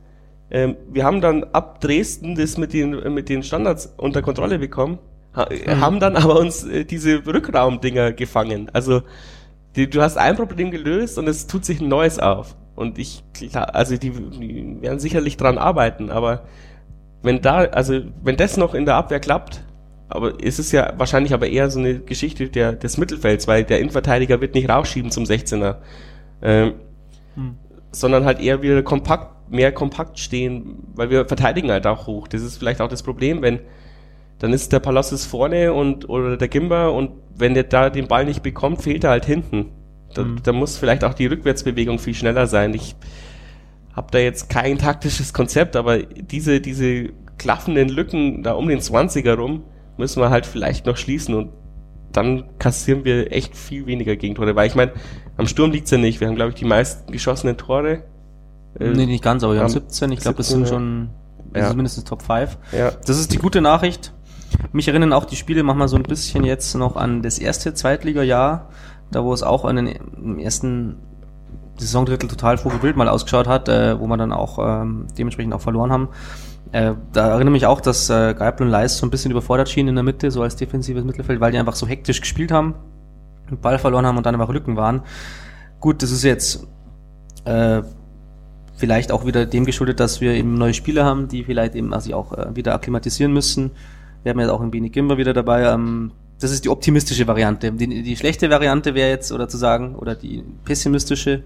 ähm, 0.51 0.77
wir 0.91 1.05
haben 1.05 1.21
dann 1.21 1.45
ab 1.45 1.81
Dresden 1.81 2.35
das 2.35 2.59
mit 2.59 2.73
den, 2.73 2.91
mit 3.15 3.29
den 3.29 3.43
Standards 3.43 3.95
unter 3.97 4.23
Kontrolle 4.23 4.59
bekommen, 4.59 4.99
ha, 5.35 5.49
mhm. 5.51 5.81
haben 5.81 6.01
dann 6.01 6.17
aber 6.17 6.39
uns 6.39 6.65
äh, 6.65 6.85
diese 6.85 7.25
Rückraumdinger 7.27 8.13
gefangen. 8.13 8.71
Also 8.73 9.03
die, 9.77 9.89
du 9.89 10.03
hast 10.03 10.17
ein 10.17 10.37
Problem 10.37 10.71
gelöst 10.71 11.19
und 11.19 11.29
es 11.29 11.47
tut 11.47 11.65
sich 11.65 11.81
ein 11.81 11.89
neues 11.89 12.19
auf. 12.19 12.57
Und 12.75 12.99
ich, 12.99 13.23
klar, 13.35 13.75
also 13.75 13.97
die, 13.97 14.11
die 14.11 14.79
werden 14.81 14.99
sicherlich 14.99 15.37
dran 15.37 15.59
arbeiten, 15.59 16.11
aber 16.11 16.45
wenn 17.23 17.43
da, 17.43 17.59
also 17.59 18.01
wenn 18.23 18.37
das 18.37 18.57
noch 18.57 18.75
in 18.75 18.87
der 18.87 18.95
Abwehr 18.95 19.21
klappt, 19.21 19.63
aber 20.09 20.43
es 20.43 20.59
ist 20.59 20.73
ja 20.73 20.95
wahrscheinlich 20.97 21.35
aber 21.35 21.49
eher 21.49 21.71
so 21.71 21.79
eine 21.79 22.01
Geschichte 22.01 22.49
der, 22.49 22.73
des 22.73 22.99
Mittelfelds, 22.99 23.47
weil 23.47 23.65
der 23.65 23.79
Innenverteidiger 23.79 24.41
wird 24.41 24.55
nicht 24.55 24.69
rausschieben 24.69 25.11
zum 25.11 25.25
16er. 25.25 25.77
Ähm, 26.43 26.73
hm. 27.35 27.57
Sondern 27.93 28.25
halt 28.25 28.41
eher 28.41 28.63
wieder 28.63 28.83
kompakt, 28.83 29.51
mehr 29.51 29.73
kompakt 29.73 30.19
stehen, 30.19 30.85
weil 30.95 31.11
wir 31.11 31.27
verteidigen 31.27 31.71
halt 31.71 31.87
auch 31.87 32.07
hoch. 32.07 32.29
Das 32.29 32.43
ist 32.43 32.57
vielleicht 32.57 32.81
auch 32.81 32.89
das 32.89 33.03
Problem, 33.03 33.43
wenn 33.43 33.61
dann 34.41 34.55
ist 34.55 34.73
der 34.73 34.81
Palossus 34.81 35.27
vorne 35.27 35.73
und 35.73 36.09
oder 36.09 36.37
der 36.37 36.49
Gimber 36.49 36.95
und 36.95 37.11
wenn 37.37 37.55
der 37.55 37.65
da 37.65 37.91
den 37.91 38.09
Ball 38.09 38.25
nicht 38.25 38.43
bekommt, 38.43 38.83
fehlt 38.83 39.05
er 39.05 39.11
halt 39.11 39.27
hinten. 39.27 39.67
Da, 40.15 40.25
mhm. 40.25 40.39
da 40.43 40.53
muss 40.53 40.79
vielleicht 40.79 41.05
auch 41.05 41.15
die 41.15 41.27
Rückwärtsbewegung 41.27 41.99
viel 41.99 42.15
schneller 42.15 42.47
sein. 42.47 42.73
Ich 42.73 42.97
habe 43.93 44.09
da 44.11 44.19
jetzt 44.19 44.49
kein 44.49 44.79
taktisches 44.79 45.35
Konzept, 45.35 45.77
aber 45.77 45.99
diese, 45.99 46.61
diese 46.61 47.11
klaffenden 47.37 47.89
Lücken 47.89 48.43
da 48.43 48.53
um 48.53 48.69
den 48.69 48.81
20er 48.81 49.35
rum 49.35 49.65
müssen 49.99 50.23
wir 50.23 50.31
halt 50.31 50.47
vielleicht 50.47 50.87
noch 50.87 50.97
schließen 50.97 51.35
und 51.35 51.51
dann 52.13 52.59
kassieren 52.59 53.05
wir 53.05 53.33
echt 53.33 53.57
viel 53.57 53.87
weniger 53.87 54.17
Gegentore, 54.17 54.57
weil 54.57 54.67
ich 54.67 54.75
meine, 54.75 54.93
am 55.41 55.47
Sturm 55.47 55.71
liegt's 55.71 55.91
ja 55.91 55.99
nicht. 55.99 56.21
Wir 56.21 56.29
haben, 56.29 56.37
glaube 56.37 56.51
ich, 56.51 56.57
die 56.57 56.65
meisten 56.65 57.11
geschossenen 57.13 57.57
Tore. 57.57 58.05
Äh, 58.79 58.91
nee, 58.91 59.07
nicht 59.07 59.25
ganz, 59.25 59.43
aber 59.43 59.55
wir 59.55 59.61
haben 59.61 59.69
17. 59.69 60.13
Ich 60.13 60.21
glaube, 60.21 60.37
das 60.37 60.49
sind 60.49 60.69
schon 60.69 61.11
ja. 61.55 61.61
das 61.61 61.71
ist 61.71 61.77
mindestens 61.77 62.05
Top 62.05 62.23
5. 62.23 62.59
Ja. 62.73 62.93
Das 63.07 63.19
ist 63.19 63.33
die 63.33 63.39
gute 63.39 63.61
Nachricht. 63.61 64.13
Mich 64.73 64.89
erinnern 64.89 65.13
auch 65.13 65.25
die 65.25 65.37
Spiele 65.37 65.63
manchmal 65.63 65.89
so 65.89 65.97
ein 65.97 66.03
bisschen 66.03 66.45
jetzt 66.45 66.75
noch 66.75 66.97
an 66.97 67.23
das 67.23 67.39
erste 67.39 67.73
Zweitliga-Jahr, 67.75 68.69
da 69.11 69.25
wo 69.25 69.33
es 69.33 69.43
auch 69.43 69.65
an 69.65 69.77
den 69.77 69.87
im 69.87 70.39
ersten 70.39 70.97
Saisondrittel 71.77 72.29
total 72.29 72.59
vogelwild 72.59 72.97
mal 72.97 73.09
ausgeschaut 73.09 73.47
hat, 73.47 73.69
äh, 73.69 73.99
wo 73.99 74.07
wir 74.07 74.17
dann 74.17 74.33
auch 74.33 74.59
ähm, 74.61 75.07
dementsprechend 75.17 75.55
auch 75.55 75.61
verloren 75.61 75.93
haben. 75.93 76.09
Äh, 76.73 76.93
da 77.13 77.31
erinnere 77.31 77.53
mich 77.53 77.67
auch, 77.67 77.81
dass 77.81 78.11
äh, 78.11 78.35
Geipel 78.35 78.67
und 78.67 78.73
Leis 78.73 78.99
so 78.99 79.07
ein 79.07 79.11
bisschen 79.11 79.31
überfordert 79.31 79.69
schienen 79.69 79.91
in 79.91 79.95
der 79.95 80.05
Mitte, 80.05 80.31
so 80.31 80.43
als 80.43 80.57
defensives 80.57 81.05
Mittelfeld, 81.05 81.41
weil 81.41 81.53
die 81.53 81.59
einfach 81.59 81.75
so 81.75 81.87
hektisch 81.87 82.21
gespielt 82.21 82.53
haben, 82.53 82.75
den 83.51 83.61
Ball 83.61 83.79
verloren 83.79 84.07
haben 84.07 84.17
und 84.17 84.27
dann 84.27 84.35
einfach 84.35 84.53
Lücken 84.53 84.77
waren. 84.77 85.03
Gut, 85.81 86.03
das 86.03 86.11
ist 86.11 86.25
jetzt 86.25 86.67
äh, 87.45 87.83
vielleicht 88.77 89.13
auch 89.13 89.27
wieder 89.27 89.47
dem 89.47 89.65
geschuldet, 89.65 90.01
dass 90.01 90.21
wir 90.21 90.33
eben 90.33 90.55
neue 90.55 90.75
Spieler 90.75 91.05
haben, 91.05 91.29
die 91.29 91.45
vielleicht 91.45 91.75
eben 91.75 91.93
also 91.93 92.15
auch 92.15 92.33
äh, 92.33 92.57
wieder 92.57 92.75
akklimatisieren 92.75 93.33
müssen. 93.33 93.71
Wir 94.23 94.31
haben 94.31 94.41
jetzt 94.41 94.51
auch 94.51 94.61
ein 94.61 94.71
Bini 94.71 94.91
Gimber 94.91 95.19
wieder 95.19 95.33
dabei. 95.33 95.65
Ähm, 95.65 96.13
das 96.41 96.51
ist 96.51 96.65
die 96.65 96.71
optimistische 96.71 97.27
Variante. 97.27 97.73
Die, 97.73 98.03
die 98.03 98.17
schlechte 98.17 98.49
Variante 98.51 98.95
wäre 98.95 99.11
jetzt, 99.11 99.31
oder 99.33 99.49
zu 99.49 99.59
sagen, 99.59 99.95
oder 99.95 100.15
die 100.15 100.43
pessimistische, 100.65 101.43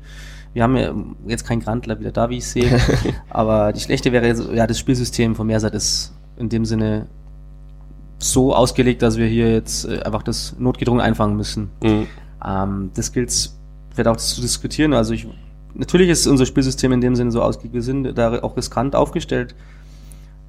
wir 0.52 0.62
haben 0.62 0.76
ja 0.76 0.94
jetzt 1.26 1.44
keinen 1.44 1.60
Grandler 1.60 1.98
wieder 1.98 2.12
da, 2.12 2.30
wie 2.30 2.38
ich 2.38 2.46
sehe. 2.46 2.80
aber 3.28 3.72
die 3.72 3.80
schlechte 3.80 4.12
wäre 4.12 4.26
jetzt, 4.26 4.48
ja, 4.52 4.66
das 4.66 4.78
Spielsystem 4.78 5.34
von 5.34 5.48
Mersat 5.48 5.74
ist 5.74 6.14
in 6.36 6.48
dem 6.48 6.64
Sinne 6.64 7.06
so 8.18 8.54
ausgelegt, 8.54 9.02
dass 9.02 9.16
wir 9.16 9.26
hier 9.26 9.52
jetzt 9.52 9.84
äh, 9.84 10.02
einfach 10.02 10.22
das 10.22 10.56
notgedrungen 10.58 11.00
einfangen 11.00 11.36
müssen. 11.36 11.70
Mhm. 11.82 12.06
Ähm, 12.44 12.90
das 12.94 13.12
gilt 13.12 13.50
vielleicht 13.90 14.08
auch 14.08 14.16
zu 14.16 14.40
diskutieren. 14.40 14.92
Also 14.92 15.14
ich, 15.14 15.26
natürlich 15.74 16.08
ist 16.08 16.26
unser 16.26 16.46
Spielsystem 16.46 16.92
in 16.92 17.00
dem 17.00 17.16
Sinne 17.16 17.30
so 17.30 17.42
ausgelegt, 17.42 17.74
wir 17.74 17.82
sind 17.82 18.16
da 18.16 18.42
auch 18.42 18.56
riskant 18.56 18.96
aufgestellt. 18.96 19.54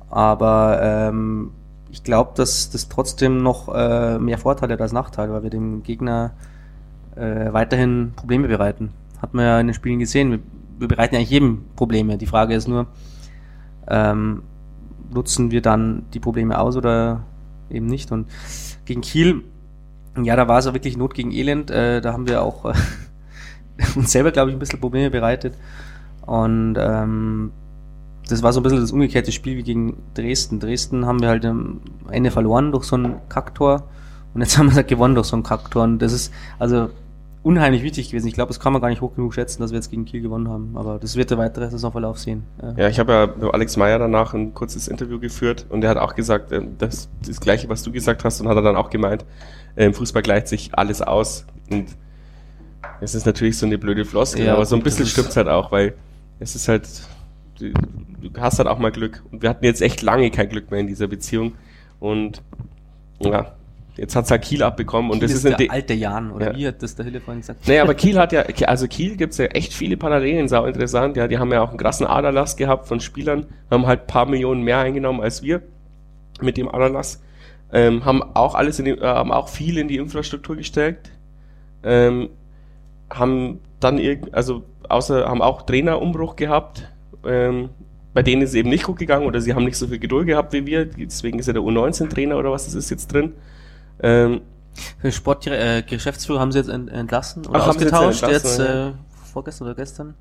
Aber 0.09 0.79
ähm, 0.81 1.51
ich 1.91 2.03
glaube, 2.03 2.31
dass 2.35 2.69
das 2.69 2.89
trotzdem 2.89 3.41
noch 3.41 3.73
äh, 3.73 4.19
mehr 4.19 4.37
Vorteile 4.37 4.73
hat 4.73 4.81
als 4.81 4.91
Nachteile, 4.93 5.33
weil 5.33 5.43
wir 5.43 5.49
dem 5.49 5.83
Gegner 5.83 6.31
äh, 7.15 7.51
weiterhin 7.53 8.13
Probleme 8.15 8.47
bereiten. 8.47 8.91
Hat 9.21 9.33
man 9.33 9.45
ja 9.45 9.59
in 9.59 9.67
den 9.67 9.73
Spielen 9.73 9.99
gesehen. 9.99 10.31
Wir, 10.31 10.39
wir 10.79 10.87
bereiten 10.87 11.15
ja 11.15 11.19
eigentlich 11.19 11.31
jedem 11.31 11.63
Probleme. 11.75 12.17
Die 12.17 12.25
Frage 12.25 12.53
ist 12.53 12.67
nur, 12.67 12.87
ähm, 13.87 14.43
nutzen 15.13 15.51
wir 15.51 15.61
dann 15.61 16.03
die 16.13 16.19
Probleme 16.19 16.59
aus 16.59 16.75
oder 16.75 17.23
eben 17.69 17.87
nicht? 17.87 18.11
Und 18.11 18.27
gegen 18.85 19.01
Kiel, 19.01 19.43
ja, 20.21 20.35
da 20.35 20.47
war 20.47 20.59
es 20.59 20.65
ja 20.65 20.73
wirklich 20.73 20.97
Not 20.97 21.13
gegen 21.13 21.31
Elend. 21.31 21.71
Äh, 21.71 22.01
da 22.01 22.13
haben 22.13 22.27
wir 22.27 22.41
auch 22.41 22.65
äh, 22.65 22.73
uns 23.95 24.11
selber, 24.11 24.31
glaube 24.31 24.49
ich, 24.49 24.55
ein 24.55 24.59
bisschen 24.59 24.79
Probleme 24.79 25.09
bereitet. 25.09 25.55
Und 26.25 26.75
ähm, 26.79 27.51
das 28.27 28.41
war 28.41 28.53
so 28.53 28.59
ein 28.59 28.63
bisschen 28.63 28.81
das 28.81 28.91
umgekehrte 28.91 29.31
Spiel 29.31 29.57
wie 29.57 29.63
gegen 29.63 29.97
Dresden. 30.13 30.59
Dresden 30.59 31.05
haben 31.05 31.21
wir 31.21 31.29
halt 31.29 31.45
am 31.45 31.81
Ende 32.09 32.31
verloren 32.31 32.71
durch 32.71 32.85
so 32.85 32.95
einen 32.95 33.15
Kacktor 33.29 33.87
und 34.33 34.41
jetzt 34.41 34.57
haben 34.57 34.67
wir 34.67 34.75
halt 34.75 34.87
gewonnen 34.87 35.15
durch 35.15 35.27
so 35.27 35.35
einen 35.35 35.43
Kacktor. 35.43 35.83
Und 35.83 35.99
das 35.99 36.11
ist 36.11 36.33
also 36.59 36.89
unheimlich 37.45 37.83
wichtig 37.83 38.09
gewesen. 38.09 38.27
Ich 38.27 38.33
glaube, 38.33 38.47
das 38.47 38.59
kann 38.59 38.73
man 38.73 38.81
gar 38.81 38.89
nicht 38.89 39.01
hoch 39.01 39.13
genug 39.15 39.33
schätzen, 39.35 39.61
dass 39.61 39.71
wir 39.71 39.75
jetzt 39.75 39.91
gegen 39.91 40.05
Kiel 40.05 40.21
gewonnen 40.21 40.49
haben. 40.49 40.71
Aber 40.75 40.97
das 40.97 41.15
wird 41.15 41.29
der 41.29 41.37
weitere 41.37 41.69
Saisonverlauf 41.69 42.17
sehen. 42.17 42.43
Ja, 42.75 42.87
ich 42.87 42.97
habe 42.97 43.13
ja 43.13 43.27
mit 43.27 43.53
Alex 43.53 43.77
Meyer 43.77 43.99
danach 43.99 44.33
ein 44.33 44.53
kurzes 44.55 44.87
Interview 44.87 45.19
geführt 45.19 45.67
und 45.69 45.83
er 45.83 45.91
hat 45.91 45.97
auch 45.97 46.15
gesagt, 46.15 46.51
ähm, 46.51 46.75
das, 46.79 47.07
das 47.25 47.39
Gleiche, 47.39 47.69
was 47.69 47.83
du 47.83 47.91
gesagt 47.91 48.23
hast, 48.23 48.41
und 48.41 48.47
hat 48.47 48.55
er 48.55 48.63
dann 48.63 48.75
auch 48.75 48.89
gemeint, 48.89 49.25
im 49.75 49.93
Fußball 49.93 50.23
gleicht 50.23 50.47
sich 50.47 50.71
alles 50.73 51.03
aus. 51.03 51.45
Und 51.69 51.95
es 52.99 53.13
ist 53.13 53.25
natürlich 53.25 53.57
so 53.57 53.67
eine 53.67 53.77
blöde 53.77 54.05
Floskel, 54.05 54.45
ja, 54.45 54.53
aber 54.53 54.65
so 54.65 54.75
ein 54.75 54.81
bisschen 54.81 55.05
stimmt's 55.05 55.37
halt 55.37 55.47
auch, 55.47 55.71
weil 55.71 55.93
es 56.39 56.55
ist 56.55 56.67
halt 56.67 56.87
du, 57.59 57.71
du 58.21 58.41
hast 58.41 58.57
halt 58.57 58.67
auch 58.67 58.79
mal 58.79 58.91
Glück. 58.91 59.23
Und 59.31 59.41
wir 59.41 59.49
hatten 59.49 59.65
jetzt 59.65 59.81
echt 59.81 60.01
lange 60.01 60.31
kein 60.31 60.49
Glück 60.49 60.71
mehr 60.71 60.79
in 60.79 60.87
dieser 60.87 61.07
Beziehung. 61.07 61.53
Und 61.99 62.41
ja, 63.19 63.53
jetzt 63.97 64.15
hat's 64.15 64.31
halt 64.31 64.41
Kiel 64.41 64.63
abbekommen. 64.63 65.11
Kiel 65.11 65.15
und 65.15 65.23
das 65.23 65.31
ist, 65.31 65.45
ist 65.45 65.59
der 65.59 65.71
alte 65.71 65.93
Jan, 65.93 66.31
oder 66.31 66.51
ja. 66.51 66.57
wie 66.57 66.67
hat 66.67 66.81
das 66.81 66.95
der 66.95 67.05
Hille 67.05 67.19
vorhin 67.21 67.41
gesagt? 67.41 67.67
Nee, 67.67 67.79
aber 67.79 67.93
Kiel 67.93 68.17
hat 68.17 68.31
ja, 68.31 68.43
also 68.67 68.87
Kiel 68.87 69.15
gibt's 69.17 69.37
ja 69.37 69.45
echt 69.45 69.73
viele 69.73 69.97
Parallelen, 69.97 70.47
sau 70.47 70.65
interessant. 70.65 71.17
Ja, 71.17 71.27
die 71.27 71.37
haben 71.37 71.51
ja 71.51 71.61
auch 71.61 71.69
einen 71.69 71.77
krassen 71.77 72.05
Aderlass 72.05 72.55
gehabt 72.57 72.87
von 72.87 72.99
Spielern, 72.99 73.45
haben 73.69 73.87
halt 73.87 74.07
paar 74.07 74.25
Millionen 74.25 74.61
mehr 74.61 74.79
eingenommen 74.79 75.21
als 75.21 75.43
wir 75.43 75.61
mit 76.41 76.57
dem 76.57 76.67
Aderlass. 76.67 77.21
Ähm, 77.71 78.05
haben 78.05 78.23
auch 78.35 78.55
alles 78.55 78.79
in 78.79 78.85
die, 78.85 78.91
äh, 78.91 79.01
haben 79.01 79.31
auch 79.31 79.49
viel 79.49 79.77
in 79.77 79.87
die 79.87 79.97
Infrastruktur 79.97 80.55
gesteckt. 80.55 81.11
Ähm, 81.83 82.29
haben 83.09 83.59
dann 83.79 83.97
irgend, 83.97 84.33
also 84.33 84.63
außer 84.89 85.27
haben 85.27 85.41
auch 85.41 85.63
Trainerumbruch 85.63 86.35
gehabt, 86.35 86.89
ähm, 87.25 87.69
bei 88.13 88.23
denen 88.23 88.41
ist 88.41 88.51
es 88.51 88.55
eben 88.55 88.69
nicht 88.69 88.85
gut 88.85 88.97
gegangen 88.97 89.25
oder 89.25 89.41
sie 89.41 89.53
haben 89.53 89.65
nicht 89.65 89.75
so 89.77 89.87
viel 89.87 89.99
Geduld 89.99 90.25
gehabt 90.27 90.53
wie 90.53 90.65
wir. 90.65 90.85
Deswegen 90.85 91.37
ist 91.37 91.47
ja 91.47 91.53
der 91.53 91.61
U19-Trainer 91.61 92.37
oder 92.37 92.49
was 92.49 92.63
das 92.63 92.73
ist 92.73 92.89
jetzt 92.89 93.11
drin. 93.11 93.33
Ähm, 94.01 94.41
Sportgeschäftsführer 95.09 96.39
äh, 96.39 96.41
haben 96.41 96.51
sie 96.51 96.59
jetzt 96.59 96.69
entlassen 96.69 97.45
oder 97.45 97.61
Ach, 97.61 97.67
ausgetauscht, 97.69 98.23
jetzt, 98.23 98.57
jetzt 98.57 98.59
äh, 98.59 98.91
vorgestern 99.31 99.67
oder 99.67 99.75
gestern? 99.75 100.15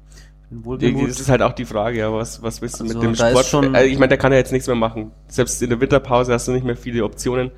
Das 0.50 1.20
ist 1.20 1.28
halt 1.28 1.42
auch 1.42 1.52
die 1.52 1.64
Frage, 1.64 1.98
ja, 1.98 2.12
was, 2.12 2.42
was 2.42 2.62
willst 2.62 2.78
du 2.78 2.84
also, 2.84 2.98
mit 2.98 3.02
dem 3.02 3.14
Sport? 3.14 3.46
Schon 3.46 3.74
also 3.74 3.88
ich 3.88 3.98
meine, 3.98 4.08
der 4.08 4.18
kann 4.18 4.30
ja 4.30 4.38
jetzt 4.38 4.52
nichts 4.52 4.68
mehr 4.68 4.76
machen. 4.76 5.10
Selbst 5.26 5.60
in 5.62 5.70
der 5.70 5.80
Winterpause 5.80 6.32
hast 6.32 6.46
du 6.46 6.52
nicht 6.52 6.64
mehr 6.64 6.76
viele 6.76 7.04
Optionen. 7.04 7.50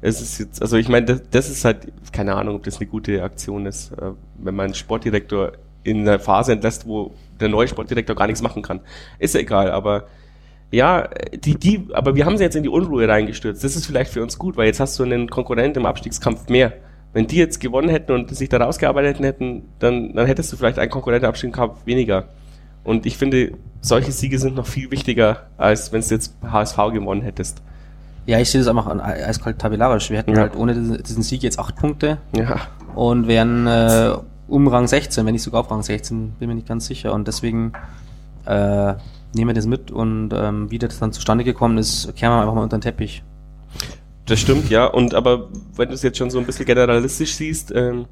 Es 0.00 0.20
ist 0.20 0.38
jetzt, 0.38 0.60
also 0.60 0.76
ich 0.76 0.88
meine, 0.88 1.06
das, 1.06 1.22
das 1.30 1.48
ist 1.48 1.64
halt, 1.64 1.90
keine 2.12 2.34
Ahnung, 2.34 2.56
ob 2.56 2.64
das 2.64 2.78
eine 2.78 2.86
gute 2.86 3.22
Aktion 3.22 3.64
ist, 3.64 3.92
äh, 3.92 4.10
wenn 4.36 4.54
man 4.54 4.66
einen 4.66 4.74
Sportdirektor 4.74 5.52
in 5.84 6.00
einer 6.00 6.18
Phase 6.18 6.52
entlässt, 6.52 6.86
wo 6.86 7.14
der 7.40 7.48
neue 7.48 7.68
Sportdirektor 7.68 8.14
gar 8.14 8.26
nichts 8.26 8.42
machen 8.42 8.62
kann. 8.62 8.80
Ist 9.18 9.34
ja 9.34 9.40
egal, 9.40 9.70
aber 9.70 10.04
ja, 10.74 11.08
die, 11.32 11.54
die, 11.54 11.86
aber 11.92 12.14
wir 12.16 12.26
haben 12.26 12.36
sie 12.36 12.44
jetzt 12.44 12.56
in 12.56 12.62
die 12.62 12.68
Unruhe 12.68 13.08
reingestürzt. 13.08 13.62
Das 13.62 13.76
ist 13.76 13.86
vielleicht 13.86 14.12
für 14.12 14.22
uns 14.22 14.38
gut, 14.38 14.56
weil 14.56 14.66
jetzt 14.66 14.80
hast 14.80 14.98
du 14.98 15.04
einen 15.04 15.30
Konkurrent 15.30 15.76
im 15.76 15.86
Abstiegskampf 15.86 16.48
mehr. 16.48 16.72
Wenn 17.12 17.28
die 17.28 17.36
jetzt 17.36 17.60
gewonnen 17.60 17.88
hätten 17.88 18.12
und 18.12 18.34
sich 18.34 18.48
da 18.48 18.58
rausgearbeitet 18.58 19.20
hätten, 19.20 19.62
dann, 19.78 20.14
dann 20.14 20.26
hättest 20.26 20.52
du 20.52 20.56
vielleicht 20.56 20.80
einen 20.80 20.90
Konkurrent 20.90 21.22
im 21.22 21.28
Abstiegskampf 21.28 21.86
weniger. 21.86 22.24
Und 22.82 23.06
ich 23.06 23.16
finde, 23.16 23.52
solche 23.80 24.10
Siege 24.10 24.38
sind 24.38 24.56
noch 24.56 24.66
viel 24.66 24.90
wichtiger, 24.90 25.46
als 25.56 25.92
wenn 25.92 26.00
du 26.00 26.08
jetzt 26.08 26.36
HSV 26.42 26.76
gewonnen 26.92 27.22
hättest. 27.22 27.62
Ja, 28.26 28.40
ich 28.40 28.50
sehe 28.50 28.60
das 28.60 28.68
einfach 28.68 28.88
eiskalt 29.00 29.58
tabellarisch. 29.58 30.10
Wir 30.10 30.18
hätten 30.18 30.34
ja. 30.34 30.40
halt 30.40 30.56
ohne 30.56 30.74
diesen 30.74 31.22
Sieg 31.22 31.42
jetzt 31.42 31.58
acht 31.58 31.76
Punkte. 31.76 32.18
Ja. 32.34 32.56
Und 32.94 33.28
wären 33.28 33.66
äh, 33.66 34.14
um 34.48 34.66
Rang 34.66 34.88
16, 34.88 35.24
wenn 35.24 35.32
nicht 35.32 35.42
sogar 35.42 35.60
auf 35.60 35.70
Rang 35.70 35.82
16, 35.82 36.32
bin 36.38 36.48
mir 36.48 36.54
nicht 36.54 36.66
ganz 36.66 36.86
sicher. 36.86 37.12
Und 37.12 37.28
deswegen 37.28 37.72
äh, 38.46 38.94
nehmen 39.34 39.50
wir 39.50 39.54
das 39.54 39.66
mit 39.66 39.90
und 39.90 40.30
ähm, 40.32 40.70
wie 40.70 40.78
das 40.78 40.98
dann 40.98 41.12
zustande 41.12 41.44
gekommen 41.44 41.78
ist, 41.78 42.14
kehren 42.16 42.32
wir 42.32 42.40
einfach 42.40 42.54
mal 42.54 42.62
unter 42.62 42.78
den 42.78 42.82
Teppich. 42.82 43.22
Das 44.26 44.40
stimmt, 44.40 44.70
ja. 44.70 44.86
Und 44.86 45.14
aber 45.14 45.48
wenn 45.76 45.88
du 45.88 45.94
es 45.94 46.02
jetzt 46.02 46.18
schon 46.18 46.30
so 46.30 46.38
ein 46.38 46.46
bisschen 46.46 46.66
generalistisch 46.66 47.34
siehst, 47.34 47.72
ähm, 47.74 48.06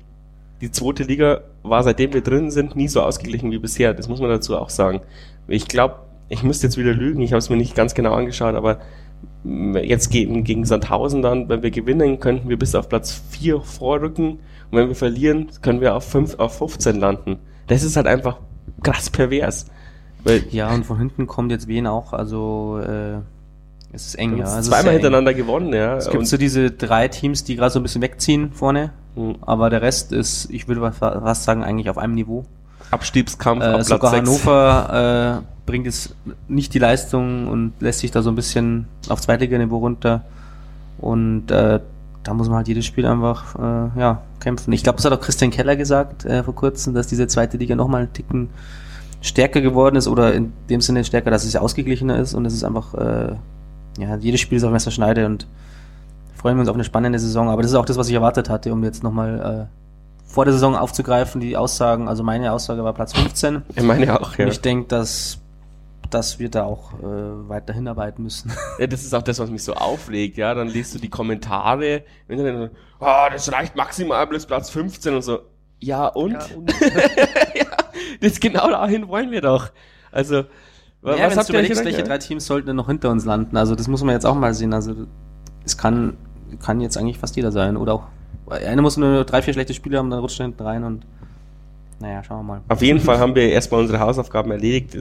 die 0.61 0.71
zweite 0.71 1.03
Liga 1.03 1.41
war, 1.63 1.83
seitdem 1.83 2.13
wir 2.13 2.21
drin 2.21 2.51
sind, 2.51 2.77
nie 2.77 2.89
so 2.89 3.03
ausgeglichen 3.03 3.51
wie 3.51 3.59
bisher. 3.59 3.95
Das 3.95 4.09
muss 4.09 4.21
man 4.21 4.31
dazu 4.31 4.57
auch 4.57 4.71
sagen. 4.71 5.01
Ich 5.49 5.67
glaube, 5.67 5.97
ich 6.29 6.43
müsste 6.43 6.67
jetzt 6.67 6.77
wieder 6.77 6.95
lügen, 6.95 7.21
ich 7.21 7.33
habe 7.33 7.39
es 7.39 7.51
mir 7.51 7.57
nicht 7.57 7.75
ganz 7.75 7.95
genau 7.95 8.15
angeschaut, 8.15 8.55
aber 8.55 8.79
jetzt 9.45 10.11
gegen, 10.11 10.45
gegen 10.45 10.65
Sandhausen 10.65 11.21
dann, 11.21 11.49
wenn 11.49 11.63
wir 11.63 11.71
gewinnen, 11.71 12.21
könnten 12.21 12.49
wir 12.49 12.59
bis 12.59 12.75
auf 12.75 12.89
Platz 12.89 13.21
4 13.31 13.61
vorrücken 13.61 14.39
und 14.71 14.79
wenn 14.79 14.89
wir 14.89 14.95
verlieren, 14.95 15.49
können 15.63 15.81
wir 15.81 15.95
auf, 15.95 16.05
5, 16.05 16.39
auf 16.39 16.59
15 16.59 17.01
landen. 17.01 17.39
Das 17.67 17.83
ist 17.83 17.97
halt 17.97 18.07
einfach 18.07 18.39
krass 18.83 19.11
pervers. 19.11 19.67
Weil 20.25 20.45
ja, 20.51 20.73
und 20.73 20.85
von 20.85 20.99
hinten 20.99 21.27
kommt 21.27 21.51
jetzt 21.51 21.67
Wien 21.67 21.87
auch, 21.87 22.13
also 22.13 22.81
äh, 22.85 23.19
es 23.93 24.07
ist 24.07 24.15
eng, 24.15 24.39
ja. 24.39 24.45
Also 24.45 24.71
zweimal 24.71 24.95
hintereinander 24.95 25.35
gewonnen, 25.35 25.73
ja. 25.75 25.97
Es 25.97 26.07
gibt 26.07 26.19
und 26.19 26.27
so 26.27 26.37
diese 26.37 26.71
drei 26.71 27.09
Teams, 27.09 27.45
die 27.45 27.57
gerade 27.57 27.71
so 27.71 27.81
ein 27.81 27.83
bisschen 27.83 28.03
wegziehen 28.03 28.53
vorne, 28.53 28.91
mhm. 29.17 29.37
aber 29.43 29.69
der 29.69 29.83
Rest 29.83 30.13
ist, 30.13 30.49
ich 30.51 30.69
würde 30.69 30.93
fast 30.93 31.45
sagen, 31.45 31.63
eigentlich 31.63 31.91
auf 31.91 31.99
einem 31.99 32.15
Niveau. 32.15 32.45
Abstiegskampf 32.91 33.63
äh, 33.63 33.83
Sogar 33.83 34.11
6. 34.11 34.23
Hannover 34.23 35.43
äh, 35.43 35.53
bringt 35.67 35.87
es 35.87 36.15
nicht 36.49 36.75
die 36.75 36.79
Leistung 36.79 37.49
und 37.49 37.73
lässt 37.81 38.01
sich 38.01 38.11
da 38.11 38.23
so 38.23 38.31
ein 38.31 38.35
bisschen 38.35 38.87
auf 39.09 39.21
Zweitliganiveau 39.21 39.79
runter. 39.79 40.25
Und 40.99 41.51
äh, 41.51 41.81
da 42.23 42.35
muss 42.35 42.49
man 42.49 42.59
halt 42.59 42.69
jedes 42.69 42.87
Spiel 42.87 43.07
einfach 43.07 43.57
äh, 43.57 43.99
ja, 43.99 44.23
kämpfen. 44.41 44.73
Ich 44.73 44.83
glaube, 44.83 44.97
das 44.97 45.05
hat 45.05 45.13
auch 45.13 45.21
Christian 45.21 45.51
Keller 45.51 45.77
gesagt 45.77 46.25
äh, 46.25 46.43
vor 46.43 46.55
kurzem, 46.55 46.95
dass 46.95 47.07
diese 47.07 47.27
zweite 47.27 47.57
Liga 47.57 47.75
nochmal 47.75 48.03
einen 48.03 48.13
Ticken 48.13 48.51
stärker 49.23 49.61
geworden 49.61 49.97
ist 49.97 50.09
oder 50.09 50.35
in 50.35 50.53
dem 50.69 50.81
Sinne 50.81 51.05
stärker, 51.05 51.31
dass 51.31 51.45
es 51.45 51.55
ja 51.55 51.61
ausgeglichener 51.61 52.19
ist 52.19 52.35
und 52.35 52.45
es 52.45 52.53
ist 52.53 52.65
einfach, 52.65 52.93
äh, 52.95 53.37
ja, 53.99 54.17
jedes 54.17 54.41
Spiel 54.41 54.59
ist 54.59 54.65
auf 54.65 54.73
Messerschneide 54.73 55.25
und 55.27 55.47
freuen 56.35 56.57
wir 56.57 56.61
uns 56.61 56.69
auf 56.69 56.75
eine 56.75 56.85
spannende 56.85 57.19
Saison. 57.19 57.49
Aber 57.49 57.63
das 57.63 57.71
ist 57.71 57.77
auch 57.77 57.85
das, 57.85 57.97
was 57.97 58.09
ich 58.09 58.15
erwartet 58.15 58.51
hatte, 58.51 58.73
um 58.73 58.83
jetzt 58.83 59.03
nochmal 59.03 59.69
äh, 59.71 60.33
vor 60.33 60.45
der 60.45 60.53
Saison 60.53 60.75
aufzugreifen, 60.75 61.41
die 61.41 61.57
Aussagen, 61.57 62.09
also 62.09 62.23
meine 62.25 62.53
Aussage 62.53 62.83
war 62.83 62.93
Platz 62.93 63.13
15. 63.13 63.63
Ich 63.77 63.83
meine 63.83 64.21
auch, 64.21 64.37
ja. 64.37 64.45
Und 64.45 64.51
ich 64.51 64.61
denke, 64.61 64.89
dass 64.89 65.39
dass 66.11 66.39
wir 66.39 66.51
da 66.51 66.65
auch 66.65 66.93
äh, 67.01 67.49
weiter 67.49 67.73
hinarbeiten 67.73 68.23
müssen. 68.23 68.53
Ja, 68.79 68.87
das 68.87 69.03
ist 69.03 69.15
auch 69.15 69.23
das, 69.23 69.39
was 69.39 69.51
mich 69.51 69.63
so 69.65 69.75
aufregt, 69.75 70.37
ja. 70.37 70.53
Dann 70.53 70.69
liest 70.69 70.95
du 70.95 70.99
die 70.99 71.09
Kommentare, 71.09 72.03
wenn 72.27 72.39
du 72.39 72.45
dann, 72.45 72.71
oh, 73.01 73.31
das 73.33 73.51
reicht 73.53 73.77
maximal 73.77 74.27
bis 74.27 74.45
Platz 74.45 74.71
15 74.71 75.15
und 75.15 75.23
so. 75.23 75.39
Ja, 75.81 76.09
und? 76.09 76.33
Ja, 76.33 76.47
und? 76.57 76.71
ja, 77.55 77.67
das 78.21 78.41
genau 78.41 78.69
dahin 78.69 79.09
wollen 79.09 79.31
wir 79.31 79.41
doch. 79.41 79.71
Also, 80.11 80.37
ja, 80.37 81.27
was 81.27 81.37
habt 81.37 81.49
ihr 81.49 81.59
überlegst, 81.59 81.85
welche 81.85 82.03
drei 82.03 82.19
Teams 82.19 82.47
sollten 82.47 82.69
denn 82.69 82.77
noch 82.77 82.87
hinter 82.87 83.11
uns 83.11 83.25
landen? 83.25 83.57
Also, 83.57 83.75
das 83.75 83.89
muss 83.89 84.03
man 84.03 84.15
jetzt 84.15 84.27
auch 84.27 84.35
mal 84.35 84.55
sehen. 84.55 84.73
Also, 84.73 84.95
es 85.65 85.77
kann, 85.77 86.17
kann 86.61 86.81
jetzt 86.81 86.97
eigentlich 86.97 87.19
fast 87.19 87.37
jeder 87.37 87.53
sein. 87.53 87.77
Oder 87.77 87.95
auch, 87.95 88.05
einer 88.49 88.83
muss 88.83 88.97
nur 88.97 89.25
drei, 89.25 89.43
vier 89.43 89.55
schlechte 89.55 89.75
Spiele 89.75 89.99
haben, 89.99 90.11
dann 90.11 90.21
rutscht 90.21 90.41
er 90.41 90.47
hinten 90.47 90.63
rein 90.63 90.85
und 90.85 91.07
naja, 92.01 92.23
schauen 92.25 92.39
wir 92.39 92.55
mal. 92.55 92.61
Auf 92.69 92.83
jeden 92.83 92.99
Fall 92.99 93.19
haben 93.19 93.35
wir 93.37 93.51
erstmal 93.51 93.81
unsere 93.81 94.01
Hausaufgaben 94.01 94.51
erledigt 94.51 94.97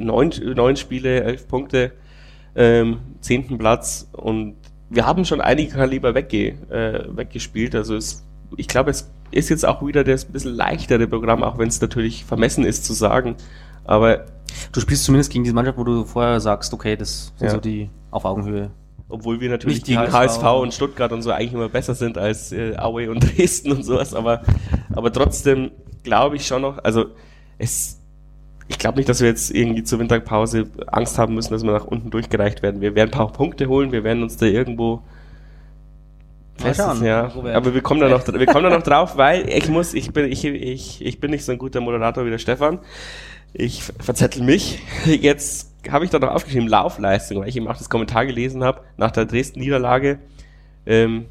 neun, 0.00 0.32
neun 0.54 0.76
Spiele, 0.76 1.22
elf 1.22 1.46
Punkte, 1.46 1.92
ähm, 2.56 2.98
zehnten 3.20 3.58
Platz 3.58 4.08
und 4.12 4.56
wir 4.88 5.06
haben 5.06 5.24
schon 5.24 5.40
einige 5.40 5.72
Kaliber 5.72 6.14
wegge, 6.14 6.48
äh, 6.70 7.04
weggespielt. 7.16 7.74
Also 7.74 7.94
es, 7.94 8.24
ich 8.56 8.66
glaube, 8.66 8.90
es 8.90 9.10
ist 9.30 9.48
jetzt 9.48 9.66
auch 9.66 9.84
wieder 9.86 10.04
das 10.04 10.24
bisschen 10.24 10.54
leichtere 10.54 11.06
Programm, 11.06 11.42
auch 11.42 11.58
wenn 11.58 11.68
es 11.68 11.80
natürlich 11.80 12.24
vermessen 12.24 12.64
ist 12.64 12.84
zu 12.84 12.92
sagen. 12.92 13.36
Aber 13.84 14.26
du 14.72 14.80
spielst 14.80 15.04
zumindest 15.04 15.32
gegen 15.32 15.44
diese 15.44 15.54
Mannschaft, 15.54 15.78
wo 15.78 15.84
du 15.84 16.04
vorher 16.04 16.40
sagst, 16.40 16.72
okay, 16.72 16.96
das 16.96 17.32
sind 17.36 17.46
ja. 17.46 17.54
so 17.54 17.60
die 17.60 17.90
auf 18.10 18.24
Augenhöhe. 18.24 18.70
Obwohl 19.08 19.40
wir 19.40 19.50
natürlich 19.50 19.78
Nicht 19.78 19.86
gegen 19.86 20.00
HSV. 20.00 20.42
HSV. 20.42 20.60
und 20.60 20.74
Stuttgart 20.74 21.12
und 21.12 21.22
so 21.22 21.32
eigentlich 21.32 21.52
immer 21.52 21.68
besser 21.68 21.94
sind 21.94 22.16
als 22.16 22.52
äh, 22.52 22.76
Aue 22.76 23.10
und 23.10 23.20
Dresden 23.38 23.72
und 23.72 23.84
sowas, 23.84 24.14
aber, 24.14 24.42
aber 24.92 25.12
trotzdem 25.12 25.72
glaube 26.04 26.36
ich 26.36 26.46
schon 26.46 26.62
noch, 26.62 26.82
also 26.84 27.06
es, 27.58 28.00
ich 28.68 28.78
glaube 28.78 28.98
nicht, 28.98 29.08
dass 29.08 29.20
wir 29.20 29.28
jetzt 29.28 29.50
irgendwie 29.50 29.82
zur 29.82 29.98
Winterpause 29.98 30.66
Angst 30.86 31.18
haben 31.18 31.34
müssen, 31.34 31.52
dass 31.52 31.64
wir 31.64 31.72
nach 31.72 31.86
unten 31.86 32.10
durchgereicht 32.10 32.62
werden. 32.62 32.80
Wir 32.80 32.94
werden 32.94 33.10
ein 33.10 33.16
paar 33.16 33.32
Punkte 33.32 33.66
holen, 33.66 33.90
wir 33.90 34.04
werden 34.04 34.22
uns 34.22 34.36
da 34.36 34.46
irgendwo 34.46 35.02
Festes, 36.60 37.00
ja. 37.00 37.30
Aber 37.54 37.74
wir 37.74 37.80
kommen 37.80 38.00
da 38.00 38.08
noch, 38.08 38.26
wir 38.26 38.46
kommen 38.46 38.64
da 38.64 38.70
noch 38.70 38.82
drauf, 38.82 39.16
weil 39.16 39.48
ich 39.48 39.68
muss, 39.68 39.94
ich 39.94 40.12
bin, 40.12 40.30
ich, 40.30 40.44
ich, 40.44 41.04
ich 41.04 41.20
bin 41.20 41.30
nicht 41.30 41.44
so 41.44 41.52
ein 41.52 41.58
guter 41.58 41.80
Moderator 41.80 42.24
wie 42.24 42.30
der 42.30 42.38
Stefan. 42.38 42.78
Ich 43.52 43.82
verzettel 43.82 44.42
mich. 44.42 44.80
Jetzt 45.06 45.72
habe 45.90 46.04
ich 46.04 46.10
da 46.10 46.18
noch 46.18 46.30
aufgeschrieben 46.30 46.68
Laufleistung, 46.68 47.40
weil 47.40 47.48
ich 47.48 47.56
eben 47.56 47.68
auch 47.68 47.76
das 47.76 47.88
Kommentar 47.88 48.26
gelesen 48.26 48.62
habe 48.62 48.82
nach 48.96 49.10
der 49.10 49.24
Dresden-Niederlage. 49.24 50.18
Ähm, 50.86 51.26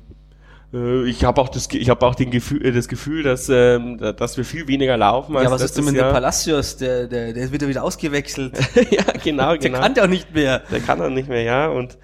äh, 0.74 1.08
ich 1.10 1.24
habe 1.24 1.42
auch 1.42 1.50
das, 1.50 1.68
ich 1.72 1.90
habe 1.90 2.06
auch 2.06 2.16
den 2.16 2.32
Gefühl, 2.32 2.66
äh, 2.66 2.72
das 2.72 2.88
Gefühl, 2.88 3.24
dass, 3.24 3.50
ähm, 3.50 3.98
dass 3.98 4.38
wir 4.38 4.46
viel 4.46 4.68
weniger 4.68 4.98
laufen 4.98 5.36
als 5.36 5.46
Ja, 5.46 5.52
was 5.52 5.62
ist 5.62 5.78
denn 5.78 5.86
mit 5.86 5.96
dem 5.96 6.12
Palacios? 6.12 6.78
Der, 6.78 7.08
der, 7.08 7.34
der 7.34 7.52
wird 7.52 7.62
ja 7.62 7.68
wieder 7.68 7.84
ausgewechselt. 7.84 8.58
ja, 8.92 9.04
genau, 9.24 9.52
der 9.52 9.58
genau. 9.58 9.80
kann 9.80 9.96
ja 9.96 10.04
auch 10.04 10.08
nicht 10.08 10.34
mehr. 10.34 10.62
Der 10.72 10.80
kann 10.80 11.02
auch 11.02 11.10
nicht 11.10 11.30
mehr, 11.30 11.44
ja. 11.44 11.68
Und 11.68 11.98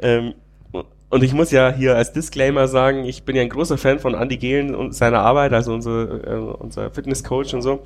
ähm, 0.00 0.34
und 1.10 1.24
ich 1.24 1.32
muss 1.32 1.50
ja 1.50 1.72
hier 1.72 1.96
als 1.96 2.12
Disclaimer 2.12 2.68
sagen, 2.68 3.04
ich 3.04 3.22
bin 3.22 3.34
ja 3.34 3.42
ein 3.42 3.48
großer 3.48 3.78
Fan 3.78 3.98
von 3.98 4.14
Andy 4.14 4.36
Gehlen 4.36 4.74
und 4.74 4.94
seiner 4.94 5.20
Arbeit, 5.20 5.52
also 5.52 5.72
unser, 5.72 6.26
äh, 6.26 6.36
unser 6.36 6.90
Fitnesscoach 6.90 7.54
und 7.54 7.62
so. 7.62 7.80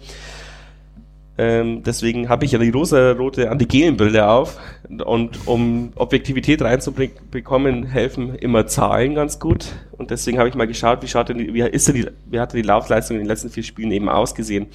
Ähm, 1.38 1.82
deswegen 1.82 2.28
habe 2.28 2.44
ich 2.44 2.52
ja 2.52 2.58
die 2.58 2.70
rosa-rote 2.70 3.50
Antigenbrille 3.50 4.28
auf. 4.28 4.58
Und 5.04 5.46
um 5.46 5.92
Objektivität 5.94 6.60
reinzubekommen, 6.60 7.84
helfen 7.84 8.34
immer 8.34 8.66
Zahlen 8.66 9.14
ganz 9.14 9.38
gut. 9.38 9.66
Und 9.92 10.10
deswegen 10.10 10.38
habe 10.38 10.48
ich 10.48 10.54
mal 10.54 10.66
geschaut, 10.66 11.02
wie, 11.02 11.08
schaut 11.08 11.30
denn 11.30 11.38
die, 11.38 11.54
wie, 11.54 11.60
ist 11.60 11.88
denn 11.88 11.94
die, 11.94 12.06
wie 12.26 12.40
hatte 12.40 12.56
die 12.56 12.62
Laufleistung 12.62 13.16
in 13.16 13.22
den 13.22 13.28
letzten 13.28 13.48
vier 13.50 13.62
Spielen 13.62 13.92
eben 13.92 14.08
ausgesehen. 14.08 14.66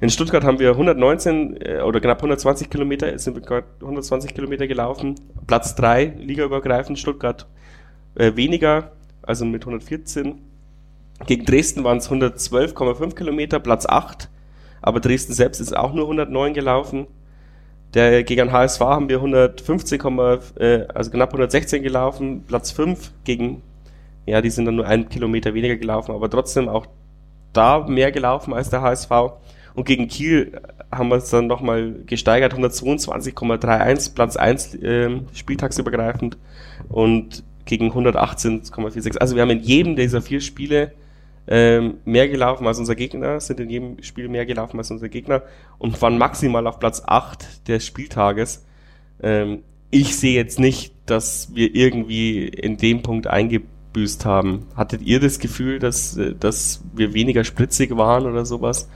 In 0.00 0.10
Stuttgart 0.10 0.42
haben 0.42 0.58
wir 0.58 0.70
119 0.70 1.58
äh, 1.60 1.80
oder 1.82 2.00
knapp 2.00 2.18
120 2.18 2.68
Kilometer, 2.68 3.16
sind 3.18 3.36
wir 3.36 3.62
120 3.80 4.34
Kilometer 4.34 4.66
gelaufen. 4.66 5.14
Platz 5.46 5.76
drei 5.76 6.12
ligaübergreifend, 6.18 6.98
Stuttgart 6.98 7.46
äh, 8.14 8.36
weniger, 8.36 8.92
also 9.22 9.44
mit 9.44 9.62
114. 9.62 10.40
Gegen 11.26 11.44
Dresden 11.44 11.84
waren 11.84 11.98
es 11.98 12.10
112,5 12.10 13.14
Kilometer, 13.14 13.60
Platz 13.60 13.86
8 13.86 14.28
aber 14.82 14.98
Dresden 15.00 15.32
selbst 15.32 15.60
ist 15.60 15.74
auch 15.74 15.94
nur 15.94 16.04
109 16.04 16.52
gelaufen. 16.52 17.06
Der, 17.94 18.24
gegen 18.24 18.52
HSV 18.52 18.80
haben 18.80 19.08
wir 19.08 19.16
115, 19.16 20.00
äh, 20.58 20.86
also 20.92 21.10
knapp 21.10 21.28
116 21.30 21.82
gelaufen, 21.82 22.44
Platz 22.46 22.72
5 22.72 23.12
gegen, 23.24 23.62
ja, 24.26 24.40
die 24.40 24.50
sind 24.50 24.64
dann 24.64 24.76
nur 24.76 24.86
einen 24.86 25.08
Kilometer 25.08 25.54
weniger 25.54 25.76
gelaufen, 25.76 26.12
aber 26.12 26.28
trotzdem 26.28 26.68
auch 26.68 26.86
da 27.52 27.86
mehr 27.86 28.10
gelaufen 28.10 28.54
als 28.54 28.70
der 28.70 28.82
HSV. 28.82 29.10
Und 29.74 29.84
gegen 29.84 30.08
Kiel 30.08 30.60
haben 30.90 31.08
wir 31.08 31.16
es 31.16 31.30
dann 31.30 31.46
nochmal 31.46 31.94
gesteigert, 32.06 32.54
122,31, 32.54 34.14
Platz 34.14 34.36
1 34.36 34.74
äh, 34.76 35.20
spieltagsübergreifend 35.34 36.38
und 36.88 37.44
gegen 37.64 37.90
118,46. 37.92 39.18
Also 39.18 39.34
wir 39.34 39.42
haben 39.42 39.50
in 39.50 39.60
jedem 39.60 39.96
dieser 39.96 40.22
vier 40.22 40.40
Spiele 40.40 40.92
ähm, 41.46 41.94
mehr 42.04 42.28
gelaufen 42.28 42.66
als 42.66 42.78
unser 42.78 42.94
Gegner, 42.94 43.40
sind 43.40 43.60
in 43.60 43.70
jedem 43.70 44.02
Spiel 44.02 44.28
mehr 44.28 44.46
gelaufen 44.46 44.78
als 44.78 44.90
unser 44.90 45.08
Gegner 45.08 45.42
und 45.78 46.00
waren 46.00 46.18
maximal 46.18 46.66
auf 46.66 46.78
Platz 46.78 47.02
8 47.04 47.68
des 47.68 47.84
Spieltages. 47.84 48.64
Ähm, 49.22 49.62
ich 49.90 50.16
sehe 50.16 50.34
jetzt 50.34 50.58
nicht, 50.58 50.94
dass 51.06 51.54
wir 51.54 51.74
irgendwie 51.74 52.48
in 52.48 52.76
dem 52.76 53.02
Punkt 53.02 53.26
eingebüßt 53.26 54.24
haben. 54.24 54.66
Hattet 54.76 55.02
ihr 55.02 55.20
das 55.20 55.38
Gefühl, 55.38 55.78
dass, 55.78 56.18
dass 56.38 56.82
wir 56.94 57.12
weniger 57.12 57.44
spritzig 57.44 57.96
waren 57.96 58.26
oder 58.26 58.46
sowas? 58.46 58.88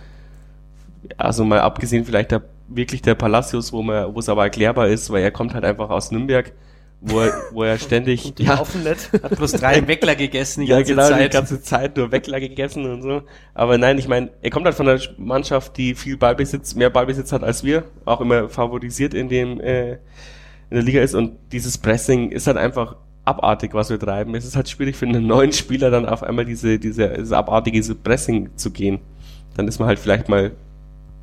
Also 1.17 1.45
mal 1.45 1.61
abgesehen 1.61 2.05
vielleicht 2.05 2.31
der, 2.31 2.43
wirklich 2.69 3.03
der 3.03 3.15
Palacios, 3.15 3.73
wo 3.73 3.83
man, 3.83 4.15
wo 4.15 4.21
es 4.21 4.29
aber 4.29 4.45
erklärbar 4.45 4.89
ist, 4.89 5.11
weil 5.11 5.23
er 5.23 5.31
kommt 5.31 5.53
halt 5.53 5.65
einfach 5.65 5.91
aus 5.91 6.11
Nürnberg 6.11 6.53
wo 7.01 7.21
er, 7.21 7.33
wo 7.53 7.63
er 7.63 7.79
ständig 7.79 8.35
ja, 8.39 8.59
hat 8.59 9.37
bloß 9.37 9.53
drei 9.53 9.87
Weckler 9.89 10.15
gegessen 10.15 10.63
die 10.63 10.69
ja, 10.69 10.77
ganze 10.77 10.95
genau, 10.95 11.09
Zeit. 11.09 11.33
die 11.33 11.37
ganze 11.37 11.63
Zeit 11.63 11.97
nur 11.97 12.11
Weckler 12.11 12.41
gegessen 12.41 12.91
und 12.91 13.03
so. 13.03 13.23
Aber 13.55 13.79
nein, 13.79 13.99
ich 13.99 14.09
meine, 14.09 14.31
er 14.43 14.51
kommt 14.51 14.65
halt 14.65 14.75
von 14.75 14.89
einer 14.89 15.01
Mannschaft, 15.19 15.77
die 15.77 15.95
viel 15.95 16.17
Ballbesitz, 16.17 16.75
mehr 16.75 16.91
Ballbesitz 16.91 17.33
hat 17.33 17.45
als 17.45 17.63
wir, 17.65 17.85
auch 18.05 18.21
immer 18.21 18.49
favorisiert 18.49 19.15
in 19.15 19.29
dem 19.29 19.61
äh, 19.61 19.93
in 20.69 20.79
der 20.79 20.83
Liga 20.83 21.01
ist 21.01 21.15
und 21.15 21.37
dieses 21.53 21.79
Pressing 21.79 22.33
ist 22.33 22.47
halt 22.47 22.57
einfach 22.57 22.97
abartig, 23.25 23.75
was 23.75 23.91
wir 23.91 24.01
treiben. 24.01 24.35
Es 24.35 24.45
ist 24.45 24.57
halt 24.57 24.69
schwierig 24.69 24.97
für 24.97 25.07
einen 25.07 25.27
neuen 25.27 25.53
Spieler 25.53 25.91
dann 25.91 26.07
auf 26.07 26.23
einmal 26.23 26.45
diese 26.45 26.79
diese, 26.79 27.09
diese 27.09 27.37
abartige 27.37 27.79
diese 27.79 27.95
Pressing 27.95 28.51
zu 28.57 28.71
gehen. 28.71 29.01
Dann 29.55 29.69
ist 29.69 29.79
man 29.79 29.89
halt 29.89 29.99
vielleicht 29.99 30.29
mal 30.29 30.53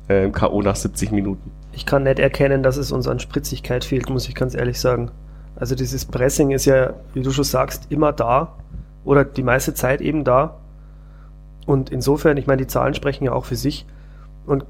äh, 0.08 0.24
im 0.24 0.32
KO 0.32 0.62
nach 0.62 0.76
70 0.76 1.10
Minuten. 1.10 1.50
Ich 1.72 1.84
kann 1.84 2.04
nicht 2.04 2.18
erkennen, 2.18 2.62
dass 2.62 2.76
es 2.76 2.92
uns 2.92 3.08
an 3.08 3.18
Spritzigkeit 3.18 3.84
fehlt, 3.84 4.08
muss 4.08 4.28
ich 4.28 4.34
ganz 4.34 4.54
ehrlich 4.54 4.80
sagen. 4.80 5.10
Also 5.56 5.74
dieses 5.74 6.04
Pressing 6.04 6.50
ist 6.50 6.64
ja, 6.64 6.94
wie 7.12 7.22
du 7.22 7.30
schon 7.30 7.44
sagst, 7.44 7.86
immer 7.90 8.12
da 8.12 8.54
oder 9.04 9.24
die 9.24 9.42
meiste 9.42 9.74
Zeit 9.74 10.00
eben 10.00 10.24
da. 10.24 10.56
Und 11.66 11.90
insofern, 11.90 12.36
ich 12.36 12.46
meine, 12.46 12.62
die 12.62 12.66
Zahlen 12.66 12.94
sprechen 12.94 13.24
ja 13.24 13.32
auch 13.32 13.44
für 13.44 13.56
sich. 13.56 13.86
Und 14.46 14.64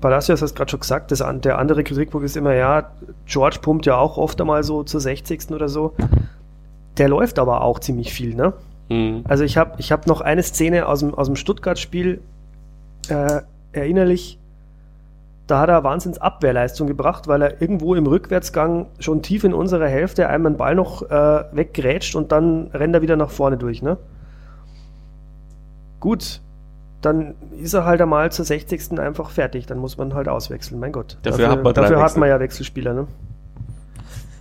Palacios 0.00 0.40
hast 0.40 0.54
gerade 0.54 0.70
schon 0.70 0.80
gesagt, 0.80 1.10
das, 1.10 1.22
der 1.42 1.58
andere 1.58 1.84
Kritikpunkt 1.84 2.24
ist 2.24 2.36
immer, 2.36 2.54
ja, 2.54 2.90
George 3.26 3.58
pumpt 3.60 3.86
ja 3.86 3.96
auch 3.96 4.16
oft 4.16 4.40
einmal 4.40 4.62
so 4.62 4.82
zur 4.82 5.00
60. 5.00 5.50
oder 5.50 5.68
so. 5.68 5.94
Der 6.96 7.08
läuft 7.08 7.38
aber 7.38 7.62
auch 7.62 7.78
ziemlich 7.80 8.12
viel, 8.12 8.34
ne? 8.34 8.54
Mhm. 8.88 9.24
Also 9.24 9.44
ich 9.44 9.56
habe 9.56 9.74
ich 9.78 9.92
hab 9.92 10.06
noch 10.06 10.20
eine 10.20 10.42
Szene 10.42 10.86
aus 10.86 11.00
dem, 11.00 11.14
aus 11.14 11.26
dem 11.26 11.36
Stuttgart-Spiel 11.36 12.20
äh, 13.08 13.40
erinnerlich. 13.72 14.38
Da 15.46 15.60
hat 15.60 15.68
er 15.68 15.84
Wahnsinns 15.84 16.18
Abwehrleistung 16.18 16.86
gebracht, 16.86 17.28
weil 17.28 17.42
er 17.42 17.60
irgendwo 17.60 17.94
im 17.94 18.06
Rückwärtsgang 18.06 18.86
schon 18.98 19.22
tief 19.22 19.44
in 19.44 19.52
unserer 19.52 19.88
Hälfte 19.88 20.28
einmal 20.28 20.50
einen 20.50 20.56
Ball 20.56 20.74
noch 20.74 21.02
äh, 21.02 21.44
weggrätscht 21.52 22.16
und 22.16 22.32
dann 22.32 22.68
rennt 22.72 22.94
er 22.94 23.02
wieder 23.02 23.16
nach 23.16 23.30
vorne 23.30 23.58
durch. 23.58 23.82
Ne? 23.82 23.98
Gut, 26.00 26.40
dann 27.02 27.34
ist 27.60 27.74
er 27.74 27.84
halt 27.84 28.00
einmal 28.00 28.32
zur 28.32 28.46
60. 28.46 28.98
einfach 28.98 29.30
fertig. 29.30 29.66
Dann 29.66 29.78
muss 29.78 29.98
man 29.98 30.14
halt 30.14 30.28
auswechseln. 30.28 30.80
Mein 30.80 30.92
Gott. 30.92 31.18
Dafür, 31.22 31.38
dafür 31.38 31.50
hat 31.50 31.62
man, 31.62 31.74
dafür 31.74 32.02
hat 32.02 32.16
man 32.16 32.28
ja 32.28 32.40
Wechselspieler. 32.40 32.94
Ne? 32.94 33.06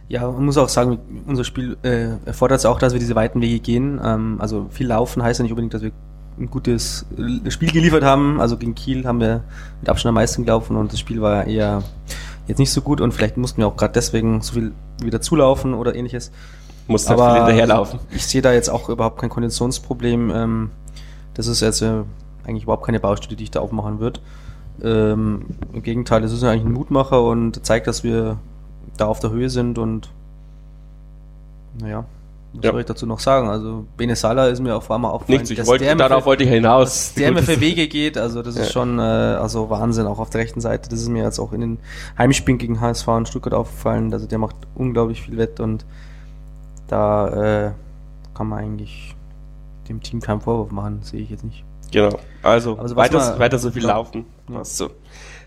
Ja, 0.07 0.29
man 0.31 0.45
muss 0.45 0.57
auch 0.57 0.69
sagen, 0.69 0.99
unser 1.27 1.43
Spiel 1.43 1.77
äh, 1.83 2.09
erfordert 2.25 2.59
es 2.59 2.65
auch, 2.65 2.79
dass 2.79 2.93
wir 2.93 2.99
diese 2.99 3.15
weiten 3.15 3.41
Wege 3.41 3.59
gehen. 3.59 3.99
Ähm, 4.03 4.37
also 4.39 4.67
viel 4.69 4.87
laufen 4.87 5.23
heißt 5.23 5.39
ja 5.39 5.43
nicht 5.43 5.51
unbedingt, 5.51 5.73
dass 5.73 5.81
wir 5.81 5.91
ein 6.39 6.49
gutes 6.49 7.05
Spiel 7.49 7.71
geliefert 7.71 8.03
haben. 8.03 8.39
Also 8.41 8.57
gegen 8.57 8.75
Kiel 8.75 9.05
haben 9.05 9.19
wir 9.19 9.43
mit 9.81 9.89
Abstand 9.89 10.09
am 10.09 10.15
meisten 10.15 10.45
gelaufen 10.45 10.75
und 10.75 10.91
das 10.91 10.99
Spiel 10.99 11.21
war 11.21 11.45
eher 11.45 11.83
jetzt 12.47 12.59
nicht 12.59 12.71
so 12.71 12.81
gut 12.81 13.01
und 13.01 13.13
vielleicht 13.13 13.37
mussten 13.37 13.61
wir 13.61 13.67
auch 13.67 13.77
gerade 13.77 13.93
deswegen 13.93 14.41
so 14.41 14.53
viel 14.53 14.73
wieder 15.01 15.21
zulaufen 15.21 15.73
oder 15.73 15.95
ähnliches. 15.95 16.31
Musste 16.87 17.11
halt 17.11 17.21
viel 17.21 17.45
hinterherlaufen. 17.45 17.99
Ich 18.11 18.25
sehe 18.25 18.41
da 18.41 18.51
jetzt 18.51 18.69
auch 18.69 18.89
überhaupt 18.89 19.19
kein 19.19 19.29
Konditionsproblem. 19.29 20.31
Ähm, 20.31 20.71
das 21.33 21.47
ist 21.47 21.61
jetzt 21.61 21.81
äh, 21.81 22.03
eigentlich 22.45 22.63
überhaupt 22.63 22.85
keine 22.85 22.99
Baustelle, 22.99 23.35
die 23.35 23.45
ich 23.45 23.51
da 23.51 23.61
aufmachen 23.61 23.99
würde. 23.99 24.19
Ähm, 24.81 25.45
Im 25.71 25.83
Gegenteil, 25.83 26.23
es 26.23 26.33
ist 26.33 26.43
eigentlich 26.43 26.65
ein 26.65 26.73
Mutmacher 26.73 27.23
und 27.23 27.65
zeigt, 27.65 27.87
dass 27.87 28.03
wir 28.03 28.37
da 28.97 29.05
auf 29.05 29.19
der 29.19 29.29
Höhe 29.29 29.49
sind 29.49 29.77
und 29.77 30.09
naja, 31.79 32.05
was 32.53 32.65
ja. 32.65 32.71
soll 32.71 32.81
ich 32.81 32.85
dazu 32.85 33.07
noch 33.07 33.19
sagen? 33.19 33.49
Also 33.49 33.85
Bene 33.97 34.15
Sala 34.15 34.47
ist 34.47 34.59
mir 34.59 34.75
auf 34.75 34.89
einmal 34.91 35.11
aufgefallen. 35.11 35.39
Nichts, 35.39 35.49
ich 35.49 35.65
wollte, 35.65 35.95
darauf 35.95 36.23
für, 36.23 36.27
wollte 36.27 36.43
ich 36.43 36.49
hinaus. 36.51 37.13
Der 37.15 37.31
mir 37.31 37.41
für 37.41 37.59
Wege 37.59 37.87
geht, 37.87 38.15
also 38.17 38.43
das 38.43 38.55
ist 38.55 38.71
schon 38.71 38.99
äh, 38.99 39.01
also 39.01 39.71
Wahnsinn, 39.71 40.05
auch 40.05 40.19
auf 40.19 40.29
der 40.29 40.41
rechten 40.41 40.61
Seite. 40.61 40.87
Das 40.87 41.01
ist 41.01 41.09
mir 41.09 41.23
jetzt 41.23 41.39
auch 41.39 41.51
in 41.51 41.61
den 41.61 41.79
Heimspielen 42.17 42.59
gegen 42.59 42.79
HSV 42.79 43.07
und 43.07 43.27
Stuttgart 43.27 43.55
aufgefallen. 43.55 44.13
Also 44.13 44.27
der 44.27 44.37
macht 44.37 44.55
unglaublich 44.75 45.23
viel 45.23 45.37
Wett 45.37 45.59
und 45.59 45.85
da 46.87 47.67
äh, 47.67 47.71
kann 48.35 48.47
man 48.47 48.59
eigentlich 48.59 49.15
dem 49.89 50.01
Team 50.01 50.21
keinen 50.21 50.41
Vorwurf 50.41 50.71
machen, 50.71 50.99
sehe 51.01 51.21
ich 51.21 51.31
jetzt 51.31 51.43
nicht. 51.43 51.63
Genau, 51.91 52.17
also, 52.41 52.77
also 52.77 52.95
weiter, 52.95 53.17
man, 53.17 53.39
weiter 53.39 53.57
so 53.57 53.71
viel 53.71 53.83
ja. 53.83 53.89
laufen. 53.89 54.25
Ja. 54.49 54.63
So. 54.63 54.91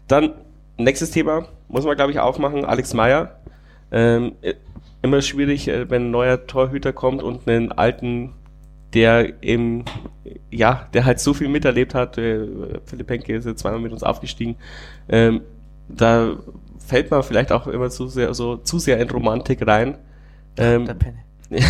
Dann 0.09 0.35
nächstes 0.77 1.13
Thema, 1.13 1.47
muss 1.69 1.85
man 1.85 1.97
glaube 1.97 2.11
ich 2.11 2.19
aufmachen, 2.19 2.65
Alex 2.65 2.95
Meyer. 2.95 3.37
Ähm, 3.93 4.33
immer 5.03 5.23
schwierig, 5.23 5.69
äh, 5.69 5.89
wenn 5.91 6.07
ein 6.07 6.11
neuer 6.11 6.47
Torhüter 6.47 6.93
kommt 6.93 7.23
und 7.23 7.49
einen 7.49 7.73
alten, 7.73 8.33
der 8.95 9.43
eben, 9.43 9.85
ja, 10.51 10.89
der 10.95 11.05
halt 11.05 11.21
so 11.21 11.35
viel 11.35 11.49
miterlebt 11.49 11.95
hat. 11.95 12.19
Äh, 12.19 12.47
Philipp 12.87 13.11
Henke 13.11 13.35
ist 13.35 13.47
jetzt 13.47 13.61
zweimal 13.61 13.81
mit 13.81 13.93
uns 13.93 14.03
aufgestiegen. 14.03 14.57
Ähm, 15.09 15.43
da 15.89 16.37
fällt 16.79 17.11
man 17.11 17.23
vielleicht 17.23 17.53
auch 17.53 17.67
immer 17.67 17.91
zu 17.91 18.09
sehr, 18.09 18.33
so, 18.35 18.57
zu 18.57 18.79
sehr 18.79 18.99
in 18.99 19.11
Romantik 19.11 19.67
rein. 19.67 19.99
Ähm, 20.57 20.87
der 20.87 20.95
Penne. 20.95 21.19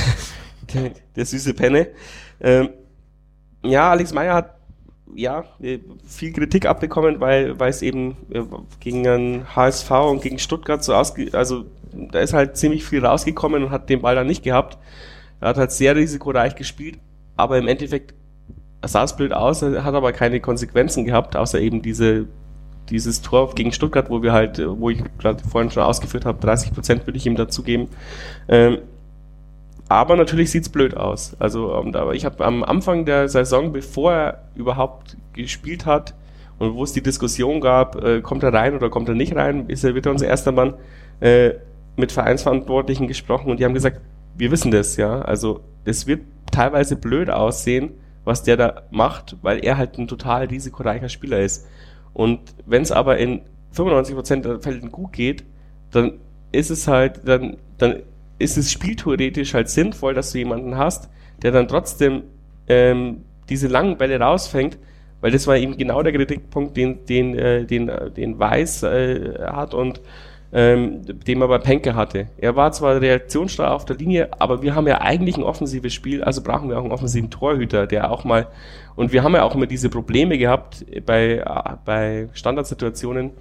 der, 0.74 0.90
der, 1.16 1.26
süße 1.26 1.54
Penne. 1.54 1.88
Ähm, 2.40 2.70
ja, 3.62 3.90
Alex 3.90 4.12
Meyer 4.12 4.34
hat 4.34 4.56
ja, 5.14 5.44
viel 6.06 6.32
Kritik 6.32 6.66
abbekommen, 6.66 7.20
weil, 7.20 7.58
weil 7.58 7.70
es 7.70 7.82
eben 7.82 8.16
äh, 8.30 8.42
gegen 8.80 9.04
den 9.04 9.56
HSV 9.56 9.90
und 9.90 10.22
gegen 10.22 10.38
Stuttgart 10.38 10.82
so 10.82 10.94
ausge, 10.94 11.28
also 11.32 11.64
da 12.12 12.20
ist 12.20 12.32
halt 12.32 12.56
ziemlich 12.56 12.84
viel 12.84 13.04
rausgekommen 13.04 13.64
und 13.64 13.70
hat 13.70 13.88
den 13.88 14.02
Ball 14.02 14.14
dann 14.14 14.26
nicht 14.26 14.42
gehabt. 14.42 14.78
Er 15.40 15.48
hat 15.48 15.58
halt 15.58 15.72
sehr 15.72 15.96
risikoreich 15.96 16.56
gespielt, 16.56 16.98
aber 17.36 17.58
im 17.58 17.68
Endeffekt 17.68 18.14
sah 18.84 19.04
es 19.04 19.16
blöd 19.16 19.32
aus, 19.32 19.62
hat 19.62 19.94
aber 19.94 20.12
keine 20.12 20.40
Konsequenzen 20.40 21.04
gehabt, 21.04 21.36
außer 21.36 21.60
eben 21.60 21.82
diese, 21.82 22.26
dieses 22.88 23.22
Tor 23.22 23.54
gegen 23.54 23.72
Stuttgart, 23.72 24.10
wo 24.10 24.22
wir 24.22 24.32
halt, 24.32 24.62
wo 24.64 24.90
ich 24.90 25.02
gerade 25.18 25.42
vorhin 25.44 25.70
schon 25.70 25.82
ausgeführt 25.82 26.24
habe, 26.24 26.40
30 26.40 26.72
Prozent 26.72 27.06
würde 27.06 27.16
ich 27.16 27.26
ihm 27.26 27.36
dazugeben. 27.36 27.88
Ähm, 28.48 28.78
aber 29.88 30.16
natürlich 30.16 30.50
sieht's 30.50 30.68
blöd 30.68 30.96
aus. 30.96 31.36
Also 31.38 31.74
ähm, 31.74 31.94
ich 32.12 32.24
habe 32.24 32.44
am 32.44 32.64
Anfang 32.64 33.04
der 33.04 33.28
Saison, 33.28 33.72
bevor 33.72 34.12
er 34.12 34.42
überhaupt 34.54 35.16
gespielt 35.32 35.86
hat 35.86 36.14
und 36.58 36.74
wo 36.74 36.82
es 36.82 36.92
die 36.92 37.02
Diskussion 37.02 37.60
gab, 37.60 38.02
äh, 38.02 38.20
kommt 38.20 38.42
er 38.42 38.52
rein 38.52 38.74
oder 38.74 38.90
kommt 38.90 39.08
er 39.08 39.14
nicht 39.14 39.36
rein, 39.36 39.68
ist 39.68 39.84
er 39.84 39.94
wieder 39.94 40.10
unser 40.10 40.26
erster 40.26 40.52
Mann, 40.52 40.74
äh, 41.20 41.52
mit 41.96 42.12
Vereinsverantwortlichen 42.12 43.08
gesprochen 43.08 43.50
und 43.50 43.60
die 43.60 43.64
haben 43.64 43.74
gesagt, 43.74 44.00
wir 44.36 44.50
wissen 44.50 44.70
das, 44.70 44.96
ja. 44.96 45.22
Also 45.22 45.60
es 45.84 46.06
wird 46.06 46.22
teilweise 46.50 46.96
blöd 46.96 47.30
aussehen, 47.30 47.92
was 48.24 48.42
der 48.42 48.56
da 48.56 48.82
macht, 48.90 49.36
weil 49.42 49.64
er 49.64 49.78
halt 49.78 49.98
ein 49.98 50.08
total 50.08 50.46
risikoreicher 50.46 51.08
Spieler 51.08 51.40
ist. 51.40 51.66
Und 52.12 52.40
wenn 52.66 52.82
es 52.82 52.92
aber 52.92 53.18
in 53.18 53.42
95% 53.74 54.42
der 54.42 54.60
Fällen 54.60 54.90
gut 54.90 55.12
geht, 55.12 55.44
dann 55.90 56.14
ist 56.52 56.70
es 56.70 56.88
halt, 56.88 57.26
dann, 57.26 57.56
dann 57.78 58.02
ist 58.38 58.58
es 58.58 58.72
spieltheoretisch 58.72 59.54
halt 59.54 59.68
sinnvoll, 59.68 60.14
dass 60.14 60.32
du 60.32 60.38
jemanden 60.38 60.76
hast, 60.76 61.08
der 61.42 61.52
dann 61.52 61.68
trotzdem 61.68 62.22
ähm, 62.68 63.22
diese 63.48 63.68
langen 63.68 63.96
Bälle 63.96 64.18
rausfängt, 64.18 64.78
weil 65.20 65.30
das 65.30 65.46
war 65.46 65.56
eben 65.56 65.76
genau 65.76 66.02
der 66.02 66.12
Kritikpunkt, 66.12 66.76
den, 66.76 67.04
den, 67.06 67.38
äh, 67.38 67.64
den, 67.64 67.88
äh, 67.88 68.10
den 68.10 68.38
Weiß 68.38 68.82
äh, 68.82 69.38
hat 69.40 69.74
und 69.74 70.00
ähm, 70.52 71.02
den 71.04 71.38
man 71.38 71.48
bei 71.48 71.58
Penke 71.58 71.94
hatte. 71.94 72.28
Er 72.38 72.56
war 72.56 72.72
zwar 72.72 73.00
reaktionsstark 73.00 73.70
auf 73.70 73.84
der 73.84 73.96
Linie, 73.96 74.28
aber 74.38 74.62
wir 74.62 74.74
haben 74.74 74.86
ja 74.86 75.00
eigentlich 75.00 75.36
ein 75.36 75.42
offensives 75.42 75.92
Spiel, 75.92 76.22
also 76.22 76.42
brauchen 76.42 76.68
wir 76.68 76.78
auch 76.78 76.82
einen 76.82 76.92
offensiven 76.92 77.30
Torhüter, 77.30 77.86
der 77.86 78.10
auch 78.10 78.24
mal, 78.24 78.46
und 78.94 79.12
wir 79.12 79.22
haben 79.22 79.34
ja 79.34 79.42
auch 79.42 79.54
immer 79.54 79.66
diese 79.66 79.90
Probleme 79.90 80.38
gehabt 80.38 80.86
bei, 81.04 81.44
bei 81.84 82.28
Standardsituationen, 82.32 83.32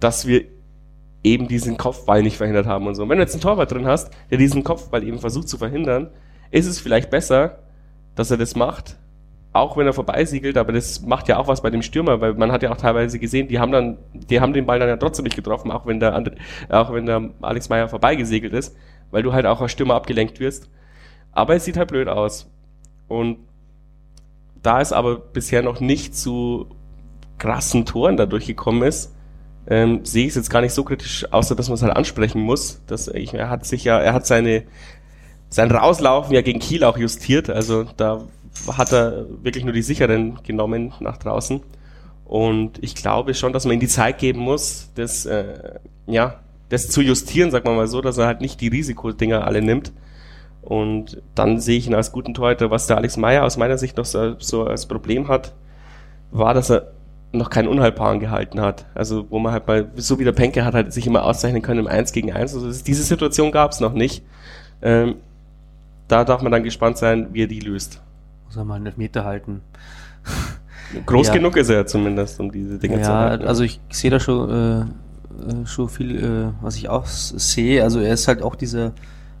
dass 0.00 0.26
wir 0.26 0.44
eben 1.22 1.46
diesen 1.48 1.76
Kopfball 1.76 2.22
nicht 2.22 2.36
verhindert 2.36 2.66
haben 2.66 2.86
und 2.86 2.94
so. 2.94 3.04
Und 3.04 3.08
wenn 3.08 3.18
du 3.18 3.22
jetzt 3.22 3.34
einen 3.34 3.42
Torwart 3.42 3.70
drin 3.70 3.86
hast, 3.86 4.12
der 4.30 4.38
diesen 4.38 4.64
Kopfball 4.64 5.04
eben 5.04 5.18
versucht 5.18 5.48
zu 5.48 5.58
verhindern, 5.58 6.10
ist 6.50 6.66
es 6.66 6.80
vielleicht 6.80 7.10
besser, 7.10 7.58
dass 8.14 8.30
er 8.30 8.36
das 8.36 8.56
macht, 8.56 8.96
auch 9.52 9.76
wenn 9.76 9.86
er 9.86 9.92
vorbeisiegelt, 9.92 10.56
aber 10.56 10.72
das 10.72 11.02
macht 11.02 11.28
ja 11.28 11.36
auch 11.36 11.46
was 11.46 11.60
bei 11.60 11.70
dem 11.70 11.82
Stürmer, 11.82 12.20
weil 12.20 12.34
man 12.34 12.50
hat 12.52 12.62
ja 12.62 12.72
auch 12.72 12.76
teilweise 12.76 13.18
gesehen, 13.18 13.48
die 13.48 13.58
haben 13.58 13.70
dann, 13.70 13.98
die 14.14 14.40
haben 14.40 14.54
den 14.54 14.64
Ball 14.64 14.78
dann 14.78 14.88
ja 14.88 14.96
trotzdem 14.96 15.24
nicht 15.24 15.36
getroffen, 15.36 15.70
auch 15.70 15.84
wenn 15.86 16.00
der, 16.00 16.14
Andre, 16.14 16.36
auch 16.70 16.92
wenn 16.92 17.04
der 17.04 17.30
Alex 17.42 17.68
Meyer 17.68 17.88
vorbeigesegelt 17.88 18.54
ist, 18.54 18.74
weil 19.10 19.22
du 19.22 19.32
halt 19.32 19.44
auch 19.44 19.60
als 19.60 19.72
Stürmer 19.72 19.94
abgelenkt 19.94 20.40
wirst. 20.40 20.70
Aber 21.32 21.54
es 21.54 21.64
sieht 21.64 21.76
halt 21.76 21.88
blöd 21.88 22.08
aus. 22.08 22.50
Und 23.08 23.38
da 24.62 24.80
es 24.80 24.92
aber 24.92 25.16
bisher 25.16 25.62
noch 25.62 25.80
nicht 25.80 26.16
zu 26.16 26.68
krassen 27.38 27.84
Toren 27.84 28.16
dadurch 28.16 28.46
gekommen 28.46 28.82
ist, 28.82 29.14
ähm, 29.66 30.04
sehe 30.04 30.24
ich 30.24 30.30
es 30.30 30.36
jetzt 30.36 30.50
gar 30.50 30.62
nicht 30.62 30.72
so 30.72 30.84
kritisch, 30.84 31.26
außer 31.30 31.54
dass 31.54 31.68
man 31.68 31.74
es 31.74 31.82
halt 31.82 31.94
ansprechen 31.94 32.40
muss. 32.40 32.80
Dass 32.86 33.08
ich, 33.08 33.34
er 33.34 33.50
hat 33.50 33.66
sich 33.66 33.84
ja, 33.84 33.98
er 33.98 34.14
hat 34.14 34.26
seine 34.26 34.64
sein 35.50 35.70
Rauslaufen 35.70 36.34
ja 36.34 36.40
gegen 36.40 36.60
Kiel 36.60 36.82
auch 36.82 36.96
justiert, 36.96 37.50
also 37.50 37.84
da 37.98 38.22
hat 38.76 38.92
er 38.92 39.26
wirklich 39.42 39.64
nur 39.64 39.72
die 39.72 39.82
sicheren 39.82 40.38
genommen 40.42 40.92
nach 41.00 41.16
draußen. 41.16 41.60
Und 42.24 42.82
ich 42.82 42.94
glaube 42.94 43.34
schon, 43.34 43.52
dass 43.52 43.64
man 43.64 43.74
ihm 43.74 43.80
die 43.80 43.88
Zeit 43.88 44.18
geben 44.18 44.40
muss, 44.40 44.90
das, 44.94 45.26
äh, 45.26 45.78
ja, 46.06 46.36
das 46.68 46.88
zu 46.88 47.02
justieren, 47.02 47.50
sagt 47.50 47.66
man 47.66 47.76
mal 47.76 47.86
so, 47.86 48.00
dass 48.00 48.16
er 48.16 48.26
halt 48.26 48.40
nicht 48.40 48.60
die 48.60 48.68
Risikodinger 48.68 49.46
alle 49.46 49.60
nimmt. 49.60 49.92
Und 50.62 51.20
dann 51.34 51.60
sehe 51.60 51.76
ich 51.76 51.86
ihn 51.86 51.94
als 51.94 52.12
guten 52.12 52.34
Torhüter. 52.34 52.70
Was 52.70 52.86
der 52.86 52.96
Alex 52.96 53.16
Meyer 53.16 53.44
aus 53.44 53.56
meiner 53.56 53.76
Sicht 53.76 53.96
noch 53.96 54.04
so, 54.04 54.36
so 54.38 54.64
als 54.64 54.86
Problem 54.86 55.28
hat, 55.28 55.52
war, 56.30 56.54
dass 56.54 56.70
er 56.70 56.92
noch 57.32 57.50
keinen 57.50 57.68
Unhaltbaren 57.68 58.20
gehalten 58.20 58.60
hat. 58.60 58.86
Also 58.94 59.26
wo 59.28 59.38
man 59.38 59.52
halt 59.52 59.66
mal, 59.66 59.90
so 59.96 60.18
wie 60.18 60.24
der 60.24 60.32
Penke 60.32 60.64
hat 60.64 60.74
halt 60.74 60.92
sich 60.92 61.06
immer 61.06 61.24
auszeichnen 61.24 61.62
können 61.62 61.80
im 61.80 61.86
1 61.86 62.12
gegen 62.12 62.32
1. 62.32 62.54
Also 62.54 62.82
diese 62.82 63.02
Situation 63.02 63.50
gab 63.50 63.72
es 63.72 63.80
noch 63.80 63.92
nicht. 63.92 64.22
Ähm, 64.80 65.16
da 66.08 66.24
darf 66.24 66.42
man 66.42 66.52
dann 66.52 66.62
gespannt 66.62 66.98
sein, 66.98 67.28
wie 67.32 67.42
er 67.42 67.46
die 67.46 67.60
löst. 67.60 68.00
Muss 68.52 68.58
er 68.58 68.66
mal 68.66 68.74
einen 68.74 68.92
Meter 68.96 69.24
halten. 69.24 69.62
Groß 71.06 71.28
ja. 71.28 71.32
genug 71.32 71.56
ist 71.56 71.70
er 71.70 71.86
zumindest, 71.86 72.38
um 72.38 72.52
diese 72.52 72.78
Dinge 72.78 72.98
ja, 72.98 73.02
zu 73.02 73.12
halten. 73.14 73.46
Also 73.46 73.64
ich 73.64 73.80
sehe 73.90 74.10
da 74.10 74.20
schon, 74.20 74.50
äh, 74.50 74.80
äh, 74.82 75.66
schon 75.66 75.88
viel, 75.88 76.22
äh, 76.22 76.52
was 76.60 76.76
ich 76.76 76.90
auch 76.90 77.06
sehe. 77.06 77.82
Also 77.82 78.00
er 78.00 78.12
ist 78.12 78.28
halt 78.28 78.42
auch 78.42 78.54
diese, 78.54 78.92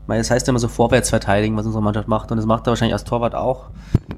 das 0.06 0.30
heißt 0.30 0.48
immer 0.48 0.58
so 0.58 0.68
vorwärts 0.68 1.10
verteidigen, 1.10 1.58
was 1.58 1.66
unsere 1.66 1.84
Mannschaft 1.84 2.08
macht. 2.08 2.30
Und 2.30 2.38
das 2.38 2.46
macht 2.46 2.66
er 2.66 2.70
wahrscheinlich 2.70 2.94
als 2.94 3.04
Torwart 3.04 3.34
auch. 3.34 3.68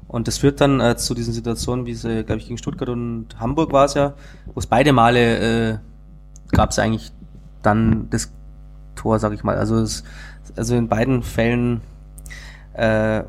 Und 0.07 0.29
das 0.29 0.37
führt 0.37 0.61
dann 0.61 0.79
äh, 0.79 0.95
zu 0.95 1.13
diesen 1.13 1.33
Situationen, 1.33 1.85
wie 1.85 1.91
es, 1.91 2.05
äh, 2.05 2.23
glaube 2.23 2.39
ich, 2.39 2.47
gegen 2.47 2.57
Stuttgart 2.57 2.87
und 2.87 3.37
Hamburg 3.37 3.73
war 3.73 3.83
es 3.83 3.95
ja, 3.95 4.13
wo 4.45 4.59
es 4.61 4.65
beide 4.65 4.93
Male 4.93 5.73
äh, 5.73 5.77
gab 6.53 6.69
es 6.69 6.79
eigentlich 6.79 7.11
dann 7.63 8.09
das 8.11 8.31
Tor, 8.95 9.19
sag 9.19 9.33
ich 9.33 9.43
mal. 9.43 9.57
Also, 9.57 9.75
es, 9.75 10.05
also 10.55 10.73
in 10.73 10.87
beiden 10.87 11.21
Fällen 11.21 11.81
äh, 12.75 13.23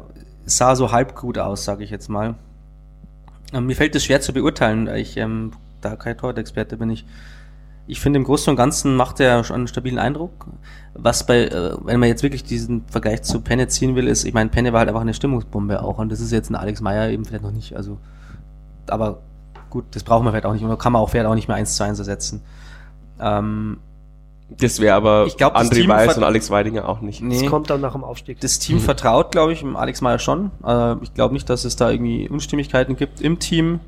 sah 0.47 0.77
so 0.77 0.93
halb 0.93 1.15
gut 1.15 1.39
aus, 1.39 1.65
sage 1.65 1.85
ich 1.85 1.91
jetzt 1.91 2.09
mal. 2.09 2.37
Ähm, 3.53 3.67
mir 3.67 3.77
fällt 3.77 3.95
es 3.95 4.05
schwer 4.05 4.21
zu 4.21 4.33
beurteilen, 4.33 4.89
ich 4.89 5.17
ähm, 5.17 5.53
da 5.81 5.97
kein 5.97 6.17
Torexperte 6.17 6.77
bin 6.77 6.91
ich. 6.91 7.05
ich 7.89 8.01
finde 8.01 8.19
im 8.19 8.25
Großen 8.25 8.51
und 8.51 8.57
Ganzen 8.57 8.97
macht 8.97 9.21
er 9.21 9.45
schon 9.45 9.57
einen 9.57 9.69
stabilen 9.69 9.99
Eindruck. 9.99 10.47
Was 10.95 11.27
bei, 11.27 11.45
äh, 11.45 11.77
wenn 11.85 12.01
man 12.01 12.09
jetzt 12.09 12.23
wirklich 12.23 12.43
diesen 12.43 12.85
Vergleich 12.89 13.23
zu 13.23 13.41
Penne 13.41 13.69
ziehen 13.69 13.95
will, 13.95 14.09
ist, 14.09 14.25
ich 14.25 14.35
meine, 14.35 14.51
Penne 14.51 14.73
war 14.73 14.81
halt 14.81 14.89
einfach 14.89 15.03
eine 15.03 15.15
Stimmungsbombe 15.15 15.83
auch 15.83 15.99
und 15.99 16.11
das 16.11 16.21
ist 16.21 16.33
jetzt 16.33 16.51
ein 16.51 16.57
Alex 16.57 16.81
Meyer 16.81 17.11
eben 17.11 17.25
vielleicht 17.25 17.45
noch 17.45 17.53
nicht. 17.53 17.77
Also, 17.77 17.99
aber 18.89 19.19
gut, 19.71 19.85
das 19.93 20.03
brauchen 20.03 20.25
wir 20.25 20.31
vielleicht 20.31 20.47
auch 20.47 20.53
nicht 20.53 20.65
und 20.65 20.79
kann 20.79 20.93
man 20.93 21.03
auch 21.03 21.11
vielleicht 21.11 21.27
auch 21.27 21.35
nicht 21.35 21.49
mehr 21.49 21.57
eins 21.57 21.77
zu 21.77 21.85
eins 21.85 21.99
ersetzen. 21.99 22.43
Ähm, 23.21 23.79
das 24.49 24.79
wäre 24.79 24.95
aber 24.95 25.27
ich 25.27 25.37
glaub, 25.37 25.57
André 25.57 25.75
Team 25.75 25.89
Weiß 25.89 26.17
und 26.17 26.23
Alex 26.23 26.51
Weidinger 26.51 26.89
auch 26.89 27.01
nicht. 27.01 27.21
nee. 27.21 27.41
Das 27.41 27.51
kommt 27.51 27.69
dann 27.69 27.81
nach 27.81 27.93
dem 27.93 28.05
Aufstieg. 28.05 28.41
Das 28.41 28.59
Team 28.59 28.79
vertraut, 28.79 29.33
glaube 29.33 29.53
ich, 29.53 29.61
dem 29.61 29.77
Alex 29.77 30.01
Meyer 30.03 30.19
schon. 30.19 30.53
Äh, 30.65 30.95
ich 31.03 31.15
glaube 31.15 31.35
nicht, 31.35 31.51
dass 31.51 31.65
es 31.65 31.75
da 31.77 31.91
irgendwie 31.91 32.29
Unstimmigkeiten 32.29 32.97
gibt 32.97 33.21
im 33.21 33.41
Team. 33.41 33.81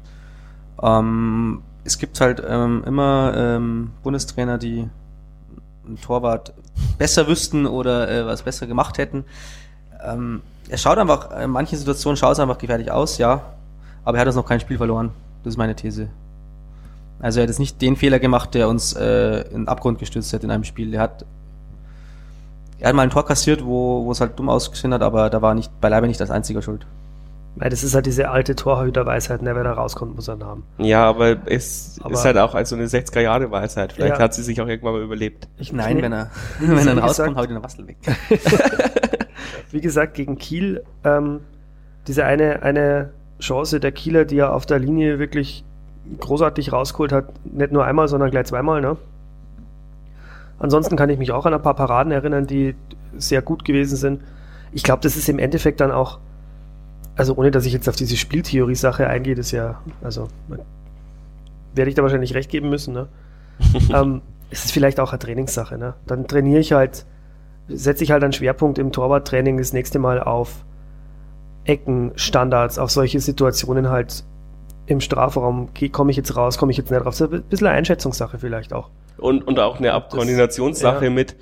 Ähm, 0.83 1.63
es 1.85 1.99
gibt 1.99 2.21
halt 2.21 2.43
ähm, 2.47 2.83
immer 2.87 3.35
ähm, 3.37 3.91
Bundestrainer, 4.03 4.59
die 4.59 4.89
einen 5.87 6.01
Torwart 6.01 6.53
besser 6.99 7.29
wüssten 7.29 7.67
oder 7.67 8.11
äh, 8.11 8.27
was 8.27 8.43
besser 8.43 8.67
gemacht 8.67 8.99
hätten. 8.99 9.25
Ähm, 10.05 10.43
er 10.69 10.79
schaut 10.79 10.99
einfach, 10.99 11.31
in 11.41 11.51
manchen 11.51 11.79
Situationen 11.79 12.17
schaut 12.17 12.33
es 12.33 12.41
einfach 12.41 12.59
gefährlich 12.59 12.91
aus, 12.91 13.19
ja. 13.19 13.43
Aber 14.05 14.19
er 14.19 14.21
hat 14.21 14.27
uns 14.27 14.37
noch 14.37 14.47
kein 14.47 14.61
Spiel 14.61 14.77
verloren. 14.77 15.11
Das 15.45 15.55
ist 15.55 15.59
meine 15.59 15.75
These. 15.75 16.09
Also 17.21 17.41
er 17.41 17.43
hat 17.45 17.49
jetzt 17.51 17.59
nicht 17.59 17.81
den 17.83 17.97
Fehler 17.97 18.19
gemacht, 18.19 18.55
der 18.55 18.69
uns 18.69 18.93
äh, 18.95 19.41
in 19.49 19.63
den 19.63 19.69
Abgrund 19.69 19.99
gestürzt 19.99 20.33
hat 20.33 20.45
in 20.45 20.51
einem 20.51 20.65
Spiel. 20.65 20.95
Er 20.95 21.01
hat 21.03 21.25
er 22.81 22.91
hat 22.91 22.95
mal 22.95 23.03
ein 23.03 23.11
Tor 23.11 23.25
kassiert, 23.27 23.65
wo, 23.65 24.05
wo 24.05 24.13
es 24.13 24.21
halt 24.21 24.39
dumm 24.39 24.49
ausgesehen 24.49 24.95
hat, 24.95 25.03
aber 25.03 25.31
da 25.31 25.43
war 25.43 25.53
nicht 25.55 25.81
beileibe 25.81 26.07
nicht 26.07 26.21
als 26.21 26.31
einziger 26.31 26.63
schuld. 26.63 26.87
Weil 27.57 27.71
das 27.71 27.83
ist 27.83 27.93
halt 27.97 28.07
diese 28.07 28.29
alte 28.31 28.55
Torhüterweisheit, 28.55 29.43
ne, 29.43 29.53
wer 29.57 29.65
da 29.65 29.73
rauskommt, 29.73 30.15
muss 30.15 30.29
er 30.29 30.35
einen 30.35 30.45
haben. 30.45 30.63
Ja, 30.79 31.05
aber 31.09 31.39
es 31.47 31.99
Aber- 32.05 32.15
ist 32.15 32.25
halt 32.25 32.39
auch 32.39 32.55
als 32.55 32.69
so 32.69 32.77
eine 32.77 32.87
60er 32.87 33.19
Jahre 33.21 33.51
Weisheit. 33.51 33.95
Vielleicht 33.95 34.19
Ja. 34.19 34.23
hat 34.23 34.33
sie 34.33 34.45
sich 34.45 34.61
auch 34.61 34.69
irgendwann 34.69 34.93
mal 34.93 35.03
überlebt. 35.03 35.49
Ich, 35.59 35.73
Nein, 35.73 36.01
wenn 36.01 36.13
er, 36.13 36.31
wenn 36.61 36.71
er 36.71 36.77
gesagt- 36.77 37.03
rauskommt, 37.03 37.37
haut 37.37 37.49
ihn 37.49 37.55
der 37.55 37.63
Wastel 37.65 37.89
weg. 37.89 37.97
Wie 39.73 39.81
gesagt, 39.81 40.15
gegen 40.15 40.39
Kiel, 40.39 40.85
ähm, 41.05 41.41
diese 42.07 42.25
eine, 42.25 42.63
eine 42.63 43.11
Chance 43.41 43.81
der 43.81 43.91
Kieler, 43.93 44.25
die 44.25 44.39
er 44.39 44.53
auf 44.55 44.67
der 44.67 44.79
Linie 44.79 45.19
wirklich 45.19 45.65
großartig 46.21 46.73
rausgeholt 46.73 47.13
hat, 47.13 47.27
nicht 47.45 47.73
nur 47.73 47.85
einmal, 47.85 48.09
sondern 48.09 48.31
gleich 48.31 48.47
zweimal, 48.47 48.81
ne? 48.81 48.97
Ansonsten 50.59 50.97
kann 50.97 51.11
ich 51.11 51.19
mich 51.19 51.31
auch 51.31 51.47
an 51.47 51.55
ein 51.55 51.63
paar 51.63 51.75
Paraden 51.75 52.13
erinnern, 52.13 52.47
die 52.47 52.75
sehr 53.17 53.43
gut 53.43 53.65
gewesen 53.65 53.97
sind. 53.97 54.23
Ich 54.73 54.83
glaube, 54.83 55.03
das 55.03 55.17
ist 55.17 55.29
im 55.29 55.39
Endeffekt 55.39 55.81
dann 55.81 55.91
auch, 55.91 56.19
also 57.17 57.35
ohne 57.37 57.51
dass 57.51 57.65
ich 57.65 57.73
jetzt 57.73 57.89
auf 57.89 57.97
diese 57.97 58.17
Spieltheorie-Sache 58.17 59.07
eingehe, 59.07 59.35
das 59.35 59.47
ist 59.47 59.53
ja, 59.53 59.81
also 60.03 60.29
werde 61.75 61.89
ich 61.89 61.95
da 61.95 62.03
wahrscheinlich 62.03 62.35
recht 62.35 62.51
geben 62.51 62.71
müssen, 62.71 62.95
ne? 62.95 63.09
ähm, 63.95 64.23
es 64.51 64.65
ist 64.65 64.73
vielleicht 64.73 65.01
auch 65.01 65.13
eine 65.13 65.19
Trainingssache, 65.19 65.79
ne? 65.79 65.95
Dann 66.07 66.27
trainiere 66.27 66.61
ich 66.61 66.73
halt, 66.73 67.07
setze 67.69 68.03
ich 68.03 68.11
halt 68.11 68.25
einen 68.25 68.33
Schwerpunkt 68.33 68.79
im 68.79 68.93
Torwarttraining 68.93 69.59
das 69.59 69.73
nächste 69.73 69.99
Mal 69.99 70.21
auf 70.21 70.65
Ecken, 71.65 72.13
Standards, 72.17 72.79
auf 72.79 72.91
solche 72.91 73.21
Situationen 73.21 73.91
halt 73.91 74.25
im 74.89 75.01
Strafraum. 75.01 75.69
Komme 75.93 76.11
ich 76.11 76.17
jetzt 76.17 76.35
raus, 76.37 76.59
komme 76.59 76.73
ich 76.73 76.79
jetzt 76.79 76.91
nicht 76.91 77.05
raus? 77.05 77.19
Das 77.19 77.29
ist 77.29 77.35
ein 77.35 77.43
bisschen 77.45 77.67
eine 77.67 77.77
Einschätzungssache 77.77 78.39
vielleicht 78.39 78.73
auch. 78.73 78.91
Und, 79.19 79.47
und 79.47 79.59
auch 79.59 79.79
eine 79.79 79.93
Abkoordinationssache 79.93 81.05
ja. 81.05 81.11
mit, 81.11 81.37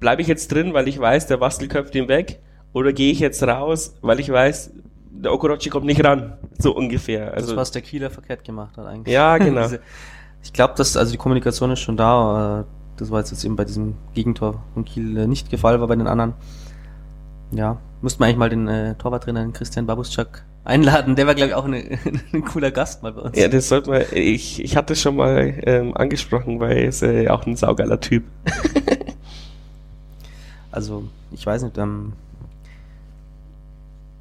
bleibe 0.00 0.22
ich 0.22 0.28
jetzt 0.28 0.52
drin, 0.52 0.74
weil 0.74 0.88
ich 0.88 0.98
weiß, 0.98 1.26
der 1.26 1.40
Wastel 1.40 1.68
köpft 1.68 1.94
ihn 1.94 2.08
weg, 2.08 2.40
oder 2.72 2.92
gehe 2.92 3.12
ich 3.12 3.20
jetzt 3.20 3.42
raus, 3.42 3.96
weil 4.00 4.18
ich 4.20 4.30
weiß, 4.30 4.72
der 5.10 5.32
Okorochi 5.32 5.68
kommt 5.68 5.86
nicht 5.86 6.02
ran, 6.04 6.38
so 6.58 6.74
ungefähr. 6.74 7.26
Das, 7.26 7.44
Also, 7.44 7.56
was 7.56 7.70
der 7.70 7.82
Kieler 7.82 8.10
verkehrt 8.10 8.44
gemacht 8.44 8.76
hat 8.76 8.86
eigentlich. 8.86 9.12
ja, 9.12 9.36
genau. 9.38 9.68
Ich 10.42 10.52
glaube, 10.52 10.74
dass 10.76 10.96
also 10.96 11.12
die 11.12 11.18
Kommunikation 11.18 11.70
ist 11.70 11.80
schon 11.80 11.96
da. 11.96 12.60
äh, 12.60 12.64
Das 12.96 13.10
war 13.10 13.20
jetzt, 13.20 13.30
jetzt 13.30 13.44
eben 13.44 13.56
bei 13.56 13.64
diesem 13.64 13.94
Gegentor 14.14 14.62
von 14.74 14.84
Kiel 14.84 15.16
äh, 15.16 15.26
nicht 15.26 15.50
gefallen, 15.50 15.80
war 15.80 15.88
bei 15.88 15.96
den 15.96 16.06
anderen. 16.06 16.34
Ja, 17.52 17.78
müssten 18.00 18.20
wir 18.20 18.26
eigentlich 18.26 18.38
mal 18.38 18.50
den 18.50 18.68
äh, 18.68 18.94
Torwarttrainer 18.96 19.46
Christian 19.52 19.86
Babuschak 19.86 20.44
einladen. 20.64 21.16
Der 21.16 21.26
war, 21.26 21.34
glaube 21.34 21.50
ich, 21.50 21.54
auch 21.54 21.64
eine, 21.64 21.98
ein 22.32 22.44
cooler 22.44 22.70
Gast 22.70 23.02
mal 23.02 23.12
bei 23.12 23.22
uns. 23.22 23.38
Ja, 23.38 23.48
das 23.48 23.68
sollte 23.68 23.90
man, 23.90 24.02
ich, 24.12 24.62
ich 24.62 24.76
hatte 24.76 24.94
es 24.94 25.00
schon 25.02 25.16
mal 25.16 25.54
ähm, 25.64 25.96
angesprochen, 25.96 26.60
weil 26.60 26.78
er 26.78 26.88
ist 26.88 27.02
äh, 27.02 27.28
auch 27.28 27.46
ein 27.46 27.56
saugeiler 27.56 28.00
Typ. 28.00 28.24
Also, 30.72 31.04
ich 31.30 31.44
weiß 31.44 31.62
nicht, 31.64 31.76
ähm, 31.76 32.14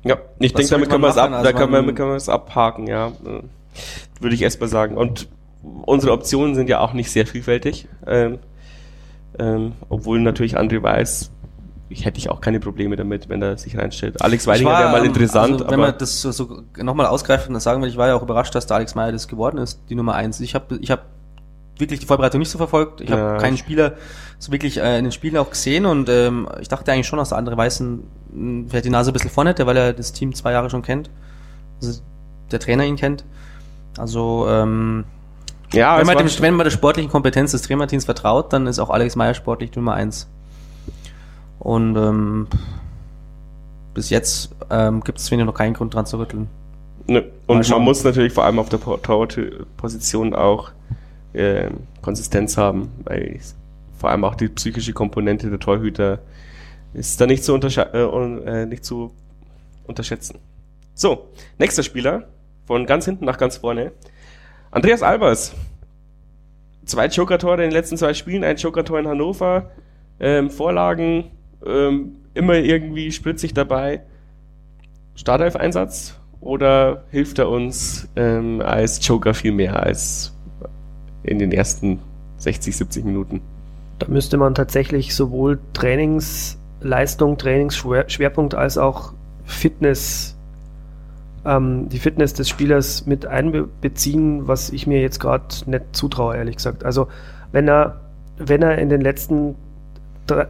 Ja, 0.03 0.17
ich 0.37 0.53
denke, 0.53 0.69
damit 0.69 0.89
können 0.89 1.01
wir 1.01 1.09
es 1.09 1.17
ab? 1.17 1.31
Also 1.31 1.45
da 1.45 1.53
können 1.53 1.71
wir, 1.71 1.93
können 1.95 2.09
wir 2.09 2.15
es 2.15 2.27
abhaken, 2.27 2.87
ja. 2.87 3.07
Äh, 3.07 3.41
Würde 4.19 4.35
ich 4.35 4.41
erstmal 4.41 4.67
sagen. 4.67 4.97
Und 4.97 5.29
unsere 5.85 6.11
Optionen 6.11 6.53
sind 6.55 6.69
ja 6.69 6.81
auch 6.81 6.91
nicht 6.91 7.09
sehr 7.09 7.25
vielfältig. 7.25 7.87
Ähm, 8.05 8.39
ähm, 9.39 9.71
obwohl 9.87 10.19
natürlich 10.19 10.57
André 10.57 10.83
weiß, 10.83 11.31
ich 11.91 12.05
hätte 12.05 12.17
ich 12.19 12.29
auch 12.29 12.41
keine 12.41 12.59
Probleme 12.59 12.95
damit, 12.95 13.29
wenn 13.29 13.41
er 13.41 13.57
sich 13.57 13.77
reinstellt. 13.77 14.21
Alex 14.21 14.47
Weidinger 14.47 14.71
wäre 14.71 14.91
mal 14.91 14.99
ähm, 14.99 15.05
interessant, 15.05 15.53
also, 15.53 15.69
wenn 15.69 15.79
man 15.79 15.93
das 15.97 16.21
so, 16.21 16.31
so 16.31 16.63
nochmal 16.77 17.05
ausgreift 17.07 17.47
und 17.47 17.53
das 17.53 17.63
sagen 17.63 17.81
will, 17.81 17.89
ich 17.89 17.97
war 17.97 18.07
ja 18.07 18.15
auch 18.15 18.21
überrascht, 18.23 18.55
dass 18.55 18.67
der 18.67 18.77
Alex 18.77 18.95
Meyer 18.95 19.11
das 19.11 19.27
geworden 19.27 19.57
ist, 19.57 19.81
die 19.89 19.95
Nummer 19.95 20.15
eins. 20.15 20.39
Ich 20.39 20.55
habe 20.55 20.77
ich 20.79 20.89
hab 20.91 21.05
wirklich 21.77 21.99
die 21.99 22.05
Vorbereitung 22.05 22.39
nicht 22.39 22.49
so 22.51 22.57
verfolgt. 22.57 23.01
Ich 23.01 23.11
habe 23.11 23.21
Ja, 23.21 23.37
keinen 23.37 23.55
ich- 23.55 23.59
Spieler 23.59 23.93
so 24.39 24.51
wirklich 24.51 24.77
äh, 24.79 24.97
in 24.97 25.05
den 25.05 25.11
Spielen 25.11 25.37
auch 25.37 25.49
gesehen 25.49 25.85
und 25.85 26.09
ähm, 26.09 26.47
ich 26.59 26.67
dachte 26.67 26.91
eigentlich 26.91 27.07
schon, 27.07 27.17
dass 27.19 27.29
der 27.29 27.37
andere 27.37 27.57
Weißen 27.57 28.03
mh, 28.33 28.65
vielleicht 28.69 28.85
die 28.85 28.89
Nase 28.89 29.11
ein 29.11 29.13
bisschen 29.13 29.29
vorne 29.29 29.51
hätte, 29.51 29.65
weil 29.67 29.77
er 29.77 29.93
das 29.93 30.13
Team 30.13 30.33
zwei 30.33 30.51
Jahre 30.51 30.69
schon 30.69 30.81
kennt. 30.81 31.09
Also 31.81 32.01
der 32.51 32.59
Trainer 32.59 32.85
ihn 32.85 32.95
kennt. 32.95 33.23
Also 33.97 34.47
ähm, 34.49 35.03
ja, 35.73 35.97
wenn, 35.97 36.05
man 36.07 36.17
dem, 36.17 36.27
wenn 36.39 36.55
man 36.55 36.63
der 36.65 36.71
sportlichen 36.71 37.09
Kompetenz 37.11 37.51
des 37.51 37.61
Trainerteams 37.63 38.05
vertraut, 38.05 38.51
dann 38.53 38.67
ist 38.67 38.79
auch 38.79 38.89
Alex 38.89 39.15
Meyer 39.15 39.33
sportlich 39.33 39.75
Nummer 39.75 39.93
eins. 39.93 40.27
Und 41.61 41.95
ähm, 41.95 42.47
bis 43.93 44.09
jetzt 44.09 44.55
ähm, 44.71 45.01
gibt 45.03 45.19
es 45.19 45.31
ich 45.31 45.37
noch 45.37 45.53
keinen 45.53 45.75
Grund 45.75 45.93
dran 45.93 46.07
zu 46.07 46.17
rütteln. 46.17 46.47
Ne, 47.05 47.23
und 47.45 47.69
man 47.69 47.81
muss 47.83 48.03
natürlich 48.03 48.33
vor 48.33 48.45
allem 48.45 48.57
auf 48.57 48.69
der 48.69 48.77
Po- 48.77 48.97
Torwartposition 48.97 50.33
auch 50.33 50.71
ähm, 51.35 51.81
Konsistenz 52.01 52.57
haben, 52.57 52.89
weil 53.03 53.39
vor 53.95 54.09
allem 54.09 54.23
auch 54.23 54.33
die 54.33 54.47
psychische 54.47 54.93
Komponente 54.93 55.51
der 55.51 55.59
Torhüter 55.59 56.19
ist 56.95 57.21
da 57.21 57.27
nicht 57.27 57.43
zu, 57.43 57.55
äh, 57.55 58.03
äh, 58.47 58.65
nicht 58.65 58.83
zu 58.83 59.11
unterschätzen. 59.85 60.39
So, 60.95 61.27
nächster 61.59 61.83
Spieler, 61.83 62.23
von 62.65 62.87
ganz 62.87 63.05
hinten 63.05 63.25
nach 63.25 63.37
ganz 63.37 63.57
vorne. 63.57 63.91
Andreas 64.71 65.03
Albers. 65.03 65.53
Zwei 66.85 67.05
Joker-Tore 67.05 67.63
in 67.63 67.69
den 67.69 67.71
letzten 67.71 67.97
zwei 67.97 68.15
Spielen, 68.15 68.43
ein 68.43 68.57
Joker-Tor 68.57 68.97
in 68.97 69.07
Hannover, 69.07 69.69
ähm, 70.19 70.49
Vorlagen, 70.49 71.25
ähm, 71.65 72.17
immer 72.33 72.55
irgendwie 72.55 73.11
spritzig 73.11 73.53
dabei. 73.53 74.01
Startelf-Einsatz 75.15 76.19
oder 76.39 77.03
hilft 77.11 77.39
er 77.39 77.49
uns 77.49 78.09
ähm, 78.15 78.61
als 78.61 79.05
Joker 79.05 79.33
viel 79.33 79.51
mehr 79.51 79.81
als 79.81 80.35
in 81.23 81.37
den 81.37 81.51
ersten 81.51 81.99
60, 82.37 82.75
70 82.75 83.05
Minuten? 83.05 83.41
Da 83.99 84.07
müsste 84.07 84.37
man 84.37 84.55
tatsächlich 84.55 85.13
sowohl 85.13 85.59
Trainingsleistung, 85.73 87.37
Trainingsschwerpunkt 87.37 88.55
als 88.55 88.79
auch 88.79 89.13
Fitness, 89.45 90.35
ähm, 91.45 91.89
die 91.89 91.99
Fitness 91.99 92.33
des 92.33 92.49
Spielers 92.49 93.05
mit 93.05 93.27
einbeziehen, 93.27 94.47
was 94.47 94.71
ich 94.71 94.87
mir 94.87 95.01
jetzt 95.01 95.19
gerade 95.19 95.45
nicht 95.67 95.83
zutraue, 95.91 96.35
ehrlich 96.35 96.55
gesagt. 96.55 96.83
Also 96.83 97.07
wenn 97.51 97.67
er, 97.67 98.01
wenn 98.37 98.63
er 98.63 98.79
in 98.79 98.89
den 98.89 99.01
letzten 99.01 99.55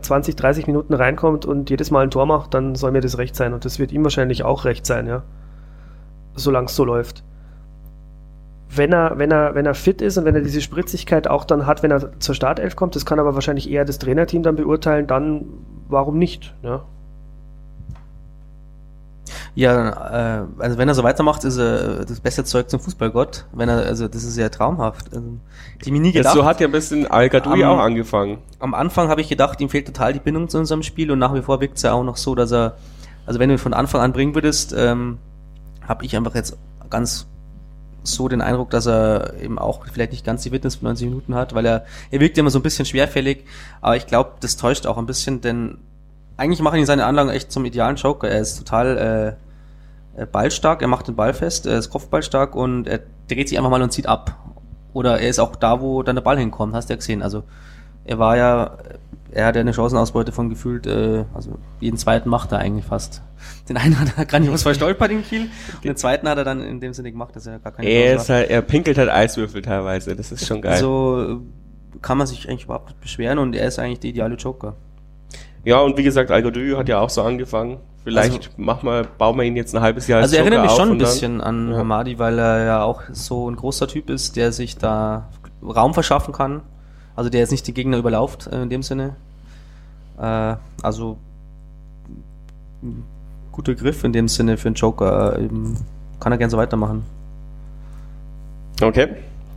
20, 0.02 0.36
30 0.36 0.68
Minuten 0.68 0.94
reinkommt 0.94 1.46
und 1.46 1.70
jedes 1.70 1.92
Mal 1.92 2.04
ein 2.04 2.12
Tor 2.12 2.26
macht, 2.26 2.54
dann 2.54 2.76
soll 2.76 2.92
mir 2.92 3.02
das 3.02 3.18
recht 3.18 3.36
sein. 3.36 3.54
Und 3.54 3.66
das 3.66 3.80
wird 3.80 3.92
ihm 3.92 4.04
wahrscheinlich 4.04 4.44
auch 4.44 4.66
recht 4.66 4.86
sein, 4.86 5.08
ja. 5.08 5.24
Solange 6.36 6.68
es 6.68 6.76
so 6.76 6.86
läuft 6.86 7.24
wenn 8.74 8.94
er, 8.94 9.18
wenn 9.18 9.32
er, 9.32 9.54
wenn 9.54 9.66
er 9.66 9.76
fit 9.76 10.02
ist 10.02 10.18
und 10.18 10.26
wenn 10.26 10.36
er 10.36 10.42
diese 10.42 10.62
Spritzigkeit 10.62 11.28
auch 11.28 11.44
dann 11.44 11.66
hat, 11.66 11.84
wenn 11.84 11.92
er 11.92 12.20
zur 12.20 12.36
Startelf 12.36 12.76
kommt, 12.76 12.96
das 12.96 13.06
kann 13.06 13.20
aber 13.20 13.36
wahrscheinlich 13.36 13.70
eher 13.70 13.84
das 13.86 14.00
Trainerteam 14.00 14.44
dann 14.44 14.56
beurteilen, 14.56 15.08
dann 15.08 15.46
warum 15.90 16.18
nicht? 16.18 16.56
Ne? 16.64 16.82
Ja, 19.56 20.42
äh, 20.42 20.46
also 20.60 20.78
wenn 20.78 20.88
er 20.88 20.96
so 20.96 21.04
weitermacht, 21.04 21.44
ist 21.44 21.58
er 21.58 22.06
das 22.06 22.20
beste 22.20 22.44
Zeug 22.44 22.70
zum 22.70 22.80
Fußballgott. 22.80 23.46
Wenn 23.54 23.70
er, 23.70 23.86
also 23.86 24.08
das 24.08 24.24
ist 24.24 24.38
ja 24.38 24.50
traumhaft. 24.50 25.14
Also, 25.14 25.28
die 25.86 25.92
mir 25.92 26.00
nie 26.02 26.12
gedacht. 26.12 26.34
so 26.34 26.46
hat 26.46 26.60
ja 26.60 26.68
ein 26.68 26.72
bisschen 26.72 27.08
Al-Gadoui 27.10 27.64
Am- 27.64 27.72
auch 27.72 27.80
angefangen. 27.80 28.40
am 28.60 28.74
Anfang 28.74 29.10
habe 29.10 29.22
ich 29.22 29.30
gedacht, 29.30 29.60
ihm 29.62 29.70
fehlt 29.70 29.88
total 29.88 30.14
die 30.14 30.20
Bindung 30.20 30.50
zu 30.50 30.58
unserem 30.58 30.84
Spiel 30.84 31.12
und 31.12 31.20
nach 31.20 31.34
wie 31.34 31.42
vor 31.42 31.60
wirkt 31.62 31.78
es 31.78 31.84
ja 31.84 31.94
auch 31.94 32.04
noch 32.04 32.18
so, 32.18 32.36
dass 32.36 32.52
er, 32.52 32.76
also 33.26 33.40
wenn 33.40 33.50
du 33.50 33.56
ihn 33.56 33.60
von 33.60 33.74
Anfang 33.74 34.02
an 34.02 34.14
bringen 34.14 34.36
würdest, 34.36 34.74
ähm, 34.78 35.18
habe 35.88 36.06
ich 36.06 36.16
einfach 36.16 36.36
jetzt 36.36 36.58
ganz 36.90 37.28
so 38.04 38.28
den 38.28 38.42
Eindruck, 38.42 38.72
dass 38.72 38.88
er 38.88 39.36
eben 39.42 39.60
auch 39.60 39.86
vielleicht 39.92 40.12
nicht 40.12 40.26
ganz 40.26 40.42
die 40.44 40.50
Fitness 40.50 40.76
für 40.76 40.86
90 40.86 41.08
Minuten 41.08 41.36
hat, 41.36 41.54
weil 41.54 41.66
er, 41.66 41.86
er 42.10 42.20
wirkt 42.20 42.38
immer 42.38 42.50
so 42.50 42.58
ein 42.60 42.64
bisschen 42.64 42.86
schwerfällig, 42.86 43.46
aber 43.80 43.96
ich 43.96 44.08
glaube, 44.08 44.32
das 44.40 44.58
täuscht 44.58 44.88
auch 44.88 44.98
ein 44.98 45.06
bisschen, 45.06 45.42
denn 45.42 45.78
eigentlich 46.42 46.62
machen 46.62 46.80
ihn 46.80 46.88
seine 46.88 47.06
Anlagen 47.06 47.30
echt 47.30 47.52
zum 47.52 47.66
idealen 47.66 47.98
Joker. 47.98 48.28
Er 48.28 48.40
ist 48.40 48.58
total 48.58 49.38
äh, 50.18 50.22
äh, 50.22 50.26
ballstark, 50.26 50.82
er 50.82 50.88
macht 50.88 51.08
den 51.08 51.16
Ball 51.16 51.34
fest, 51.36 51.68
er 51.68 51.78
ist 51.78 51.92
kopfballstark 51.92 52.56
und 52.56 52.88
er 52.88 53.02
dreht 53.28 53.48
sich 53.48 53.58
einfach 53.60 53.70
mal 53.70 53.82
und 53.82 53.94
zieht 53.94 54.08
ab. 54.08 54.36
oder 54.94 55.20
er 55.22 55.30
ist 55.30 55.40
auch 55.40 55.56
da, 55.56 55.82
wo 55.82 56.04
dann 56.04 56.16
der 56.16 56.24
Ball 56.24 56.38
hinkommt, 56.38 56.74
hast 56.74 56.90
du 56.90 56.94
ja 56.94 56.98
gesehen. 56.98 57.22
Also 57.22 57.44
er 58.04 58.18
war 58.18 58.36
ja, 58.36 58.78
er 59.32 59.46
hat 59.46 59.56
ja 59.56 59.62
eine 59.62 59.72
Chancenausbeute 59.72 60.32
von 60.32 60.50
gefühlt, 60.50 60.88
äh, 60.88 61.26
also 61.34 61.60
jeden 61.80 61.98
zweiten 61.98 62.28
macht 62.28 62.52
er 62.52 62.58
eigentlich 62.58 62.86
fast. 62.86 63.22
Den 63.70 63.78
einen 63.78 64.00
hat 64.00 64.18
er 64.18 64.26
grandios 64.26 64.64
verstolpert 64.64 65.12
in 65.12 65.24
Kiel, 65.24 65.50
und 65.76 65.86
den 65.86 65.96
zweiten 65.96 66.28
hat 66.28 66.38
er 66.38 66.44
dann 66.44 66.62
in 66.62 66.80
dem 66.80 66.94
Sinne 66.94 67.12
gemacht, 67.12 67.36
dass 67.36 67.46
er 67.46 67.60
gar 67.60 67.72
keine 67.72 67.88
Er, 67.88 68.16
Chance 68.16 68.24
ist 68.24 68.30
halt, 68.30 68.50
er 68.50 68.62
pinkelt 68.64 68.98
halt 68.98 69.10
Eiswürfel 69.10 69.62
teilweise, 69.62 70.16
das 70.16 70.32
ist 70.32 70.46
schon 70.46 70.62
geil. 70.62 70.74
Also 70.74 71.42
kann 72.02 72.18
man 72.18 72.28
sich 72.28 72.50
eigentlich 72.50 72.66
überhaupt 72.66 72.88
nicht 72.88 73.00
beschweren 73.00 73.38
und 73.38 73.56
er 73.56 73.68
ist 73.68 73.80
eigentlich 73.80 74.00
der 74.00 74.10
ideale 74.10 74.36
Joker. 74.36 74.76
Ja, 75.64 75.80
und 75.80 75.98
wie 75.98 76.04
gesagt, 76.04 76.32
Algodü 76.32 76.76
hat 76.78 76.90
ja 76.90 77.00
auch 77.00 77.10
so 77.10 77.22
angefangen. 77.24 77.78
Vielleicht 78.04 78.38
Also- 78.38 78.50
mach 78.58 78.82
mal, 78.82 79.06
bauen 79.18 79.38
wir 79.38 79.44
ihn 79.44 79.56
jetzt 79.56 79.76
ein 79.76 79.82
halbes 79.82 80.08
Jahr 80.08 80.18
als 80.22 80.26
Also 80.32 80.38
er 80.38 80.42
erinnert 80.44 80.64
mich 80.64 80.72
schon 80.72 80.82
ein 80.90 80.90
dann- 80.90 80.98
bisschen 80.98 81.42
an 81.42 81.72
Ja. 81.72 81.78
Hamadi, 81.78 82.18
weil 82.18 82.40
er 82.40 82.66
ja 82.66 82.84
auch 82.84 83.04
so 83.12 83.50
ein 83.50 83.56
großer 83.56 83.88
Typ 83.88 84.10
ist, 84.10 84.36
der 84.36 84.52
sich 84.52 84.78
da 84.78 85.30
Raum 85.64 85.94
verschaffen 85.94 86.34
kann. 86.34 86.62
Also 87.16 87.30
der 87.30 87.42
jetzt 87.42 87.52
nicht 87.52 87.68
die 87.68 87.74
Gegner 87.74 87.98
überlauft 87.98 88.48
äh, 88.48 88.64
in 88.64 88.70
dem 88.70 88.82
Sinne. 88.82 89.16
Äh, 90.20 90.56
also 90.82 91.18
guter 93.52 93.76
Griff 93.76 94.04
in 94.04 94.14
dem 94.14 94.28
Sinne 94.28 94.58
für 94.58 94.70
einen 94.70 94.76
Joker. 94.76 95.38
Äh, 95.38 95.48
kann 96.20 96.32
er 96.32 96.38
gern 96.38 96.50
so 96.50 96.58
weitermachen. 96.58 97.04
Okay, 98.82 99.10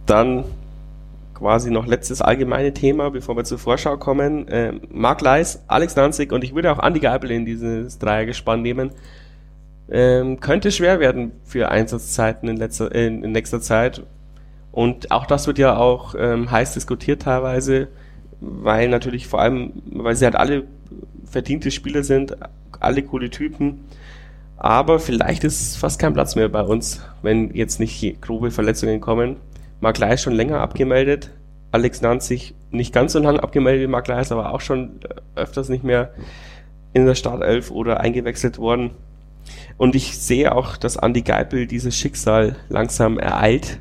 dann 0.06 0.44
quasi 1.34 1.70
noch 1.70 1.86
letztes 1.86 2.22
allgemeine 2.22 2.72
Thema, 2.72 3.10
bevor 3.10 3.36
wir 3.36 3.44
zur 3.44 3.58
Vorschau 3.58 3.96
kommen. 3.96 4.46
Ähm, 4.48 4.82
Marc 4.90 5.20
Leis, 5.20 5.62
Alex 5.66 5.96
Nanzig 5.96 6.32
und 6.32 6.44
ich 6.44 6.54
würde 6.54 6.72
auch 6.72 6.78
Andi 6.78 7.00
Geipel 7.00 7.30
in 7.30 7.44
dieses 7.44 7.98
Dreiergespann 7.98 8.62
nehmen. 8.62 8.90
Ähm, 9.90 10.40
könnte 10.40 10.72
schwer 10.72 11.00
werden 11.00 11.32
für 11.44 11.68
Einsatzzeiten 11.68 12.48
in, 12.48 12.56
letzter, 12.56 12.94
in, 12.94 13.22
in 13.22 13.32
nächster 13.32 13.60
Zeit. 13.60 14.02
Und 14.72 15.10
auch 15.10 15.26
das 15.26 15.46
wird 15.46 15.58
ja 15.58 15.76
auch 15.76 16.14
ähm, 16.18 16.50
heiß 16.50 16.74
diskutiert 16.74 17.22
teilweise, 17.22 17.88
weil 18.40 18.88
natürlich 18.88 19.26
vor 19.26 19.40
allem, 19.40 19.72
weil 19.86 20.16
sie 20.16 20.24
halt 20.24 20.36
alle 20.36 20.64
verdiente 21.26 21.70
Spieler 21.70 22.02
sind, 22.02 22.36
alle 22.80 23.02
coole 23.02 23.30
Typen. 23.30 23.84
Aber 24.56 24.98
vielleicht 24.98 25.44
ist 25.44 25.76
fast 25.76 25.98
kein 25.98 26.14
Platz 26.14 26.36
mehr 26.36 26.48
bei 26.48 26.62
uns, 26.62 27.02
wenn 27.22 27.54
jetzt 27.54 27.80
nicht 27.80 28.20
grobe 28.22 28.50
Verletzungen 28.50 29.00
kommen. 29.00 29.36
Mark 29.84 29.98
Leis 29.98 30.22
schon 30.22 30.32
länger 30.32 30.60
abgemeldet, 30.60 31.30
Alex 31.70 32.00
Nanzig 32.00 32.54
nicht 32.70 32.94
ganz 32.94 33.12
so 33.12 33.18
lang 33.18 33.38
abgemeldet, 33.38 33.90
Mark 33.90 34.08
Leis 34.08 34.32
aber 34.32 34.54
auch 34.54 34.62
schon 34.62 35.00
öfters 35.34 35.68
nicht 35.68 35.84
mehr 35.84 36.14
in 36.94 37.04
der 37.04 37.14
Startelf 37.14 37.70
oder 37.70 38.00
eingewechselt 38.00 38.56
worden. 38.56 38.92
Und 39.76 39.94
ich 39.94 40.16
sehe 40.16 40.54
auch, 40.54 40.78
dass 40.78 40.96
Andy 40.96 41.20
Geipel 41.20 41.66
dieses 41.66 41.98
Schicksal 41.98 42.56
langsam 42.70 43.18
ereilt, 43.18 43.78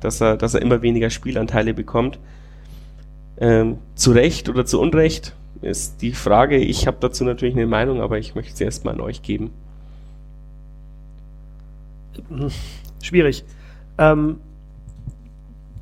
dass 0.00 0.20
er, 0.20 0.36
dass 0.36 0.52
er 0.52 0.60
immer 0.60 0.82
weniger 0.82 1.08
Spielanteile 1.08 1.72
bekommt. 1.72 2.18
Ähm, 3.40 3.78
zu 3.94 4.12
Recht 4.12 4.50
oder 4.50 4.66
zu 4.66 4.78
Unrecht 4.78 5.34
ist 5.62 6.02
die 6.02 6.12
Frage. 6.12 6.58
Ich 6.58 6.86
habe 6.86 6.98
dazu 7.00 7.24
natürlich 7.24 7.54
eine 7.54 7.66
Meinung, 7.66 8.02
aber 8.02 8.18
ich 8.18 8.34
möchte 8.34 8.54
sie 8.54 8.64
erstmal 8.64 8.92
an 8.92 9.00
euch 9.00 9.22
geben. 9.22 9.50
Schwierig. 13.00 13.44
Ähm, 13.96 14.40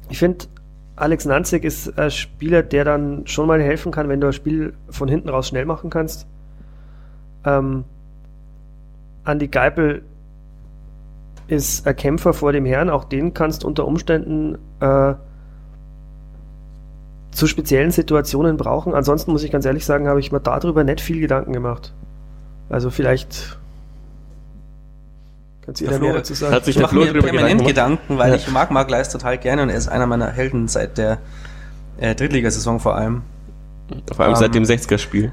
ich 0.08 0.18
finde, 0.18 0.46
Alex 0.96 1.26
Nanzig 1.26 1.64
ist 1.64 1.98
ein 1.98 2.10
Spieler, 2.10 2.62
der 2.62 2.84
dann 2.84 3.26
schon 3.26 3.46
mal 3.46 3.60
helfen 3.60 3.92
kann, 3.92 4.08
wenn 4.08 4.20
du 4.20 4.28
das 4.28 4.36
Spiel 4.36 4.74
von 4.88 5.08
hinten 5.08 5.28
raus 5.28 5.48
schnell 5.48 5.66
machen 5.66 5.90
kannst. 5.90 6.26
Ähm, 7.44 7.84
Andi 9.24 9.48
Geipel 9.48 10.02
ist 11.48 11.86
ein 11.86 11.96
Kämpfer 11.96 12.32
vor 12.32 12.52
dem 12.52 12.64
Herrn, 12.64 12.90
auch 12.90 13.04
den 13.04 13.34
kannst 13.34 13.62
du 13.62 13.66
unter 13.66 13.86
Umständen 13.86 14.58
äh, 14.80 15.14
zu 17.30 17.46
speziellen 17.46 17.90
Situationen 17.90 18.56
brauchen. 18.56 18.94
Ansonsten 18.94 19.32
muss 19.32 19.42
ich 19.42 19.50
ganz 19.50 19.66
ehrlich 19.66 19.84
sagen, 19.84 20.08
habe 20.08 20.20
ich 20.20 20.32
mir 20.32 20.40
darüber 20.40 20.82
nicht 20.82 21.00
viel 21.02 21.20
Gedanken 21.20 21.52
gemacht. 21.52 21.92
Also 22.70 22.90
vielleicht 22.90 23.58
könnt 25.66 25.80
ihr 25.80 25.88
Der 25.88 25.98
da 25.98 26.02
mehr 26.02 26.12
Flo 26.12 26.18
dazu 26.20 26.34
sagen. 26.34 26.54
hat 26.54 26.64
sich 26.64 26.76
Ich 26.76 26.82
mache 26.82 26.94
mir 26.94 27.12
permanent 27.12 27.64
Gedanken 27.66 27.66
Gedanken, 27.66 28.18
weil 28.18 28.30
Ja. 28.30 28.36
ich 28.36 28.48
mag 28.50 28.70
Marc 28.70 28.88
Leis 28.90 29.10
total 29.10 29.36
gerne 29.38 29.62
und 29.62 29.68
er 29.68 29.76
ist 29.76 29.88
einer 29.88 30.06
meiner 30.06 30.30
Helden 30.30 30.68
seit 30.68 30.96
der 30.96 31.18
äh, 31.98 32.14
Drittligasaison 32.14 32.80
vor 32.80 32.94
allem. 32.96 33.22
Vor 34.14 34.24
allem 34.24 34.34
Ähm, 34.34 34.40
seit 34.40 34.54
dem 34.54 34.64
60er-Spiel. 34.64 35.32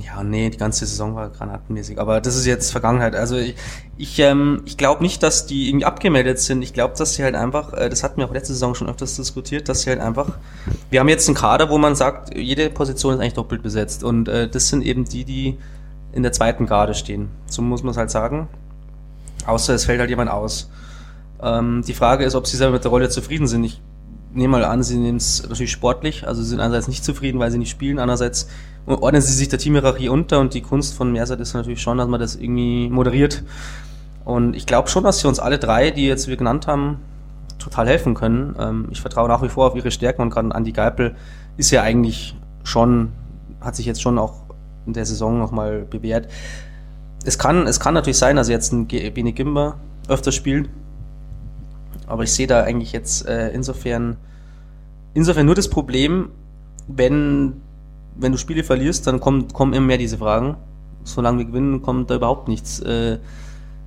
Ja, 0.00 0.22
nee, 0.24 0.48
die 0.48 0.56
ganze 0.56 0.86
Saison 0.86 1.14
war 1.14 1.28
granatenmäßig. 1.28 2.00
Aber 2.00 2.22
das 2.22 2.36
ist 2.36 2.46
jetzt 2.46 2.70
Vergangenheit. 2.72 3.14
Also 3.14 3.36
ich, 3.36 3.54
ich, 3.98 4.18
ähm, 4.18 4.62
ich 4.64 4.78
glaube 4.78 5.02
nicht, 5.02 5.22
dass 5.22 5.44
die 5.44 5.68
irgendwie 5.68 5.84
abgemeldet 5.84 6.38
sind. 6.40 6.62
Ich 6.62 6.72
glaube, 6.72 6.94
dass 6.96 7.14
sie 7.14 7.22
halt 7.22 7.34
einfach, 7.34 7.74
äh, 7.74 7.90
das 7.90 8.02
hatten 8.02 8.16
wir 8.18 8.24
auch 8.26 8.32
letzte 8.32 8.54
Saison 8.54 8.74
schon 8.74 8.88
öfters 8.88 9.16
diskutiert, 9.16 9.68
dass 9.68 9.82
sie 9.82 9.90
halt 9.90 10.00
einfach, 10.00 10.38
wir 10.90 11.00
haben 11.00 11.08
jetzt 11.10 11.28
einen 11.28 11.36
Kader, 11.36 11.68
wo 11.68 11.76
man 11.76 11.94
sagt, 11.96 12.34
jede 12.34 12.70
Position 12.70 13.12
ist 13.14 13.20
eigentlich 13.20 13.34
doppelt 13.34 13.62
besetzt. 13.62 14.02
Und 14.04 14.26
äh, 14.26 14.48
das 14.48 14.68
sind 14.70 14.80
eben 14.82 15.04
die, 15.04 15.24
die 15.24 15.58
in 16.12 16.22
der 16.22 16.32
zweiten 16.32 16.64
Garde 16.66 16.94
stehen. 16.94 17.28
So 17.46 17.60
muss 17.60 17.82
man 17.82 17.90
es 17.90 17.98
halt 17.98 18.10
sagen. 18.10 18.48
Außer 19.46 19.74
es 19.74 19.84
fällt 19.84 20.00
halt 20.00 20.10
jemand 20.10 20.30
aus. 20.30 20.70
Ähm, 21.42 21.82
die 21.86 21.94
Frage 21.94 22.24
ist, 22.24 22.34
ob 22.34 22.46
sie 22.46 22.56
selber 22.56 22.74
mit 22.74 22.84
der 22.84 22.90
Rolle 22.90 23.08
zufrieden 23.08 23.46
sind. 23.46 23.64
Ich 23.64 23.80
nehme 24.32 24.58
mal 24.58 24.64
an, 24.64 24.82
sie 24.82 24.96
nehmen 24.96 25.18
es 25.18 25.42
natürlich 25.48 25.72
sportlich, 25.72 26.26
also 26.26 26.42
sie 26.42 26.48
sind 26.48 26.60
einerseits 26.60 26.88
nicht 26.88 27.04
zufrieden, 27.04 27.38
weil 27.38 27.50
sie 27.50 27.58
nicht 27.58 27.70
spielen, 27.70 27.98
andererseits 27.98 28.48
ordnen 28.86 29.22
sie 29.22 29.32
sich 29.32 29.48
der 29.48 29.58
Teamhierarchie 29.58 30.08
unter 30.08 30.40
und 30.40 30.54
die 30.54 30.60
Kunst 30.60 30.94
von 30.94 31.12
Mersat 31.12 31.40
ist 31.40 31.54
natürlich 31.54 31.80
schon, 31.80 31.98
dass 31.98 32.08
man 32.08 32.20
das 32.20 32.36
irgendwie 32.36 32.88
moderiert. 32.88 33.44
Und 34.24 34.56
ich 34.56 34.66
glaube 34.66 34.88
schon, 34.88 35.04
dass 35.04 35.20
sie 35.20 35.28
uns 35.28 35.38
alle 35.38 35.58
drei, 35.58 35.90
die 35.90 36.06
jetzt 36.06 36.28
wir 36.28 36.36
genannt 36.36 36.66
haben, 36.66 36.98
total 37.58 37.86
helfen 37.86 38.14
können. 38.14 38.56
Ähm, 38.58 38.88
ich 38.90 39.00
vertraue 39.00 39.28
nach 39.28 39.42
wie 39.42 39.48
vor 39.48 39.68
auf 39.68 39.76
ihre 39.76 39.90
Stärken 39.90 40.22
und 40.22 40.30
gerade 40.30 40.54
Andi 40.54 40.72
Geipel 40.72 41.14
ist 41.56 41.70
ja 41.70 41.82
eigentlich 41.82 42.36
schon, 42.64 43.12
hat 43.60 43.76
sich 43.76 43.86
jetzt 43.86 44.02
schon 44.02 44.18
auch 44.18 44.42
in 44.86 44.92
der 44.92 45.06
Saison 45.06 45.38
nochmal 45.38 45.86
bewährt. 45.88 46.28
Es 47.24 47.38
kann, 47.38 47.66
es 47.66 47.80
kann 47.80 47.94
natürlich 47.94 48.18
sein, 48.18 48.36
dass 48.36 48.48
jetzt 48.48 48.72
ein 48.72 48.86
Bene 48.86 49.32
Gimber 49.32 49.78
öfter 50.08 50.30
spielt, 50.30 50.68
aber 52.06 52.22
ich 52.24 52.32
sehe 52.32 52.46
da 52.46 52.62
eigentlich 52.62 52.92
jetzt 52.92 53.26
äh, 53.26 53.50
insofern, 53.50 54.16
insofern 55.14 55.46
nur 55.46 55.54
das 55.54 55.68
Problem, 55.68 56.28
wenn, 56.86 57.54
wenn 58.16 58.32
du 58.32 58.38
Spiele 58.38 58.62
verlierst, 58.62 59.06
dann 59.06 59.20
kommen, 59.20 59.48
kommen 59.48 59.72
immer 59.72 59.86
mehr 59.86 59.98
diese 59.98 60.18
Fragen. 60.18 60.56
Solange 61.04 61.38
wir 61.38 61.44
gewinnen, 61.46 61.82
kommt 61.82 62.10
da 62.10 62.16
überhaupt 62.16 62.48
nichts. 62.48 62.80
Äh, 62.80 63.18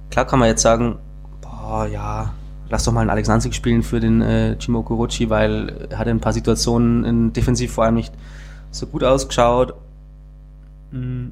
klar 0.09 0.25
kann 0.25 0.39
man 0.39 0.49
jetzt 0.49 0.61
sagen, 0.61 0.97
boah, 1.41 1.87
ja, 1.87 2.33
lass 2.69 2.83
doch 2.83 2.91
mal 2.91 3.01
einen 3.01 3.09
Alex 3.09 3.27
Nanzig 3.27 3.53
spielen 3.53 3.83
für 3.83 3.99
den 3.99 4.21
äh, 4.21 4.57
Chimo 4.57 4.81
Kurochi, 4.81 5.29
weil 5.29 5.87
er 5.89 5.99
hat 5.99 6.07
in 6.07 6.17
ein 6.17 6.21
paar 6.21 6.33
Situationen 6.33 7.03
in 7.05 7.33
defensiv 7.33 7.73
vor 7.73 7.85
allem 7.85 7.95
nicht 7.95 8.13
so 8.71 8.87
gut 8.87 9.03
ausgeschaut. 9.03 9.73
Hm. 10.91 11.31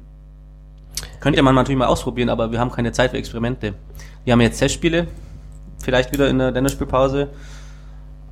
Könnte 1.26 1.42
man 1.42 1.56
natürlich 1.56 1.76
mal 1.76 1.88
ausprobieren, 1.88 2.28
aber 2.28 2.52
wir 2.52 2.60
haben 2.60 2.70
keine 2.70 2.92
Zeit 2.92 3.10
für 3.10 3.16
Experimente. 3.16 3.74
Wir 4.22 4.32
haben 4.32 4.40
jetzt 4.42 4.60
Testspiele, 4.60 5.08
vielleicht 5.82 6.12
wieder 6.12 6.28
in 6.28 6.38
der 6.38 6.52
Länderspielpause. 6.52 7.30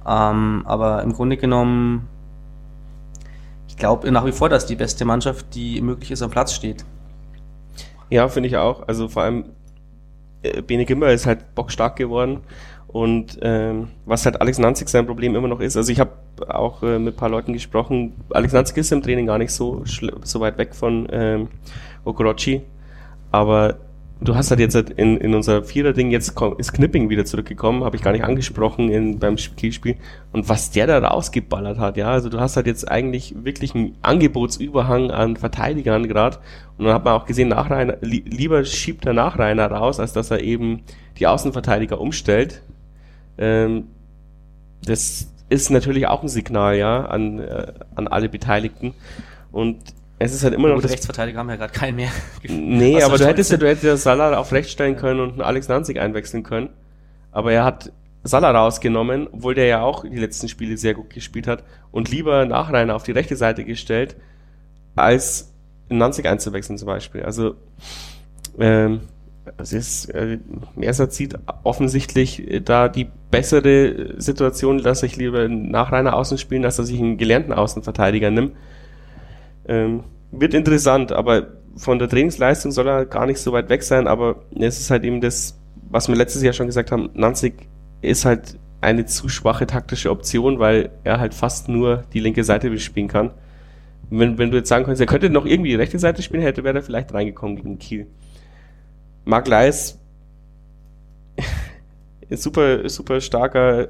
Ähm, 0.06 0.62
aber 0.64 1.02
im 1.02 1.12
Grunde 1.12 1.36
genommen, 1.36 2.08
ich 3.66 3.76
glaube 3.76 4.08
nach 4.12 4.24
wie 4.24 4.30
vor, 4.30 4.48
dass 4.48 4.66
die 4.66 4.76
beste 4.76 5.04
Mannschaft, 5.04 5.56
die 5.56 5.80
möglich 5.80 6.12
ist, 6.12 6.22
am 6.22 6.30
Platz 6.30 6.52
steht. 6.52 6.84
Ja, 8.10 8.28
finde 8.28 8.48
ich 8.48 8.56
auch. 8.58 8.86
Also 8.86 9.08
vor 9.08 9.24
allem 9.24 9.46
äh, 10.42 10.62
Bene 10.62 10.84
Gimber 10.84 11.12
ist 11.12 11.26
halt 11.26 11.52
bockstark 11.56 11.96
geworden. 11.96 12.42
Und 12.86 13.40
ähm, 13.42 13.88
was 14.04 14.24
halt 14.24 14.40
Alex 14.40 14.60
Nanzig 14.60 14.88
sein 14.88 15.04
Problem 15.04 15.34
immer 15.34 15.48
noch 15.48 15.58
ist, 15.58 15.76
also 15.76 15.90
ich 15.90 15.98
habe 15.98 16.12
auch 16.46 16.80
äh, 16.84 17.00
mit 17.00 17.14
ein 17.14 17.16
paar 17.16 17.28
Leuten 17.28 17.54
gesprochen, 17.54 18.12
Alex 18.30 18.52
Nanzig 18.52 18.76
ist 18.76 18.92
im 18.92 19.02
Training 19.02 19.26
gar 19.26 19.38
nicht 19.38 19.50
so, 19.50 19.82
so 19.84 20.38
weit 20.38 20.58
weg 20.58 20.76
von 20.76 21.08
ähm, 21.10 21.48
Okorochi, 22.04 22.62
aber 23.34 23.78
du 24.20 24.36
hast 24.36 24.50
halt 24.50 24.60
jetzt 24.60 24.76
halt 24.76 24.90
in, 24.90 25.16
in 25.16 25.34
unser 25.34 25.64
Vierer-Ding, 25.64 26.12
jetzt 26.12 26.40
ist 26.58 26.72
Knipping 26.72 27.10
wieder 27.10 27.24
zurückgekommen, 27.24 27.82
habe 27.82 27.96
ich 27.96 28.02
gar 28.02 28.12
nicht 28.12 28.22
angesprochen 28.22 28.88
in, 28.90 29.18
beim 29.18 29.34
Kielspiel 29.34 29.96
und 30.32 30.48
was 30.48 30.70
der 30.70 30.86
da 30.86 30.98
rausgeballert 31.00 31.78
hat, 31.78 31.96
ja, 31.96 32.12
also 32.12 32.28
du 32.28 32.38
hast 32.38 32.54
halt 32.56 32.68
jetzt 32.68 32.88
eigentlich 32.88 33.34
wirklich 33.44 33.74
einen 33.74 33.96
Angebotsüberhang 34.02 35.10
an 35.10 35.36
Verteidigern 35.36 36.06
gerade 36.06 36.38
und 36.78 36.84
dann 36.84 36.94
hat 36.94 37.04
man 37.04 37.14
auch 37.14 37.26
gesehen, 37.26 37.48
Nachreiner, 37.48 37.96
li 38.02 38.22
lieber 38.24 38.64
schiebt 38.64 39.04
der 39.04 39.14
Nachreiner 39.14 39.66
raus, 39.66 39.98
als 39.98 40.12
dass 40.12 40.30
er 40.30 40.40
eben 40.40 40.82
die 41.18 41.26
Außenverteidiger 41.26 42.00
umstellt. 42.00 42.62
Ähm, 43.36 43.88
das 44.84 45.28
ist 45.48 45.70
natürlich 45.70 46.06
auch 46.06 46.22
ein 46.22 46.28
Signal, 46.28 46.76
ja, 46.76 47.04
an, 47.04 47.40
äh, 47.40 47.72
an 47.96 48.06
alle 48.06 48.28
Beteiligten. 48.28 48.94
Und 49.50 49.78
es 50.18 50.32
ist 50.32 50.44
halt 50.44 50.54
immer 50.54 50.68
noch 50.68 50.76
Gute 50.76 50.90
Rechtsverteidiger 50.90 51.38
haben 51.38 51.50
ja 51.50 51.56
gerade 51.56 51.72
keinen 51.72 51.96
mehr. 51.96 52.10
Nee, 52.48 53.02
aber 53.02 53.18
du 53.18 53.26
hättest 53.26 53.50
ja, 53.50 53.56
du 53.56 53.66
hättest 53.66 53.84
ja 53.84 53.96
Salah 53.96 54.36
auf 54.38 54.52
rechts 54.52 54.72
stellen 54.72 54.96
können 54.96 55.20
und 55.20 55.32
einen 55.32 55.42
Alex 55.42 55.68
Nanzig 55.68 55.98
einwechseln 55.98 56.42
können. 56.42 56.70
Aber 57.32 57.52
er 57.52 57.64
hat 57.64 57.92
Salah 58.22 58.52
rausgenommen, 58.52 59.28
obwohl 59.32 59.54
der 59.54 59.66
ja 59.66 59.82
auch 59.82 60.04
die 60.04 60.16
letzten 60.16 60.48
Spiele 60.48 60.76
sehr 60.78 60.94
gut 60.94 61.10
gespielt 61.10 61.46
hat 61.46 61.64
und 61.90 62.10
lieber 62.10 62.46
Nachreiner 62.46 62.94
auf 62.94 63.02
die 63.02 63.12
rechte 63.12 63.36
Seite 63.36 63.64
gestellt, 63.64 64.16
als 64.96 65.52
Nanzig 65.88 66.26
einzuwechseln 66.26 66.78
zum 66.78 66.86
Beispiel. 66.86 67.22
Also 67.22 67.56
ähm, 68.58 69.00
es 69.58 69.72
ist, 69.72 70.06
äh, 70.06 70.38
Merser 70.74 71.10
zieht 71.10 71.38
offensichtlich 71.64 72.50
äh, 72.50 72.60
da 72.60 72.88
die 72.88 73.08
bessere 73.30 74.14
Situation, 74.20 74.82
dass 74.82 75.02
ich 75.02 75.16
lieber 75.16 75.48
nach 75.48 75.92
reiner 75.92 76.14
Außen 76.14 76.38
spielen, 76.38 76.64
als 76.64 76.76
dass 76.76 76.88
ich 76.88 76.98
einen 76.98 77.18
gelernten 77.18 77.52
Außenverteidiger 77.52 78.30
nimm. 78.30 78.52
Ähm, 79.66 80.04
wird 80.30 80.54
interessant, 80.54 81.12
aber 81.12 81.48
von 81.76 81.98
der 81.98 82.08
Trainingsleistung 82.08 82.72
soll 82.72 82.88
er 82.88 83.06
gar 83.06 83.26
nicht 83.26 83.38
so 83.38 83.52
weit 83.52 83.68
weg 83.68 83.82
sein, 83.82 84.06
aber 84.06 84.42
es 84.58 84.80
ist 84.80 84.90
halt 84.90 85.04
eben 85.04 85.20
das, 85.20 85.58
was 85.90 86.08
wir 86.08 86.14
letztes 86.14 86.42
Jahr 86.42 86.52
schon 86.52 86.66
gesagt 86.66 86.92
haben, 86.92 87.10
Nanzig 87.14 87.68
ist 88.00 88.24
halt 88.24 88.58
eine 88.80 89.06
zu 89.06 89.28
schwache 89.28 89.66
taktische 89.66 90.10
Option, 90.10 90.58
weil 90.58 90.90
er 91.04 91.18
halt 91.18 91.34
fast 91.34 91.68
nur 91.68 92.04
die 92.12 92.20
linke 92.20 92.44
Seite 92.44 92.70
bespielen 92.70 93.08
kann. 93.08 93.30
Wenn, 94.10 94.36
wenn 94.36 94.50
du 94.50 94.58
jetzt 94.58 94.68
sagen 94.68 94.84
könntest, 94.84 95.00
er 95.00 95.06
könnte 95.06 95.30
noch 95.30 95.46
irgendwie 95.46 95.70
die 95.70 95.76
rechte 95.76 95.98
Seite 95.98 96.22
spielen, 96.22 96.42
hätte, 96.42 96.62
wäre 96.62 96.78
er 96.78 96.82
vielleicht 96.82 97.14
reingekommen 97.14 97.56
gegen 97.56 97.78
Kiel. 97.78 98.06
Mark 99.24 99.48
Leis, 99.48 99.98
super, 102.30 102.88
super 102.88 103.20
starker 103.20 103.88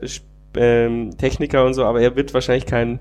ähm, 0.57 1.17
Techniker 1.19 1.65
und 1.65 1.75
so, 1.75 1.85
aber 1.85 2.01
er 2.01 2.15
wird 2.15 2.33
wahrscheinlich 2.33 2.67
keinen 2.67 3.01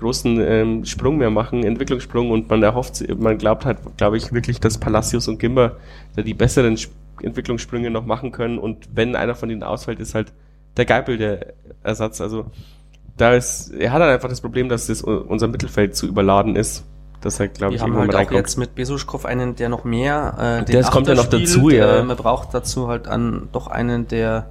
großen 0.00 0.40
ähm, 0.40 0.84
Sprung 0.84 1.18
mehr 1.18 1.30
machen, 1.30 1.62
Entwicklungssprung 1.64 2.30
und 2.30 2.48
man 2.48 2.62
erhofft, 2.62 3.04
man 3.18 3.38
glaubt 3.38 3.64
halt, 3.64 3.78
glaube 3.96 4.16
ich, 4.16 4.32
wirklich, 4.32 4.60
dass 4.60 4.78
Palacios 4.78 5.28
und 5.28 5.38
Gimba 5.38 5.76
da 6.16 6.22
die 6.22 6.34
besseren 6.34 6.76
Entwicklungssprünge 7.22 7.90
noch 7.90 8.06
machen 8.06 8.32
können 8.32 8.58
und 8.58 8.88
wenn 8.94 9.14
einer 9.14 9.34
von 9.34 9.50
ihnen 9.50 9.62
ausfällt, 9.62 10.00
ist 10.00 10.14
halt 10.14 10.32
der 10.76 10.84
Geipel 10.86 11.18
der 11.18 11.54
Ersatz. 11.82 12.20
Also 12.20 12.46
da 13.16 13.34
ist, 13.34 13.70
er 13.70 13.92
hat 13.92 14.00
halt 14.00 14.14
einfach 14.14 14.28
das 14.28 14.40
Problem, 14.40 14.68
dass 14.68 14.86
das 14.86 15.02
unser 15.02 15.48
Mittelfeld 15.48 15.94
zu 15.94 16.06
überladen 16.06 16.56
ist. 16.56 16.84
Das 17.20 17.38
halt, 17.38 17.54
glaube 17.54 17.74
ich, 17.74 17.82
haben 17.82 17.94
halt 17.96 18.14
auch 18.14 18.30
jetzt 18.30 18.56
mit 18.56 18.74
Besuschkow 18.74 19.26
einen, 19.26 19.54
der 19.54 19.68
noch 19.68 19.84
mehr, 19.84 20.60
äh, 20.62 20.64
den 20.64 20.76
das 20.76 20.90
kommt 20.90 21.06
ja 21.06 21.14
noch 21.14 21.26
dazu, 21.26 21.68
ja. 21.68 21.98
Äh, 21.98 22.02
man 22.02 22.16
braucht 22.16 22.54
dazu 22.54 22.88
halt 22.88 23.08
an, 23.08 23.48
doch 23.52 23.66
einen, 23.66 24.08
der 24.08 24.48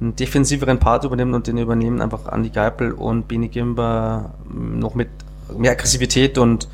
einen 0.00 0.16
defensiveren 0.16 0.78
Part 0.78 1.04
übernimmt 1.04 1.34
und 1.34 1.46
den 1.46 1.58
übernehmen 1.58 2.00
einfach 2.00 2.30
Andy 2.32 2.50
Geipel 2.50 2.92
und 2.92 3.28
Beni 3.28 3.48
Gimba 3.48 4.34
noch 4.48 4.94
mit 4.94 5.08
mehr 5.56 5.72
Aggressivität 5.72 6.38
und 6.38 6.68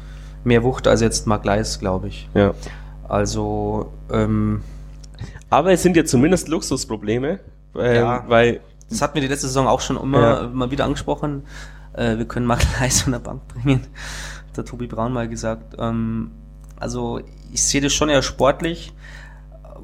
mehr 0.44 0.62
Wucht 0.62 0.86
als 0.86 1.00
jetzt 1.00 1.26
Mark 1.26 1.44
Leis, 1.44 1.78
glaube 1.78 2.08
ich. 2.08 2.28
Ja. 2.34 2.54
Also, 3.08 3.92
ähm, 4.10 4.62
aber 5.50 5.72
es 5.72 5.82
sind 5.82 5.96
ja 5.96 6.04
zumindest 6.04 6.48
Luxusprobleme, 6.48 7.40
äh, 7.76 7.96
ja. 7.96 8.24
weil 8.28 8.60
das 8.88 9.02
hatten 9.02 9.14
wir 9.14 9.22
die 9.22 9.28
letzte 9.28 9.46
Saison 9.46 9.66
auch 9.66 9.80
schon 9.80 9.96
immer 9.96 10.42
ja. 10.42 10.48
mal 10.48 10.70
wieder 10.70 10.84
angesprochen. 10.84 11.44
Äh, 11.92 12.18
wir 12.18 12.24
können 12.24 12.46
Mark 12.46 12.62
Leis 12.80 13.02
von 13.02 13.12
der 13.12 13.20
Bank 13.20 13.42
bringen. 13.48 13.82
Hat 14.48 14.56
der 14.56 14.64
Tobi 14.64 14.86
Braun 14.86 15.12
mal 15.12 15.28
gesagt. 15.28 15.76
Ähm, 15.78 16.32
also 16.78 17.20
ich 17.52 17.62
sehe 17.62 17.80
das 17.80 17.92
schon 17.92 18.08
eher 18.08 18.22
sportlich. 18.22 18.92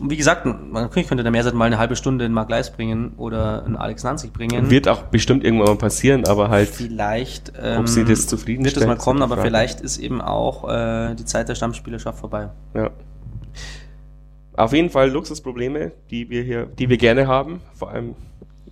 Wie 0.03 0.17
gesagt, 0.17 0.47
man 0.47 0.91
könnte 0.91 1.23
der 1.23 1.31
Mehrseite 1.31 1.57
mal 1.57 1.67
eine 1.67 1.79
halbe 1.79 1.97
Stunde 1.97 2.25
in 2.25 2.33
Mark 2.33 2.51
Leis 2.51 2.73
bringen 2.73 3.13
oder 3.17 3.65
einen 3.65 3.77
Alex 3.77 4.05
Nanzig 4.05 4.33
bringen. 4.33 4.71
Wird 4.71 4.89
auch 4.89 5.05
bestimmt 5.05 5.45
irgendwann 5.45 5.69
mal 5.69 5.77
passieren, 5.77 6.27
aber 6.27 6.49
halt. 6.49 6.69
Vielleicht. 6.69 7.53
Ähm, 7.61 7.81
ob 7.81 7.89
sie 7.89 8.05
das 8.05 8.27
zufrieden 8.27 8.65
Wird 8.65 8.77
das 8.77 8.87
mal 8.87 8.97
kommen, 8.97 9.23
aber 9.23 9.39
vielleicht 9.39 9.81
ist 9.81 9.99
eben 9.99 10.21
auch 10.21 10.69
äh, 10.69 11.15
die 11.15 11.25
Zeit 11.25 11.49
der 11.49 11.55
Stammspielerschaft 11.55 12.19
vorbei. 12.19 12.51
Ja. 12.75 12.91
Auf 14.57 14.73
jeden 14.73 14.91
Fall 14.91 15.11
Luxusprobleme, 15.11 15.93
die 16.11 16.31
wir 16.31 16.43
hier, 16.43 16.67
die 16.67 16.89
wir 16.89 16.97
gerne 16.97 17.27
haben. 17.27 17.61
Vor 17.75 17.91
allem 17.91 18.15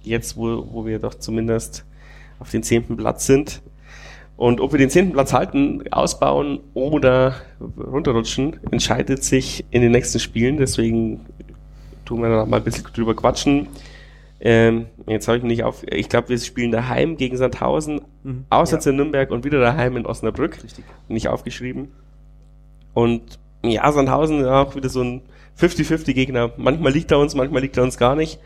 jetzt, 0.03 0.37
wo, 0.37 0.67
wo 0.71 0.87
wir 0.87 0.99
doch 0.99 1.15
zumindest 1.15 1.85
auf 2.39 2.51
den 2.51 2.63
zehnten 2.63 2.97
Platz 2.97 3.27
sind. 3.27 3.63
Und 4.37 4.61
ob 4.61 4.73
wir 4.73 4.79
den 4.79 4.91
zehnten 4.91 5.13
Platz 5.13 5.33
halten, 5.33 5.85
ausbauen 5.93 6.61
oder 6.75 7.37
runterrutschen, 7.79 8.59
entscheidet 8.71 9.23
sich 9.23 9.65
in 9.71 9.81
den 9.81 9.93
nächsten 9.93 10.19
Spielen. 10.19 10.57
Deswegen 10.57 11.21
tun 12.05 12.23
wir 12.23 12.29
noch 12.29 12.47
mal 12.47 12.57
ein 12.57 12.65
bisschen 12.65 12.85
drüber 12.93 13.15
quatschen. 13.15 13.69
Ähm, 14.41 14.87
jetzt 15.07 15.29
habe 15.29 15.39
ich 15.39 15.45
nicht 15.45 15.63
auf. 15.63 15.85
Ich 15.89 16.09
glaube, 16.09 16.31
wir 16.31 16.39
spielen 16.39 16.73
daheim 16.73 17.17
gegen 17.17 17.37
Sandhausen, 17.37 18.03
mhm, 18.25 18.45
auswärts 18.51 18.85
ja. 18.85 18.91
in 18.91 18.97
Nürnberg 18.97 19.31
und 19.31 19.45
wieder 19.45 19.61
daheim 19.61 19.97
in 19.97 20.05
Osnabrück. 20.05 20.63
Richtig. 20.63 20.85
Nicht 21.09 21.29
aufgeschrieben. 21.29 21.93
Und 22.93 23.39
ja, 23.63 23.91
Sandhausen 23.91 24.41
ist 24.41 24.47
auch 24.47 24.75
wieder 24.75 24.89
so 24.89 25.03
ein 25.03 25.23
50-50 25.59 26.13
Gegner. 26.13 26.53
Manchmal 26.57 26.93
liegt 26.93 27.11
er 27.13 27.19
uns, 27.19 27.35
manchmal 27.35 27.63
liegt 27.63 27.77
er 27.77 27.85
uns 27.85 27.97
gar 27.97 28.17
nicht. 28.17 28.39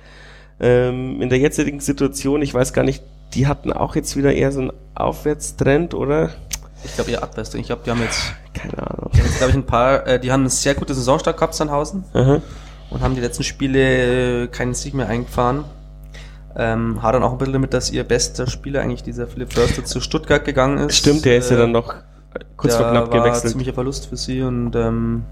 Ähm, 0.61 1.23
in 1.23 1.31
der 1.31 1.39
jetzigen 1.39 1.81
Situation, 1.81 2.43
ich 2.43 2.53
weiß 2.53 2.73
gar 2.73 2.85
nicht, 2.85 3.03
die 3.35 3.47
hatten 3.47 3.73
auch 3.73 3.95
jetzt 3.95 4.17
wieder 4.17 4.33
eher 4.33 4.53
so 4.53 4.61
einen 4.61 4.73
Aufwärtstrend, 4.95 5.95
oder? 5.95 6.31
Ich 6.85 6.95
glaube 6.95 7.11
eher 7.11 7.23
abwärts. 7.23 7.55
Ich 7.55 7.67
glaube, 7.67 7.83
die 7.85 7.91
haben 7.91 8.03
jetzt, 8.03 8.33
keine 8.55 8.79
Ahnung. 8.79 9.11
Die 9.13 9.19
haben 9.19 9.27
jetzt, 9.27 9.39
glaube 9.39 9.51
ich, 9.51 9.57
ein 9.57 9.67
paar, 9.67 10.07
äh, 10.07 10.21
die 10.21 10.31
haben 10.33 10.41
eine 10.43 10.51
sehr 10.51 10.75
gute 10.75 10.95
Saisonstart 10.95 11.37
gehabt, 11.37 11.55
Sandhausen. 11.55 12.05
Mhm. 12.15 12.43
Und 12.91 13.01
haben 13.03 13.15
die 13.15 13.21
letzten 13.21 13.45
Spiele 13.45 14.45
äh, 14.45 14.47
keinen 14.47 14.75
Sieg 14.75 14.95
mehr 14.95 15.09
eingefahren. 15.09 15.65
Ähm, 16.57 17.03
hat 17.03 17.15
dann 17.15 17.23
auch 17.23 17.33
ein 17.33 17.39
bisschen 17.39 17.53
damit, 17.53 17.75
dass 17.75 17.91
ihr 17.91 18.05
bester 18.05 18.47
Spieler 18.47 18.81
eigentlich 18.81 19.03
dieser 19.03 19.27
Philipp 19.27 19.53
Förster 19.53 19.85
zu 19.85 20.01
Stuttgart 20.01 20.45
gegangen 20.45 20.89
ist. 20.89 20.97
Stimmt, 20.97 21.25
der 21.25 21.39
ist 21.39 21.51
ja 21.51 21.57
dann 21.57 21.73
noch 21.73 21.95
kurz 22.57 22.75
vor 22.77 22.91
knapp 22.91 23.11
gewechselt. 23.11 23.35
Das 23.35 23.45
war 23.45 23.51
ziemlicher 23.51 23.75
Verlust 23.75 24.07
für 24.07 24.17
sie 24.17 24.43
und 24.43 24.75
ähm, 24.75 25.25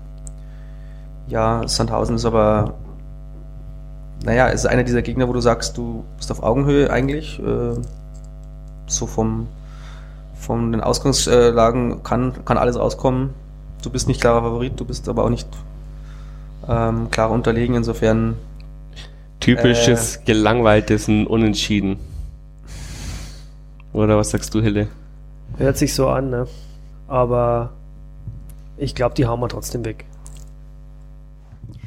ja, 1.26 1.66
Sandhausen 1.66 2.16
ist 2.16 2.24
aber 2.24 2.74
naja, 4.26 4.48
ist 4.48 4.66
einer 4.66 4.82
dieser 4.82 5.02
Gegner, 5.02 5.28
wo 5.28 5.32
du 5.32 5.40
sagst, 5.40 5.78
du 5.78 6.04
bist 6.16 6.32
auf 6.32 6.42
Augenhöhe 6.42 6.90
eigentlich. 6.90 7.38
Äh, 7.38 7.76
so 8.88 9.06
vom, 9.06 9.46
von 10.34 10.72
den 10.72 10.80
Ausgangslagen 10.80 12.02
kann, 12.02 12.44
kann 12.44 12.58
alles 12.58 12.76
rauskommen. 12.76 13.30
Du 13.82 13.90
bist 13.90 14.08
nicht 14.08 14.20
klarer 14.20 14.42
Favorit, 14.42 14.80
du 14.80 14.84
bist 14.84 15.08
aber 15.08 15.24
auch 15.24 15.30
nicht 15.30 15.48
ähm, 16.68 17.08
klar 17.12 17.30
unterlegen, 17.30 17.76
insofern. 17.76 18.36
Typisches, 19.38 20.16
äh, 20.16 20.20
gelangweiltes 20.24 21.06
Unentschieden. 21.08 21.98
Oder 23.92 24.16
was 24.16 24.30
sagst 24.30 24.52
du, 24.54 24.60
Hille? 24.60 24.88
Hört 25.56 25.76
sich 25.76 25.94
so 25.94 26.08
an, 26.08 26.30
ne? 26.30 26.48
Aber 27.06 27.70
ich 28.76 28.96
glaube, 28.96 29.14
die 29.14 29.24
hauen 29.26 29.38
wir 29.38 29.48
trotzdem 29.48 29.84
weg. 29.84 30.04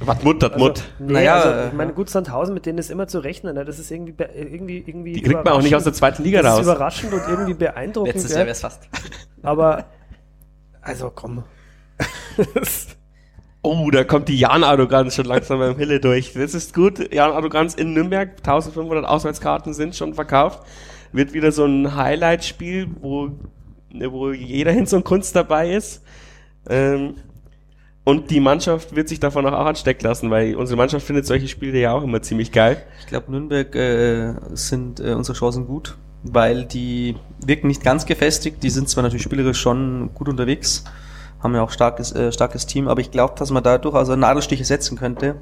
Was 0.01 0.23
Mut, 0.23 0.41
das 0.41 0.57
Mut. 0.57 0.69
Also, 0.69 0.83
nee, 0.99 1.13
naja, 1.13 1.35
also, 1.35 1.67
ich 1.67 1.73
meine, 1.73 1.93
gut, 1.93 2.09
Sandhausen, 2.09 2.53
mit 2.53 2.65
denen 2.65 2.77
ist 2.77 2.89
immer 2.89 3.07
zu 3.07 3.19
rechnen. 3.19 3.55
Ne? 3.55 3.65
Das 3.65 3.79
ist 3.79 3.91
irgendwie, 3.91 4.13
irgendwie, 4.33 4.83
irgendwie. 4.85 5.13
Die 5.13 5.21
kriegt 5.21 5.43
man 5.43 5.53
auch 5.53 5.61
nicht 5.61 5.75
aus 5.75 5.83
der 5.83 5.93
zweiten 5.93 6.23
Liga 6.23 6.41
das 6.41 6.51
raus. 6.51 6.57
Das 6.59 6.67
ist 6.67 6.73
überraschend 6.73 7.13
und 7.13 7.21
irgendwie 7.27 7.53
beeindruckend. 7.53 8.13
Letztes 8.13 8.31
Jahr 8.31 8.41
wäre 8.41 8.51
es 8.51 8.61
fast. 8.61 8.87
Aber, 9.43 9.85
also 10.81 11.11
komm. 11.13 11.43
oh, 13.61 13.89
da 13.91 14.03
kommt 14.05 14.29
die 14.29 14.37
Jan-Arroganz 14.37 15.15
schon 15.15 15.25
langsam 15.25 15.59
beim 15.59 15.77
Hille 15.77 15.99
durch. 15.99 16.33
Das 16.33 16.53
ist 16.53 16.73
gut. 16.73 17.13
Jan-Arroganz 17.13 17.73
in 17.75 17.93
Nürnberg. 17.93 18.37
1500 18.37 19.05
Auswärtskarten 19.05 19.73
sind 19.73 19.95
schon 19.95 20.13
verkauft. 20.13 20.63
Wird 21.11 21.33
wieder 21.33 21.51
so 21.51 21.65
ein 21.65 21.95
Highlight-Spiel, 21.95 22.87
wo, 23.01 23.31
wo 23.91 24.31
jeder 24.31 24.71
Hinz 24.71 24.93
und 24.93 25.03
Kunst 25.03 25.35
dabei 25.35 25.71
ist. 25.71 26.03
Ähm, 26.69 27.15
und 28.09 28.31
die 28.31 28.39
Mannschaft 28.39 28.95
wird 28.95 29.07
sich 29.07 29.19
davon 29.19 29.45
auch 29.45 29.65
anstecken 29.65 30.03
lassen, 30.03 30.31
weil 30.31 30.55
unsere 30.55 30.77
Mannschaft 30.77 31.05
findet 31.05 31.25
solche 31.27 31.47
Spiele 31.47 31.79
ja 31.79 31.93
auch 31.93 32.03
immer 32.03 32.21
ziemlich 32.21 32.51
geil. 32.51 32.81
Ich 32.99 33.07
glaube, 33.07 33.31
Nürnberg 33.31 33.75
äh, 33.75 34.33
sind 34.53 34.99
äh, 34.99 35.13
unsere 35.13 35.37
Chancen 35.37 35.67
gut, 35.67 35.95
weil 36.23 36.65
die 36.65 37.15
wirken 37.45 37.67
nicht 37.67 37.83
ganz 37.83 38.05
gefestigt. 38.05 38.63
Die 38.63 38.69
sind 38.69 38.89
zwar 38.89 39.03
natürlich 39.03 39.23
spielerisch 39.23 39.59
schon 39.59 40.09
gut 40.15 40.27
unterwegs, 40.27 40.83
haben 41.41 41.53
ja 41.53 41.61
auch 41.61 41.71
starkes, 41.71 42.11
äh, 42.11 42.31
starkes 42.31 42.65
Team, 42.65 42.87
aber 42.87 43.01
ich 43.01 43.11
glaube, 43.11 43.35
dass 43.37 43.51
man 43.51 43.63
da 43.63 43.77
durchaus 43.77 44.09
Nadelstiche 44.09 44.65
setzen 44.65 44.97
könnte. 44.97 45.35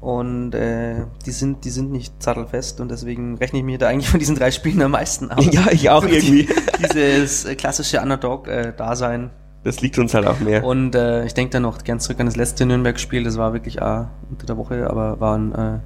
Und 0.00 0.54
äh, 0.54 1.06
die 1.26 1.32
sind, 1.32 1.64
die 1.64 1.70
sind 1.70 1.90
nicht 1.90 2.22
sattelfest 2.22 2.80
und 2.80 2.90
deswegen 2.90 3.36
rechne 3.38 3.58
ich 3.58 3.64
mir 3.64 3.78
da 3.78 3.88
eigentlich 3.88 4.08
von 4.08 4.20
diesen 4.20 4.36
drei 4.36 4.52
Spielen 4.52 4.80
am 4.82 4.92
meisten 4.92 5.30
aus. 5.30 5.44
Ja, 5.52 5.66
ich 5.72 5.90
auch 5.90 6.04
irgendwie. 6.04 6.48
Dieses 6.78 7.44
äh, 7.44 7.56
klassische 7.56 8.00
Underdog-Dasein. 8.00 9.30
Das 9.64 9.80
liegt 9.80 9.98
uns 9.98 10.14
halt 10.14 10.26
auch 10.26 10.38
mehr. 10.40 10.64
Und 10.64 10.94
äh, 10.94 11.24
ich 11.24 11.34
denke 11.34 11.52
dann 11.52 11.62
noch 11.62 11.82
ganz 11.82 12.04
zurück 12.04 12.20
an 12.20 12.26
das 12.26 12.36
letzte 12.36 12.64
Nürnberg-Spiel. 12.64 13.24
Das 13.24 13.36
war 13.38 13.52
wirklich 13.52 13.78
äh, 13.78 14.04
unter 14.30 14.46
der 14.46 14.56
Woche, 14.56 14.88
aber 14.88 15.20
war 15.20 15.36
ein 15.36 15.54
äh, 15.54 15.78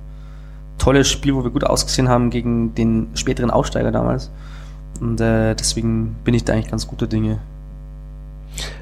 tolles 0.79 1.09
Spiel, 1.09 1.35
wo 1.35 1.43
wir 1.43 1.51
gut 1.51 1.65
ausgesehen 1.65 2.09
haben 2.09 2.31
gegen 2.31 2.75
den 2.75 3.09
späteren 3.15 3.51
Aussteiger 3.51 3.91
damals. 3.91 4.31
Und 5.01 5.21
äh, 5.21 5.55
deswegen 5.55 6.17
bin 6.23 6.35
ich 6.35 6.45
da 6.45 6.53
eigentlich 6.53 6.71
ganz 6.71 6.87
guter 6.87 7.07
Dinge. 7.07 7.39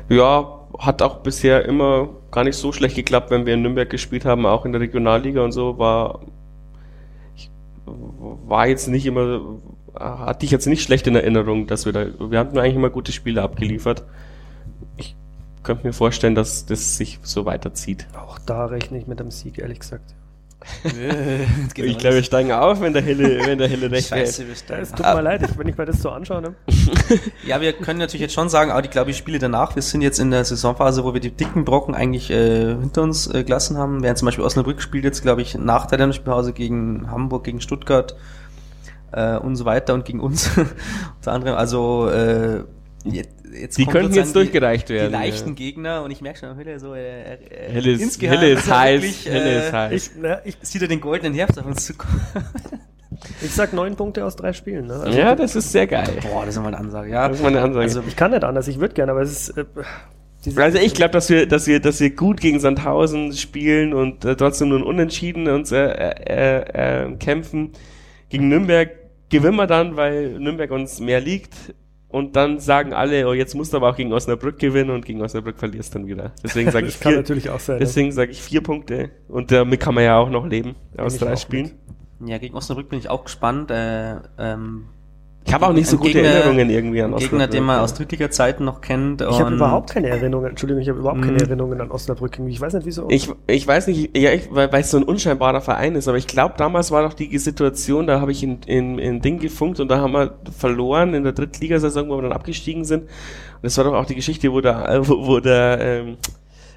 Ja, 0.09 0.59
hat 0.79 1.03
auch 1.03 1.19
bisher 1.19 1.65
immer 1.67 2.09
gar 2.33 2.45
nicht 2.45 2.57
so 2.57 2.73
schlecht 2.73 2.97
geklappt, 2.97 3.31
wenn 3.31 3.47
wir 3.47 3.55
in 3.55 3.63
Nürnberg 3.63 3.89
gespielt 3.89 4.25
haben, 4.25 4.45
auch 4.45 4.65
in 4.65 4.73
der 4.73 4.81
Regionalliga 4.81 5.43
und 5.43 5.53
so, 5.53 5.79
war 5.79 6.21
war 8.47 8.69
jetzt 8.69 8.87
nicht 8.87 9.05
immer, 9.05 9.41
hatte 9.95 10.45
ich 10.45 10.53
jetzt 10.53 10.67
nicht 10.67 10.83
schlecht 10.83 11.07
in 11.09 11.17
Erinnerung, 11.17 11.67
dass 11.67 11.87
wir 11.87 11.93
da, 11.93 12.07
wir 12.19 12.39
hatten 12.39 12.57
eigentlich 12.59 12.77
immer 12.77 12.91
gute 12.91 13.11
Spiele 13.11 13.43
abgeliefert 13.43 14.05
ich 14.05 14.05
könnte 15.63 15.87
mir 15.87 15.93
vorstellen, 15.93 16.35
dass 16.35 16.67
das 16.67 16.97
sich 16.97 17.19
so 17.23 17.45
weiterzieht. 17.45 18.07
Auch 18.19 18.39
da 18.39 18.67
rechne 18.67 18.99
ich 18.99 19.07
mit 19.07 19.21
einem 19.21 19.31
Sieg, 19.31 19.59
ehrlich 19.59 19.81
gesagt. 19.81 20.15
ich 20.85 21.99
glaube, 21.99 22.17
wir 22.17 22.23
steigen 22.23 22.53
auf, 22.53 22.81
wenn 22.83 22.93
der 22.93 23.03
Hille, 23.03 23.41
wenn 23.47 23.57
der 23.59 23.69
Hille 23.69 23.91
recht 23.91 24.09
Scheiße, 24.09 24.47
wir 24.47 24.53
Es 24.53 24.61
steigen. 24.61 24.87
tut 24.95 25.07
mir 25.07 25.23
leid, 25.23 25.43
ich, 25.43 25.59
wenn 25.59 25.69
ich 25.69 25.77
mir 25.79 25.87
das 25.87 26.03
so 26.03 26.11
anschaue. 26.11 26.43
Ne? 26.43 26.55
Ja, 27.47 27.61
wir 27.61 27.73
können 27.73 27.99
natürlich 27.99 28.21
jetzt 28.21 28.35
schon 28.35 28.49
sagen, 28.51 28.71
auch 28.71 28.81
die, 28.83 28.89
glaube 28.91 29.11
ich, 29.11 29.17
Spiele 29.17 29.39
danach, 29.39 29.75
wir 29.75 29.83
sind 29.83 30.03
jetzt 30.03 30.19
in 30.19 30.31
der 30.31 30.45
Saisonphase, 30.45 31.03
wo 31.03 31.15
wir 31.15 31.21
die 31.21 31.31
dicken 31.31 31.65
Brocken 31.65 31.95
eigentlich 31.95 32.31
äh, 32.31 32.77
hinter 32.79 33.03
uns 33.03 33.27
äh, 33.27 33.43
gelassen 33.43 33.79
haben. 33.79 34.03
Während 34.03 34.19
zum 34.19 34.27
Beispiel 34.27 34.45
Osnabrück 34.45 34.83
spielt 34.83 35.05
jetzt, 35.05 35.23
glaube 35.23 35.41
ich, 35.43 35.57
nach 35.57 35.87
der 35.87 35.99
Länderspielpause 35.99 36.53
gegen 36.53 37.11
Hamburg, 37.11 37.45
gegen 37.45 37.61
Stuttgart 37.63 38.15
äh, 39.13 39.37
und 39.39 39.57
so 39.57 39.65
weiter 39.65 39.95
und 39.95 40.05
gegen 40.05 40.21
uns 40.21 40.51
unter 41.17 41.33
anderem. 41.33 41.55
Also 41.57 42.09
äh, 42.11 42.65
jetzt, 43.53 43.79
Die 43.79 43.87
könnten 43.87 44.15
jetzt 44.15 44.35
durchgereicht 44.35 44.89
die, 44.89 44.95
werden, 44.95 45.13
Die 45.13 45.19
leichten 45.19 45.51
ja. 45.51 45.55
Gegner 45.55 46.03
und 46.03 46.11
ich 46.11 46.21
merke 46.21 46.39
schon, 46.39 46.57
Hille 46.57 46.79
so 46.79 46.95
äh, 46.95 47.35
äh, 47.35 47.73
Hille 47.73 47.93
ist, 47.93 48.03
insgeheim 48.03 48.41
Hille 48.41 48.53
ist 48.53 48.69
er 48.69 48.79
heiß, 48.79 49.03
wirklich, 49.03 49.23
Hille 49.23 49.45
äh, 49.45 49.67
ist 49.67 49.73
heiß. 49.73 49.93
Ich, 49.93 50.11
na, 50.21 50.39
ich, 50.45 50.57
sieht 50.63 50.83
er 50.83 50.89
den 50.89 51.01
goldenen 51.01 51.35
Herbst 51.35 51.59
auf 51.59 51.67
uns 51.67 51.87
zukommen. 51.87 52.21
ich 53.43 53.51
sag 53.53 53.73
neun 53.73 53.97
Punkte 53.97 54.25
aus 54.25 54.37
drei 54.37 54.53
Spielen. 54.53 54.87
Ne? 54.87 54.95
Also, 54.95 55.19
ja, 55.19 55.35
das 55.35 55.57
ist 55.57 55.73
sehr 55.73 55.87
geil. 55.87 56.09
Boah, 56.23 56.45
das 56.45 56.57
ist 56.57 56.61
mal 56.61 56.69
eine 56.69 56.79
Ansage, 56.79 57.11
ja. 57.11 57.29
Das 57.29 57.39
ist 57.39 57.43
meine 57.43 57.61
Ansage. 57.61 57.85
Also 57.85 58.03
Ich 58.07 58.17
kann 58.17 58.31
nicht 58.31 58.45
anders, 58.45 58.69
ich 58.69 58.79
würde 58.79 58.95
gerne, 58.95 59.13
aber 59.13 59.23
es 59.23 59.49
ist. 59.49 59.59
Äh, 59.59 59.65
Also 60.57 60.79
ich 60.79 60.95
glaube, 60.95 61.11
dass 61.11 61.29
wir, 61.29 61.47
dass 61.47 61.67
wir, 61.67 61.81
dass 61.81 62.01
wir 62.01 62.11
gut 62.11 62.41
gegen 62.41 62.61
Sandhausen 62.61 63.33
spielen 63.35 63.93
und 63.93 64.25
äh, 64.25 64.37
trotzdem 64.37 64.71
nur 64.71 64.79
ein 64.79 64.85
Unentschieden 64.85 65.49
uns 65.49 65.71
äh, 65.73 65.85
äh, 65.85 67.05
äh, 67.07 67.17
kämpfen. 67.17 67.73
Gegen 68.31 68.49
Nürnberg 68.49 68.91
gewinnen 69.29 69.57
wir 69.57 69.67
dann, 69.67 69.97
weil 69.97 70.39
Nürnberg 70.39 70.71
uns 70.71 71.01
mehr 71.01 71.21
liegt. 71.21 71.55
Und 72.11 72.35
dann 72.35 72.59
sagen 72.59 72.93
alle, 72.93 73.29
oh, 73.29 73.33
jetzt 73.33 73.55
musst 73.55 73.73
du 73.73 73.77
aber 73.77 73.91
auch 73.91 73.97
gegen 73.97 74.13
Osnabrück 74.13 74.59
gewinnen 74.59 74.91
und 74.91 75.05
gegen 75.05 75.23
Osnabrück 75.23 75.59
verlierst 75.59 75.95
dann 75.95 76.07
wieder. 76.07 76.33
Deswegen 76.43 76.71
sage 76.73 76.87
ich 76.87 76.95
das 76.95 77.01
kann 77.01 77.13
vier, 77.13 77.21
natürlich 77.21 77.51
auch 77.51 77.61
sein. 77.61 77.79
deswegen 77.79 78.11
sage 78.11 78.33
ich 78.33 78.43
vier 78.43 78.63
Punkte. 78.63 79.11
Und 79.29 79.53
damit 79.53 79.79
kann 79.79 79.95
man 79.95 80.05
ja 80.05 80.19
auch 80.19 80.29
noch 80.29 80.47
leben 80.47 80.75
aus 80.97 81.19
drei 81.19 81.37
Spielen. 81.37 81.73
Ja, 82.27 82.39
gegen 82.39 82.57
Osnabrück 82.57 82.89
bin 82.89 82.99
ich 82.99 83.09
auch 83.09 83.25
gespannt. 83.25 83.71
Äh, 83.71 84.17
ähm, 84.39 84.87
Ich 85.51 85.55
habe 85.55 85.67
auch 85.67 85.73
nicht 85.73 85.89
so 85.89 85.97
gute 85.97 86.13
Gegner- 86.13 86.29
Erinnerungen 86.29 86.71
irgendwie 86.71 87.03
an 87.03 87.13
ein 87.13 87.19
Gegner, 87.19 87.49
den 87.49 87.65
man 87.65 87.81
aus 87.81 87.93
Drittliga-Zeiten 87.95 88.65
noch 88.65 88.81
kennt. 88.81 89.21
Ich 89.21 89.41
habe 89.41 89.53
überhaupt 89.57 89.91
keine 89.91 90.07
Erinnerungen, 90.09 90.51
Entschuldigung, 90.51 90.81
ich 90.81 90.89
habe 90.89 91.01
überhaupt 91.01 91.23
keine 91.23 91.33
Mhm. 91.33 91.39
Erinnerungen 91.41 91.81
an 91.81 91.91
Osnabrück. 91.91 92.39
Ich 92.47 92.61
weiß 92.61 92.75
nicht, 92.75 92.87
wieso. 92.87 93.09
Ich, 93.11 93.29
ich 93.49 93.67
weiß 93.67 93.89
nicht, 93.89 94.17
ja, 94.17 94.31
ich, 94.33 94.49
weil, 94.53 94.73
weil 94.73 94.83
es 94.83 94.93
so 94.93 94.99
ein 94.99 95.03
unscheinbarer 95.03 95.61
Verein 95.61 95.97
ist, 95.97 96.07
aber 96.07 96.19
ich 96.19 96.29
glaube, 96.29 96.55
damals 96.57 96.93
war 96.93 97.03
doch 97.03 97.15
die 97.15 97.37
Situation, 97.39 98.07
da 98.07 98.21
habe 98.21 98.31
ich 98.31 98.45
in, 98.45 98.61
in, 98.67 99.01
in 99.01 99.21
Ding 99.21 99.41
gefunkt 99.41 99.81
und 99.81 99.89
da 99.91 99.99
haben 99.99 100.13
wir 100.13 100.35
verloren 100.57 101.15
in 101.15 101.25
der 101.25 101.33
Drittligasaison, 101.33 102.09
wo 102.09 102.17
wir 102.19 102.23
dann 102.23 102.33
abgestiegen 102.33 102.85
sind. 102.85 103.03
Und 103.03 103.09
das 103.63 103.77
war 103.77 103.83
doch 103.85 103.95
auch 103.95 104.07
die 104.07 104.15
Geschichte, 104.15 104.53
wo 104.53 104.61
der, 104.61 105.01
wo, 105.03 105.27
wo 105.27 105.41
der 105.41 105.79
ähm, 105.81 106.17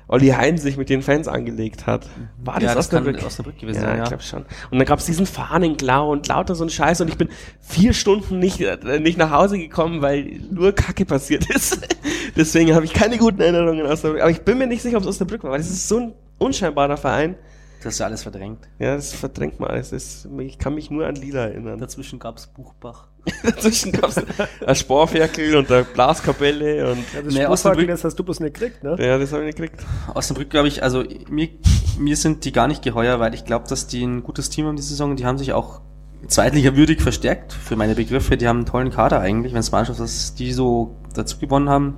Olli 0.08 0.28
Hein 0.30 0.58
sich 0.58 0.78
mit 0.78 0.90
den 0.90 1.02
Fans 1.02 1.28
angelegt 1.28 1.88
hat. 1.88 2.08
War 2.44 2.56
das, 2.56 2.64
ja, 2.64 2.76
das 2.76 2.90
kann 2.90 3.04
Osnabrück? 3.04 3.26
Osnabrück 3.26 3.60
gewesen 3.60 3.82
Ja, 3.82 3.82
sein, 3.82 3.94
ich 3.94 4.00
ja. 4.00 4.08
glaube 4.08 4.24
schon. 4.24 4.46
Und 4.72 4.78
dann 4.80 4.86
gab's 4.86 5.06
diesen 5.06 5.26
Fahnenklau 5.26 6.12
und 6.12 6.28
lauter 6.28 6.56
so 6.56 6.64
ein 6.64 6.70
Scheiß 6.70 7.02
und 7.02 7.08
ich 7.08 7.18
bin 7.18 7.30
vier 7.62 7.94
Stunden 7.94 8.40
nicht, 8.40 8.62
äh, 8.62 9.00
nicht 9.00 9.18
nach 9.18 9.32
Hause 9.32 9.58
gekommen, 9.58 10.02
weil 10.02 10.40
nur 10.52 10.74
Kacke 10.74 11.06
passiert 11.06 11.50
ist. 11.50 11.80
Deswegen 12.36 12.76
habe 12.76 12.86
ich 12.86 12.94
keine 12.94 13.18
guten 13.18 13.42
Erinnerungen 13.42 13.86
an 13.86 13.92
Osnabrück. 13.92 14.22
Aber 14.22 14.32
ich 14.32 14.42
bin 14.42 14.58
mir 14.58 14.68
nicht 14.68 14.82
sicher, 14.82 14.98
ob 14.98 15.04
es 15.04 15.10
Osnabrück 15.10 15.44
war, 15.44 15.52
weil 15.52 15.60
das 15.60 15.70
ist 15.70 15.88
so 15.88 15.98
ein 16.00 16.14
unscheinbarer 16.38 16.98
Verein. 16.98 17.36
Das 17.84 17.94
ist 17.94 18.00
ja 18.00 18.06
alles 18.06 18.24
verdrängt. 18.24 18.60
Ja, 18.80 18.96
das 18.96 19.14
verdrängt 19.14 19.60
mal 19.60 19.68
alles. 19.70 19.90
Das, 19.90 20.28
ich 20.40 20.58
kann 20.58 20.74
mich 20.76 20.90
nur 20.90 21.06
an 21.06 21.16
Lila 21.16 21.46
erinnern. 21.48 21.80
Dazwischen 21.80 22.18
gab's 22.20 22.48
Buchbach. 22.48 23.08
Dazwischen 23.44 23.92
gab's 23.92 24.20
ein 24.66 24.76
Sporferkel 24.76 25.56
und 25.56 25.72
eine 25.72 25.84
Blaskapelle 25.84 26.92
und 26.92 27.00
ja, 27.14 27.22
das 27.22 27.34
Nee, 27.34 27.46
Osnabrück- 27.46 27.88
das 27.88 28.04
hast 28.04 28.16
du 28.18 28.24
bloß 28.24 28.40
nicht 28.42 28.54
gekriegt, 28.56 28.84
ne? 28.84 28.96
ja, 29.00 29.18
das 29.18 29.32
habe 29.32 29.44
ich 29.44 29.48
nicht 29.48 29.58
gekriegt. 29.58 29.86
Osnabrück, 30.14 30.50
glaube 30.50 30.68
ich, 30.68 30.84
also 30.84 31.04
mir, 31.30 31.50
mir 31.98 32.16
sind 32.18 32.44
die 32.46 32.52
gar 32.52 32.68
nicht 32.68 32.82
geheuer, 32.84 33.20
weil 33.20 33.34
ich 33.34 33.46
glaube, 33.46 33.68
dass 33.68 33.88
die 33.88 34.04
ein 34.04 34.24
gutes 34.24 34.50
Team 34.50 34.66
haben 34.66 34.76
die 34.76 34.82
Saison. 34.82 35.16
Die 35.16 35.26
haben 35.26 35.38
sich 35.38 35.54
auch 35.54 35.82
Zweitliga 36.28 36.76
würdig 36.76 37.02
verstärkt 37.02 37.52
für 37.54 37.76
meine 37.76 37.96
Begriffe. 37.96 38.38
Die 38.38 38.48
haben 38.48 38.58
einen 38.58 38.66
tollen 38.66 38.92
Kader 38.92 39.20
eigentlich, 39.20 39.54
wenn 39.54 39.60
es 39.60 39.72
mal 39.72 39.80
anschaut, 39.80 40.00
dass 40.00 40.36
die 40.36 40.54
so 40.54 40.96
dazu 41.14 41.38
gewonnen 41.38 41.70
haben. 41.70 41.98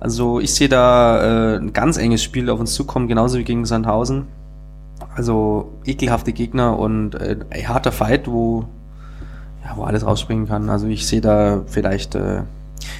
Also 0.00 0.40
ich 0.40 0.54
sehe 0.54 0.68
da 0.68 1.54
äh, 1.54 1.56
ein 1.58 1.72
ganz 1.72 1.96
enges 1.98 2.22
Spiel 2.22 2.48
auf 2.50 2.58
uns 2.58 2.74
zukommen, 2.74 3.06
genauso 3.06 3.38
wie 3.38 3.44
gegen 3.44 3.64
Sandhausen. 3.64 4.26
Also 5.14 5.72
ekelhafte 5.84 6.32
Gegner 6.32 6.78
und 6.78 7.14
äh, 7.14 7.36
ein 7.50 7.68
harter 7.68 7.92
Fight, 7.92 8.28
wo 8.28 8.64
ja, 9.64 9.76
wo 9.76 9.82
alles 9.82 10.06
rausspringen 10.06 10.46
kann. 10.46 10.70
Also 10.70 10.86
ich 10.86 11.06
sehe 11.06 11.20
da 11.20 11.62
vielleicht, 11.66 12.14
äh, 12.14 12.42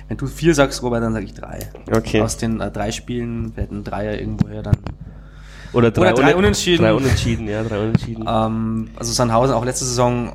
wenn 0.08 0.16
du 0.16 0.26
vier 0.26 0.54
sagst, 0.54 0.82
Robert, 0.82 1.02
dann 1.02 1.12
sage 1.12 1.24
ich 1.24 1.34
drei. 1.34 1.60
Okay. 1.90 2.20
Aus 2.20 2.36
den 2.36 2.60
äh, 2.60 2.70
drei 2.70 2.90
Spielen 2.92 3.56
werden 3.56 3.78
ein 3.78 3.84
Dreier 3.84 4.18
irgendwoher 4.18 4.62
dann. 4.62 4.76
Oder 5.72 5.90
drei, 5.92 6.12
Oder 6.12 6.14
drei 6.14 6.30
Unen- 6.30 6.38
Unentschieden. 6.38 6.82
Drei 6.82 6.94
Unentschieden, 6.94 7.48
ja, 7.48 7.62
drei 7.62 7.78
Unentschieden. 7.80 8.24
Ähm, 8.28 8.90
also 8.96 9.12
Sandhausen 9.12 9.54
auch 9.54 9.64
letzte 9.64 9.84
Saison 9.84 10.32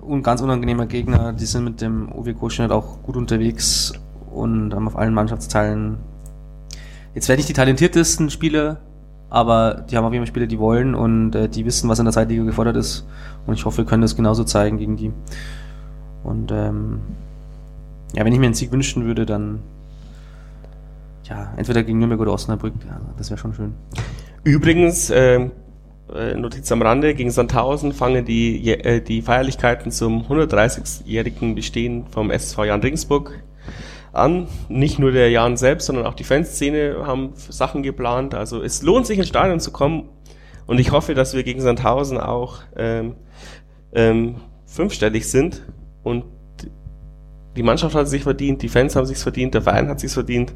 un 0.00 0.22
ganz 0.22 0.40
unangenehmer 0.42 0.86
Gegner. 0.86 1.32
Die 1.32 1.46
sind 1.46 1.64
mit 1.64 1.80
dem 1.80 2.12
Uwe 2.12 2.34
Koschnet 2.34 2.70
auch 2.70 3.02
gut 3.02 3.16
unterwegs 3.16 3.92
und 4.30 4.74
haben 4.74 4.86
auf 4.86 4.96
allen 4.96 5.14
Mannschaftsteilen 5.14 5.98
jetzt 7.14 7.28
werden 7.28 7.38
nicht 7.38 7.48
die 7.48 7.54
talentiertesten 7.54 8.30
Spieler, 8.30 8.80
aber 9.32 9.86
die 9.90 9.96
haben 9.96 10.04
auf 10.04 10.12
jeden 10.12 10.26
Fall 10.26 10.30
Spieler, 10.30 10.46
die 10.46 10.58
wollen 10.58 10.94
und 10.94 11.34
äh, 11.34 11.48
die 11.48 11.64
wissen, 11.64 11.88
was 11.88 11.98
in 11.98 12.04
der 12.04 12.12
Zweitliga 12.12 12.44
gefordert 12.44 12.76
ist. 12.76 13.06
Und 13.46 13.54
ich 13.54 13.64
hoffe, 13.64 13.78
wir 13.78 13.84
können 13.86 14.02
das 14.02 14.14
genauso 14.14 14.44
zeigen 14.44 14.76
gegen 14.76 14.96
die. 14.98 15.10
Und 16.22 16.52
ähm, 16.52 17.00
ja, 18.14 18.26
wenn 18.26 18.32
ich 18.34 18.38
mir 18.38 18.44
einen 18.44 18.54
Sieg 18.54 18.70
wünschen 18.72 19.06
würde, 19.06 19.24
dann 19.24 19.60
ja, 21.24 21.50
entweder 21.56 21.82
gegen 21.82 21.98
Nürnberg 21.98 22.20
oder 22.20 22.34
Osnabrück, 22.34 22.74
ja, 22.86 23.00
das 23.16 23.30
wäre 23.30 23.38
schon 23.38 23.54
schön. 23.54 23.72
Übrigens, 24.44 25.08
ähm, 25.08 25.52
äh, 26.14 26.34
Notiz 26.34 26.70
am 26.70 26.82
Rande, 26.82 27.14
gegen 27.14 27.30
Sandhausen 27.30 27.92
fangen 27.92 28.26
die, 28.26 28.70
äh, 28.70 29.00
die 29.00 29.22
Feierlichkeiten 29.22 29.90
zum 29.92 30.26
130-jährigen 30.26 31.54
Bestehen 31.54 32.04
vom 32.10 32.30
SV 32.30 32.64
Jan 32.64 32.82
Regensburg 32.82 33.42
an. 34.12 34.46
Nicht 34.68 34.98
nur 34.98 35.12
der 35.12 35.30
Jan 35.30 35.56
selbst, 35.56 35.86
sondern 35.86 36.06
auch 36.06 36.14
die 36.14 36.24
Fanszene 36.24 37.06
haben 37.06 37.32
Sachen 37.34 37.82
geplant. 37.82 38.34
Also 38.34 38.62
es 38.62 38.82
lohnt 38.82 39.06
sich 39.06 39.18
ins 39.18 39.28
Stadion 39.28 39.60
zu 39.60 39.72
kommen 39.72 40.08
und 40.66 40.78
ich 40.78 40.92
hoffe, 40.92 41.14
dass 41.14 41.34
wir 41.34 41.42
gegen 41.42 41.60
Sandhausen 41.60 42.18
auch 42.18 42.60
ähm, 42.76 43.14
ähm, 43.94 44.36
fünfstellig 44.66 45.28
sind 45.28 45.62
und 46.02 46.24
die 47.56 47.62
Mannschaft 47.62 47.94
hat 47.94 48.08
sich 48.08 48.22
verdient, 48.22 48.62
die 48.62 48.68
Fans 48.68 48.96
haben 48.96 49.04
sich 49.04 49.18
verdient, 49.18 49.52
der 49.54 49.62
Verein 49.62 49.88
hat 49.88 50.00
sich 50.00 50.12
verdient 50.12 50.54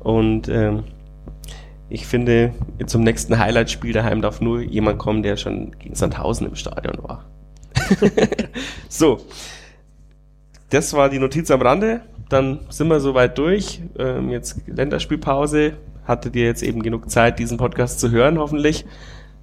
und 0.00 0.48
ähm, 0.48 0.84
ich 1.88 2.06
finde, 2.06 2.52
zum 2.86 3.04
nächsten 3.04 3.38
Highlight-Spiel 3.38 3.92
daheim 3.92 4.20
darf 4.20 4.40
nur 4.40 4.60
jemand 4.60 4.98
kommen, 4.98 5.22
der 5.22 5.36
schon 5.36 5.70
gegen 5.78 5.94
Sandhausen 5.94 6.48
im 6.48 6.56
Stadion 6.56 6.98
war. 7.02 7.24
so. 8.88 9.20
Das 10.70 10.92
war 10.94 11.08
die 11.08 11.18
Notiz 11.18 11.50
am 11.50 11.62
Rande. 11.62 12.02
Dann 12.28 12.60
sind 12.70 12.88
wir 12.88 13.00
soweit 13.00 13.38
durch. 13.38 13.82
Ähm, 13.98 14.30
jetzt 14.30 14.60
Länderspielpause. 14.66 15.74
Hattet 16.04 16.36
ihr 16.36 16.44
jetzt 16.44 16.62
eben 16.62 16.82
genug 16.82 17.10
Zeit, 17.10 17.38
diesen 17.38 17.56
Podcast 17.56 18.00
zu 18.00 18.10
hören, 18.10 18.38
hoffentlich. 18.38 18.84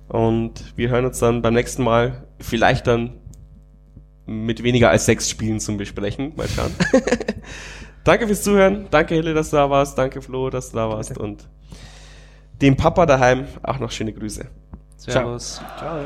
Und 0.08 0.78
wir 0.78 0.90
hören 0.90 1.06
uns 1.06 1.20
dann 1.20 1.42
beim 1.42 1.54
nächsten 1.54 1.84
Mal 1.84 2.24
vielleicht 2.40 2.88
dann 2.88 3.14
mit 4.26 4.64
weniger 4.64 4.90
als 4.90 5.06
sechs 5.06 5.30
Spielen 5.30 5.60
zum 5.60 5.78
Besprechen. 5.78 6.34
Mal 6.36 6.48
schauen. 6.48 6.74
Danke 8.04 8.28
fürs 8.28 8.44
Zuhören. 8.44 8.88
Danke, 8.92 9.16
Hille, 9.16 9.34
dass 9.34 9.50
du 9.50 9.58
da 9.58 9.70
warst. 9.70 9.98
Danke, 9.98 10.22
Flo, 10.22 10.50
dass 10.50 10.72
du 10.72 10.78
da 10.78 10.90
warst. 10.90 11.18
Und 11.18 11.48
dem 12.62 12.76
Papa 12.76 13.06
daheim 13.06 13.48
auch 13.62 13.80
noch 13.80 13.92
schöne 13.92 14.14
Grüße. 14.14 14.46
Servus. 14.98 15.62
Ciao. 15.78 16.04